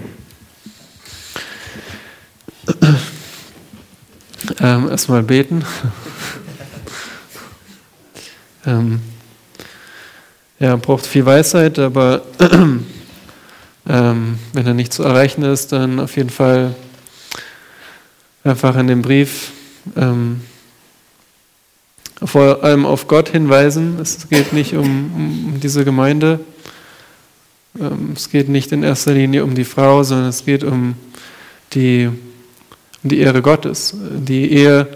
Ähm, 4.60 4.90
erstmal 4.90 5.24
beten. 5.24 5.66
ähm, 8.66 9.02
ja, 10.60 10.76
braucht 10.76 11.06
viel 11.06 11.26
Weisheit, 11.26 11.80
aber 11.80 12.24
ähm, 13.88 14.40
wenn 14.54 14.68
er 14.68 14.74
nicht 14.74 14.94
zu 14.94 15.04
erreichen 15.04 15.44
ist, 15.44 15.72
dann 15.72 16.00
auf 16.00 16.16
jeden 16.16 16.30
Fall 16.30 16.76
einfach 18.44 18.76
in 18.78 18.88
dem 18.88 19.02
Brief 19.02 19.52
ähm, 19.96 20.42
vor 22.24 22.64
allem 22.64 22.86
auf 22.86 23.08
Gott 23.08 23.30
hinweisen. 23.30 23.98
Es 24.00 24.30
geht 24.30 24.54
nicht 24.54 24.76
um, 24.76 25.54
um 25.54 25.60
diese 25.60 25.84
Gemeinde. 25.84 26.40
Ähm, 27.80 28.14
es 28.16 28.30
geht 28.30 28.50
nicht 28.50 28.72
in 28.72 28.84
erster 28.84 29.14
Linie 29.14 29.44
um 29.44 29.56
die 29.56 29.66
Frau, 29.66 30.04
sondern 30.04 30.28
es 30.28 30.46
geht 30.46 30.64
um 30.64 30.96
die 31.74 32.10
die 33.04 33.20
Ehre 33.20 33.42
Gottes. 33.42 33.96
Die 34.00 34.52
Ehe 34.52 34.88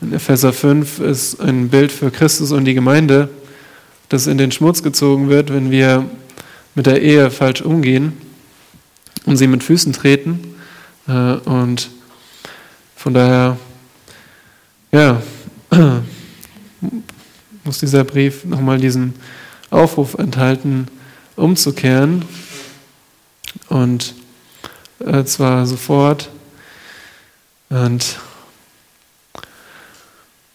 in 0.00 0.12
Epheser 0.12 0.52
5 0.52 1.00
ist 1.00 1.40
ein 1.40 1.68
Bild 1.68 1.92
für 1.92 2.10
Christus 2.10 2.52
und 2.52 2.64
die 2.64 2.74
Gemeinde, 2.74 3.28
das 4.08 4.26
in 4.26 4.38
den 4.38 4.52
Schmutz 4.52 4.82
gezogen 4.82 5.28
wird, 5.28 5.52
wenn 5.52 5.70
wir 5.70 6.04
mit 6.74 6.86
der 6.86 7.00
Ehe 7.00 7.30
falsch 7.30 7.62
umgehen 7.62 8.12
und 9.24 9.36
sie 9.36 9.46
mit 9.46 9.62
Füßen 9.62 9.92
treten. 9.92 10.54
Äh, 11.08 11.12
und 11.12 11.90
von 12.96 13.14
daher, 13.14 13.56
ja, 14.92 15.22
muss 17.64 17.78
dieser 17.78 18.04
Brief 18.04 18.44
nochmal 18.44 18.78
diesen 18.78 19.14
Aufruf 19.70 20.14
enthalten, 20.14 20.88
umzukehren. 21.36 22.24
Und 23.68 24.14
äh, 24.98 25.24
zwar 25.24 25.66
sofort 25.66 26.30
und, 27.74 28.18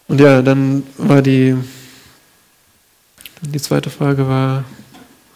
und 0.08 0.22
ja, 0.22 0.42
dann 0.42 0.84
war 0.98 1.22
die, 1.22 1.54
die 3.42 3.60
zweite 3.60 3.90
Frage 3.90 4.26
war, 4.26 4.64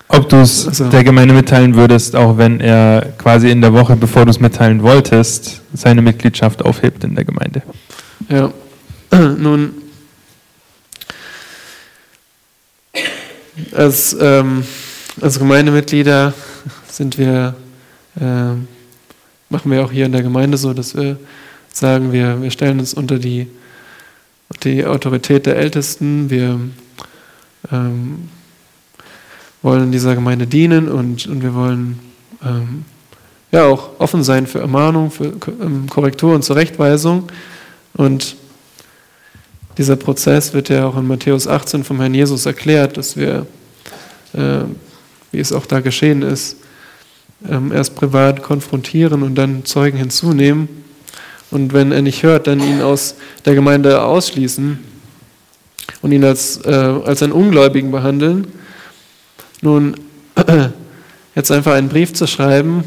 ob 0.08 0.30
du 0.30 0.38
es 0.38 0.66
also. 0.68 0.90
der 0.90 1.04
Gemeinde 1.04 1.34
mitteilen 1.34 1.76
würdest, 1.76 2.16
auch 2.16 2.38
wenn 2.38 2.62
er 2.62 3.14
quasi 3.18 3.50
in 3.50 3.60
der 3.60 3.74
Woche, 3.74 3.98
bevor 3.98 4.24
du 4.24 4.32
es 4.32 4.40
mitteilen 4.40 4.82
wolltest, 4.82 5.62
seine 5.74 6.02
Mitgliedschaft 6.02 6.64
aufhebt 6.64 7.04
in 7.04 7.16
der 7.16 7.26
Gemeinde. 7.26 7.64
Ja, 8.30 8.54
nun, 9.12 9.74
als, 13.74 14.16
ähm, 14.22 14.64
als 15.20 15.38
Gemeindemitglieder 15.38 16.34
sind 16.88 17.18
wir, 17.18 17.56
äh, 18.16 18.54
machen 19.50 19.72
wir 19.72 19.84
auch 19.84 19.92
hier 19.92 20.06
in 20.06 20.14
der 20.14 20.24
Gemeinde 20.24 20.58
so, 20.58 20.74
dass 20.74 20.96
wir 20.96 21.18
sagen, 21.74 22.12
wir, 22.12 22.42
wir 22.42 22.52
stellen 22.52 22.80
uns 22.80 22.94
unter 22.94 23.20
die, 23.20 23.48
die 24.64 24.86
Autorität 24.86 25.46
der 25.46 25.58
Ältesten, 25.58 26.30
wir 26.30 26.60
ähm, 27.72 28.30
wollen 29.62 29.92
dieser 29.92 30.16
Gemeinde 30.16 30.46
dienen 30.46 30.88
und, 30.88 31.26
und 31.26 31.42
wir 31.42 31.54
wollen 31.54 32.00
ähm, 32.46 32.86
ja 33.52 33.66
auch 33.66 34.00
offen 34.00 34.24
sein 34.24 34.46
für 34.46 34.60
Ermahnung, 34.60 35.10
für 35.10 35.34
ähm, 35.62 35.88
Korrektur 35.90 36.36
und 36.36 36.44
Zurechtweisung. 36.44 37.30
Und 37.94 38.36
dieser 39.78 39.96
Prozess 39.96 40.54
wird 40.54 40.70
ja 40.70 40.86
auch 40.86 40.98
in 40.98 41.08
Matthäus 41.08 41.48
18 41.48 41.84
vom 41.84 42.00
Herrn 42.00 42.14
Jesus 42.14 42.46
erklärt, 42.46 42.98
dass 42.98 43.18
wir, 43.18 43.48
äh, 44.34 44.64
wie 45.32 45.40
es 45.40 45.54
auch 45.54 45.66
da 45.66 45.80
geschehen 45.80 46.22
ist, 46.22 46.58
ähm, 47.50 47.72
erst 47.72 47.96
privat 47.96 48.44
konfrontieren 48.44 49.24
und 49.24 49.36
dann 49.36 49.66
Zeugen 49.66 49.98
hinzunehmen 49.98 50.84
und 51.54 51.72
wenn 51.72 51.92
er 51.92 52.02
nicht 52.02 52.24
hört, 52.24 52.48
dann 52.48 52.60
ihn 52.60 52.82
aus 52.82 53.16
der 53.46 53.54
Gemeinde 53.54 54.02
ausschließen 54.02 54.80
und 56.02 56.12
ihn 56.12 56.24
als, 56.24 56.58
äh, 56.66 56.72
als 56.72 57.22
einen 57.22 57.32
Ungläubigen 57.32 57.92
behandeln. 57.92 58.48
Nun, 59.62 59.96
jetzt 61.36 61.52
einfach 61.52 61.74
einen 61.74 61.90
Brief 61.90 62.12
zu 62.14 62.26
schreiben 62.26 62.84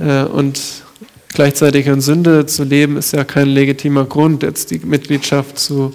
äh, 0.00 0.24
und 0.24 0.60
gleichzeitig 1.28 1.86
in 1.86 2.00
Sünde 2.00 2.46
zu 2.46 2.64
leben, 2.64 2.96
ist 2.96 3.12
ja 3.12 3.22
kein 3.22 3.46
legitimer 3.46 4.04
Grund, 4.04 4.42
jetzt 4.42 4.72
die 4.72 4.80
Mitgliedschaft 4.80 5.56
zu 5.56 5.92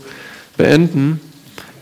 beenden. 0.55 1.19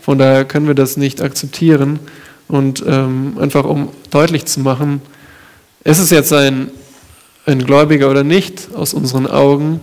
Von 0.00 0.18
daher 0.18 0.44
können 0.44 0.66
wir 0.66 0.74
das 0.74 0.96
nicht 0.96 1.22
akzeptieren. 1.22 2.00
Und 2.48 2.82
ähm, 2.84 3.38
einfach 3.38 3.64
um 3.64 3.90
deutlich 4.10 4.46
zu 4.46 4.58
machen, 4.58 5.02
ist 5.84 6.00
es 6.00 6.10
jetzt 6.10 6.32
ein, 6.32 6.72
ein 7.46 7.64
Gläubiger 7.64 8.10
oder 8.10 8.24
nicht, 8.24 8.68
aus 8.74 8.94
unseren 8.94 9.26
Augen, 9.26 9.80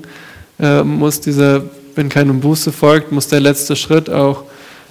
äh, 0.60 0.84
muss 0.84 1.22
dieser, 1.22 1.64
wenn 1.95 2.10
keinem 2.10 2.39
Buße 2.39 2.72
folgt, 2.72 3.12
muss 3.12 3.28
der 3.28 3.39
letzte 3.39 3.76
Schritt 3.76 4.10
auch 4.10 4.43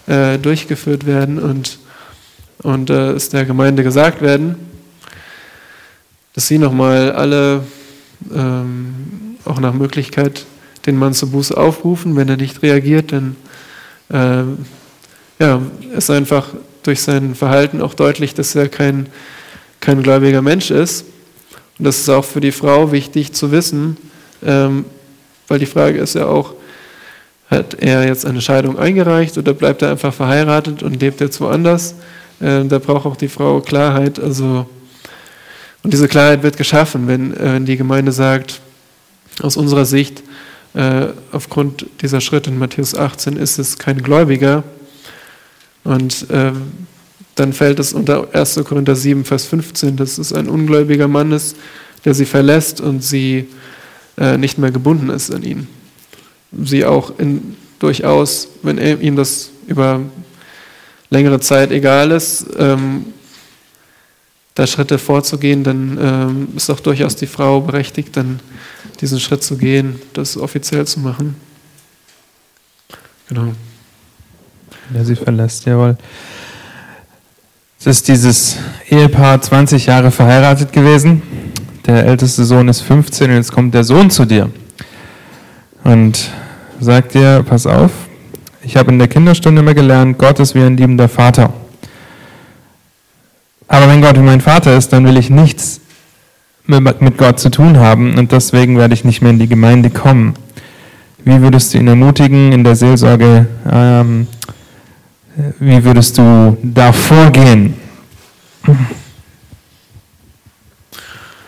äh, 0.07 0.39
durchgeführt 0.39 1.07
werden 1.07 1.39
und, 1.39 1.79
und 2.63 2.91
äh, 2.91 3.13
es 3.13 3.29
der 3.29 3.45
Gemeinde 3.45 3.83
gesagt 3.83 4.23
werden, 4.23 4.57
dass 6.35 6.49
sie 6.49 6.59
nochmal 6.59 7.13
alle 7.13 7.63
ähm, 8.35 9.37
auch 9.45 9.61
nach 9.61 9.73
Möglichkeit 9.73 10.45
den 10.87 10.97
Mann 10.97 11.15
zur 11.15 11.31
Buße 11.31 11.57
aufrufen. 11.57 12.17
Wenn 12.17 12.29
er 12.29 12.37
nicht 12.37 12.63
reagiert, 12.63 13.13
dann 13.13 13.37
äh, 14.09 14.45
ja, 15.43 15.63
ist 15.97 16.11
einfach 16.11 16.49
durch 16.83 17.03
sein 17.03 17.35
Verhalten 17.35 17.81
auch 17.81 17.95
deutlich, 17.95 18.35
dass 18.35 18.55
er 18.55 18.69
kein, 18.69 19.09
kein 19.81 20.03
gläubiger 20.03 20.43
Mensch 20.43 20.71
ist. 20.71 21.05
Und 21.79 21.85
das 21.85 21.99
ist 21.99 22.09
auch 22.09 22.25
für 22.25 22.41
die 22.41 22.53
Frau 22.53 22.91
wichtig 22.93 23.33
zu 23.33 23.51
wissen, 23.51 23.97
ähm, 24.45 24.85
weil 25.49 25.59
die 25.59 25.67
Frage 25.67 25.99
ist 25.99 26.15
ja 26.15 26.27
auch, 26.27 26.55
hat 27.51 27.75
er 27.75 28.07
jetzt 28.07 28.27
eine 28.27 28.41
Scheidung 28.41 28.79
eingereicht 28.79 29.39
oder 29.39 29.55
bleibt 29.55 29.83
er 29.83 29.91
einfach 29.91 30.13
verheiratet 30.13 30.83
und 30.83 31.01
lebt 31.01 31.21
jetzt 31.21 31.41
woanders? 31.41 31.95
Äh, 32.41 32.65
da 32.65 32.79
braucht 32.79 33.07
auch 33.07 33.17
die 33.17 33.29
Frau 33.29 33.61
Klarheit. 33.61 34.19
Also, 34.19 34.67
und 35.83 35.93
diese 35.93 36.09
Klarheit 36.09 36.43
wird 36.43 36.57
geschaffen, 36.57 37.07
wenn, 37.07 37.35
äh, 37.35 37.55
wenn 37.55 37.67
die 37.67 37.77
Gemeinde 37.77 38.13
sagt, 38.13 38.61
aus 39.43 39.57
unserer 39.57 39.85
Sicht, 39.85 40.23
äh, 40.75 41.09
aufgrund 41.31 41.87
dieser 42.01 42.21
Schritte 42.21 42.51
in 42.51 42.59
Matthäus 42.59 42.95
18 42.95 43.37
ist 43.37 43.59
es 43.59 43.79
kein 43.79 44.03
Gläubiger. 44.03 44.65
Und 45.85 46.29
äh, 46.31 46.53
dann 47.37 47.53
fällt 47.53 47.79
es 47.79 47.93
unter 47.93 48.35
1. 48.35 48.63
Korinther 48.65 48.97
7, 48.97 49.25
Vers 49.25 49.45
15, 49.45 49.97
dass 49.97 50.19
es 50.19 50.33
ein 50.33 50.49
ungläubiger 50.49 51.07
Mann 51.07 51.33
ist, 51.33 51.57
der 52.05 52.15
sie 52.15 52.25
verlässt 52.25 52.81
und 52.81 53.03
sie 53.05 53.49
äh, 54.19 54.39
nicht 54.39 54.59
mehr 54.59 54.71
gebunden 54.71 55.11
ist 55.11 55.33
an 55.33 55.43
ihn. 55.43 55.69
Sie 56.65 56.85
auch 56.85 57.19
in, 57.19 57.57
durchaus, 57.79 58.49
wenn 58.63 58.79
er, 58.79 59.01
ihm 59.01 59.17
das 59.17 59.51
über 59.67 60.01
längere 61.11 61.39
Zeit 61.41 61.71
egal 61.71 62.11
ist, 62.11 62.47
ähm, 62.59 63.07
da 64.55 64.67
Schritte 64.67 64.97
vorzugehen, 64.99 65.63
dann 65.63 65.99
ähm, 66.01 66.49
ist 66.57 66.71
auch 66.71 66.81
durchaus 66.81 67.17
die 67.17 67.27
Frau 67.27 67.61
berechtigt, 67.61 68.17
dann 68.17 68.41
diesen 69.03 69.21
Schritt 69.21 69.43
zu 69.43 69.59
gehen, 69.59 70.01
das 70.15 70.39
offiziell 70.39 70.87
zu 70.87 71.01
machen. 71.01 71.37
Genau. 73.29 73.53
Der 74.95 75.05
sie 75.05 75.17
verlässt, 75.17 75.67
jawohl. 75.67 75.99
Ist 77.87 78.09
dieses 78.09 78.57
Ehepaar 78.91 79.41
20 79.41 79.87
Jahre 79.87 80.11
verheiratet 80.11 80.73
gewesen. 80.73 81.23
Der 81.87 82.05
älteste 82.05 82.45
Sohn 82.45 82.67
ist 82.67 82.81
15 82.81 83.31
und 83.31 83.37
jetzt 83.37 83.53
kommt 83.53 83.75
der 83.75 83.85
Sohn 83.85 84.11
zu 84.11 84.25
dir 84.25 84.51
und 85.85 86.33
sagt 86.81 87.15
dir, 87.15 87.45
pass 87.49 87.65
auf, 87.65 87.93
ich 88.65 88.77
habe 88.77 88.91
in 88.91 88.99
der 88.99 89.07
Kinderstunde 89.07 89.63
immer 89.63 89.73
gelernt, 89.73 90.19
Gott 90.19 90.41
ist 90.41 90.57
wie 90.57 90.63
ein 90.63 90.77
liebender 90.77 91.09
Vater. 91.09 91.53
Aber 93.69 93.89
wenn 93.89 94.03
Gott 94.03 94.17
wie 94.17 94.23
mein 94.23 94.41
Vater 94.41 94.77
ist, 94.77 94.93
dann 94.93 95.05
will 95.05 95.17
ich 95.17 95.31
nichts 95.31 95.81
mit 96.67 97.19
Gott 97.19 97.39
zu 97.39 97.51
tun 97.51 97.79
haben 97.79 98.19
und 98.19 98.33
deswegen 98.33 98.77
werde 98.79 98.95
ich 98.95 99.05
nicht 99.05 99.23
mehr 99.23 99.31
in 99.31 99.39
die 99.39 99.49
Gemeinde 99.49 99.91
kommen. 99.91 100.35
Wie 101.25 101.41
würdest 101.41 101.73
du 101.73 101.79
ihn 101.79 101.87
ermutigen 101.87 102.51
in 102.51 102.65
der 102.65 102.75
Seelsorge? 102.75 103.47
Ähm, 103.71 104.27
wie 105.59 105.85
würdest 105.85 106.19
du 106.19 106.57
da 106.63 106.93
vorgehen? 106.93 107.75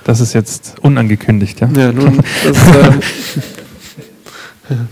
Das 0.05 0.20
ist 0.20 0.32
jetzt 0.32 0.76
unangekündigt, 0.80 1.61
ja? 1.61 1.68
Ja, 1.68 1.93
nun, 1.93 2.22
das 2.45 2.57
ist, 2.57 2.66
ähm, 4.70 4.89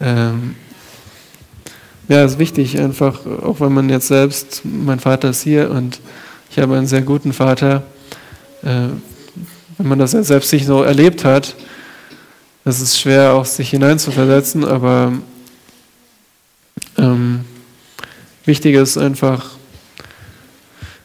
ähm, 0.00 0.54
ja, 2.08 2.24
ist 2.24 2.38
wichtig, 2.38 2.78
einfach, 2.78 3.26
auch 3.26 3.60
wenn 3.60 3.72
man 3.72 3.88
jetzt 3.88 4.08
selbst, 4.08 4.62
mein 4.64 5.00
Vater 5.00 5.30
ist 5.30 5.42
hier 5.42 5.70
und 5.70 6.00
ich 6.50 6.58
habe 6.58 6.76
einen 6.76 6.86
sehr 6.86 7.02
guten 7.02 7.32
Vater, 7.32 7.82
äh, 8.62 8.88
wenn 9.78 9.88
man 9.88 9.98
das 9.98 10.12
selbst 10.12 10.52
nicht 10.52 10.66
so 10.66 10.82
erlebt 10.82 11.24
hat, 11.24 11.56
es 12.64 12.80
ist 12.80 12.98
schwer, 12.98 13.32
auch 13.32 13.44
sich 13.44 13.70
hineinzuversetzen, 13.70 14.64
aber 14.64 15.12
ähm, 16.98 17.44
wichtig 18.46 18.74
ist 18.76 18.96
einfach, 18.96 19.56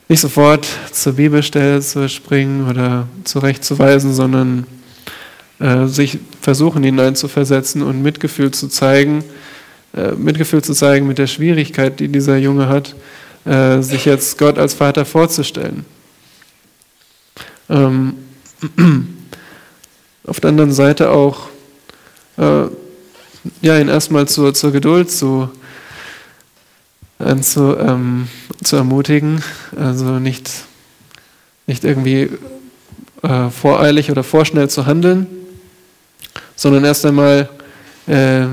nicht 0.08 0.20
sofort 0.20 0.68
zur 0.92 1.14
Bibelstelle 1.14 1.80
zu 1.82 2.10
springen 2.10 2.70
oder 2.70 3.08
zurechtzuweisen, 3.24 4.14
sondern 4.14 4.68
äh, 5.60 5.86
sich 5.88 6.20
versuchen 6.42 6.84
hineinzuversetzen 6.84 7.82
und 7.82 8.02
Mitgefühl 8.02 8.52
zu 8.52 8.68
zeigen, 8.68 9.24
äh, 9.96 10.12
Mitgefühl 10.12 10.62
zu 10.64 10.74
zeigen 10.74 11.08
mit 11.08 11.18
der 11.18 11.28
Schwierigkeit, 11.28 12.00
die 12.00 12.10
dieser 12.10 12.38
Junge 12.38 12.68
hat, 12.68 12.96
äh, 13.46 13.82
sich 13.82 14.06
jetzt 14.06 14.38
Gott 14.38 14.58
als 14.58 14.74
Vater 14.74 15.06
vorzustellen. 15.06 15.86
Ähm, 17.70 18.16
auf 20.28 20.40
der 20.40 20.50
anderen 20.50 20.74
Seite 20.74 21.10
auch 21.10 21.48
äh, 22.38 22.66
ja, 23.62 23.80
ihn 23.80 23.88
erstmal 23.88 24.28
zur, 24.28 24.54
zur 24.54 24.72
Geduld 24.72 25.10
zu, 25.10 25.50
äh, 27.26 27.40
zu, 27.42 27.78
ähm, 27.78 28.28
zu 28.64 28.76
ermutigen, 28.76 29.44
also 29.76 30.20
nicht, 30.20 30.50
nicht 31.68 31.84
irgendwie 31.84 32.30
äh, 33.22 33.50
voreilig 33.50 34.12
oder 34.12 34.24
vorschnell 34.24 34.70
zu 34.70 34.86
handeln, 34.86 35.28
sondern 36.56 36.84
erst 36.86 37.06
einmal 37.06 37.50
äh, 38.08 38.46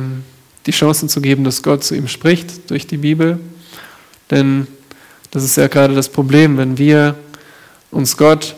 die 0.66 0.72
Chancen 0.72 1.08
zu 1.08 1.20
geben, 1.20 1.44
dass 1.44 1.62
Gott 1.62 1.84
zu 1.84 1.94
ihm 1.94 2.08
spricht 2.08 2.70
durch 2.70 2.86
die 2.86 2.98
Bibel. 2.98 3.38
Denn 4.30 4.66
das 5.30 5.44
ist 5.44 5.56
ja 5.56 5.66
gerade 5.68 5.94
das 5.94 6.08
Problem, 6.08 6.58
wenn 6.58 6.78
wir 6.78 7.14
uns 7.90 8.16
Gott 8.16 8.54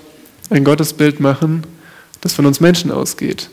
ein 0.50 0.64
Gottesbild 0.64 1.20
machen, 1.20 1.64
das 2.20 2.32
von 2.32 2.46
uns 2.46 2.60
Menschen 2.60 2.90
ausgeht. 2.90 3.48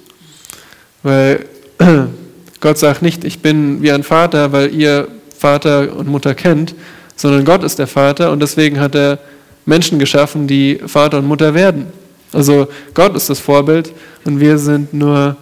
Weil 1.03 1.45
Gott 2.59 2.77
sagt 2.77 3.01
nicht, 3.01 3.23
ich 3.23 3.39
bin 3.39 3.81
wie 3.81 3.91
ein 3.91 4.03
Vater, 4.03 4.51
weil 4.51 4.73
ihr 4.73 5.07
Vater 5.37 5.95
und 5.95 6.07
Mutter 6.07 6.35
kennt, 6.35 6.75
sondern 7.15 7.45
Gott 7.45 7.63
ist 7.63 7.79
der 7.79 7.87
Vater 7.87 8.31
und 8.31 8.39
deswegen 8.41 8.79
hat 8.79 8.95
er 8.95 9.19
Menschen 9.65 9.99
geschaffen, 9.99 10.47
die 10.47 10.79
Vater 10.85 11.19
und 11.19 11.25
Mutter 11.25 11.53
werden. 11.53 11.87
Also 12.33 12.67
Gott 12.93 13.15
ist 13.15 13.29
das 13.29 13.39
Vorbild 13.39 13.91
und 14.25 14.39
wir 14.39 14.57
sind 14.57 14.93
nur 14.93 15.35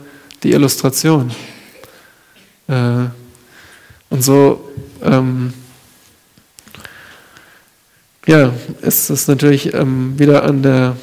die 0.43 0.51
Illustration. 0.51 1.31
Äh, 2.67 3.05
und 4.09 4.23
so 4.23 4.69
ähm, 5.03 5.53
ja, 8.27 8.51
ist 8.81 9.09
es 9.09 9.27
natürlich 9.27 9.73
ähm, 9.73 10.17
wieder 10.17 10.43
an 10.43 10.63
der 10.63 10.95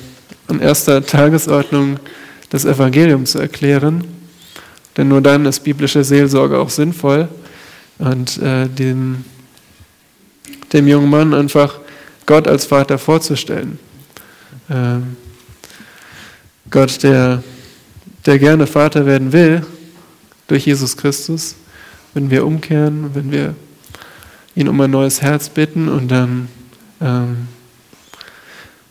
an 0.49 0.61
erster 0.61 1.05
Tagesordnung 1.05 1.99
das 2.51 2.65
Evangelium 2.65 3.27
zu 3.27 3.39
erklären. 3.39 4.05
Denn 4.97 5.09
nur 5.09 5.21
dann 5.23 5.47
ist 5.47 5.61
biblische 5.61 6.05
Seelsorge 6.05 6.59
auch 6.59 6.69
sinnvoll. 6.69 7.29
Und 7.99 8.39
äh, 8.39 8.69
dem, 8.69 9.25
dem 10.73 10.87
jungen 10.87 11.11
Mann 11.11 11.35
einfach 11.35 11.79
Gott 12.27 12.49
als 12.49 12.65
Vater 12.65 12.99
vorzustellen. 12.99 13.79
Ähm, 14.71 15.17
Gott, 16.71 17.03
der, 17.03 17.43
der 18.25 18.39
gerne 18.39 18.67
Vater 18.67 19.05
werden 19.07 19.33
will 19.33 19.67
durch 20.47 20.67
Jesus 20.67 20.97
Christus, 20.97 21.57
wenn 22.15 22.31
wir 22.31 22.47
umkehren, 22.47 23.15
wenn 23.15 23.31
wir 23.31 23.55
ihn 24.55 24.69
um 24.69 24.81
ein 24.81 24.91
neues 24.91 25.23
Herz 25.23 25.49
bitten 25.49 25.89
und 25.89 26.09
dann 26.09 26.49
ähm, 27.01 27.49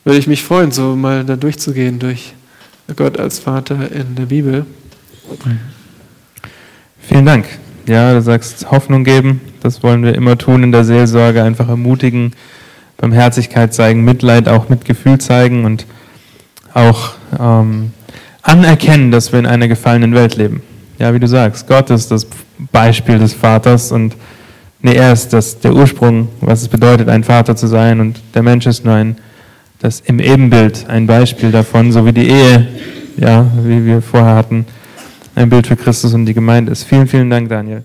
würde 0.03 0.19
ich 0.19 0.27
mich 0.27 0.43
freuen, 0.43 0.71
so 0.71 0.95
mal 0.95 1.23
da 1.23 1.35
durchzugehen 1.35 1.99
durch 1.99 2.33
Gott 2.95 3.19
als 3.19 3.39
Vater 3.39 3.91
in 3.91 4.15
der 4.15 4.25
Bibel. 4.25 4.65
Vielen 7.07 7.25
Dank. 7.25 7.45
Ja, 7.87 8.13
du 8.13 8.21
sagst 8.21 8.69
Hoffnung 8.71 9.03
geben. 9.03 9.41
Das 9.61 9.83
wollen 9.83 10.03
wir 10.03 10.15
immer 10.15 10.37
tun 10.37 10.63
in 10.63 10.71
der 10.71 10.83
Seelsorge. 10.83 11.43
Einfach 11.43 11.69
ermutigen, 11.69 12.33
Barmherzigkeit 12.97 13.73
zeigen, 13.73 14.03
Mitleid, 14.03 14.47
auch 14.47 14.69
Mitgefühl 14.69 15.17
zeigen 15.17 15.65
und 15.65 15.85
auch 16.73 17.13
ähm, 17.39 17.91
anerkennen, 18.41 19.11
dass 19.11 19.31
wir 19.31 19.39
in 19.39 19.45
einer 19.45 19.67
gefallenen 19.67 20.13
Welt 20.13 20.35
leben. 20.35 20.61
Ja, 20.99 21.13
wie 21.13 21.19
du 21.19 21.27
sagst, 21.27 21.67
Gott 21.67 21.89
ist 21.89 22.11
das 22.11 22.27
Beispiel 22.71 23.17
des 23.17 23.33
Vaters 23.33 23.91
und 23.91 24.15
nee, 24.81 24.93
er 24.93 25.13
ist 25.13 25.33
das, 25.33 25.59
der 25.59 25.73
Ursprung, 25.73 26.29
was 26.41 26.61
es 26.61 26.67
bedeutet, 26.67 27.09
ein 27.09 27.23
Vater 27.23 27.55
zu 27.55 27.67
sein 27.67 27.99
und 27.99 28.21
der 28.35 28.43
Mensch 28.43 28.67
ist 28.67 28.85
nur 28.85 28.93
ein 28.93 29.17
das 29.81 29.99
im 30.01 30.19
Ebenbild 30.19 30.85
ein 30.87 31.07
Beispiel 31.07 31.51
davon, 31.51 31.91
so 31.91 32.05
wie 32.05 32.13
die 32.13 32.29
Ehe, 32.29 32.67
ja, 33.17 33.45
wie 33.63 33.83
wir 33.83 34.01
vorher 34.01 34.35
hatten, 34.35 34.67
ein 35.35 35.49
Bild 35.49 35.67
für 35.67 35.75
Christus 35.75 36.13
und 36.13 36.25
die 36.25 36.33
Gemeinde 36.33 36.71
ist. 36.71 36.83
Vielen, 36.83 37.07
vielen 37.07 37.29
Dank, 37.29 37.49
Daniel. 37.49 37.83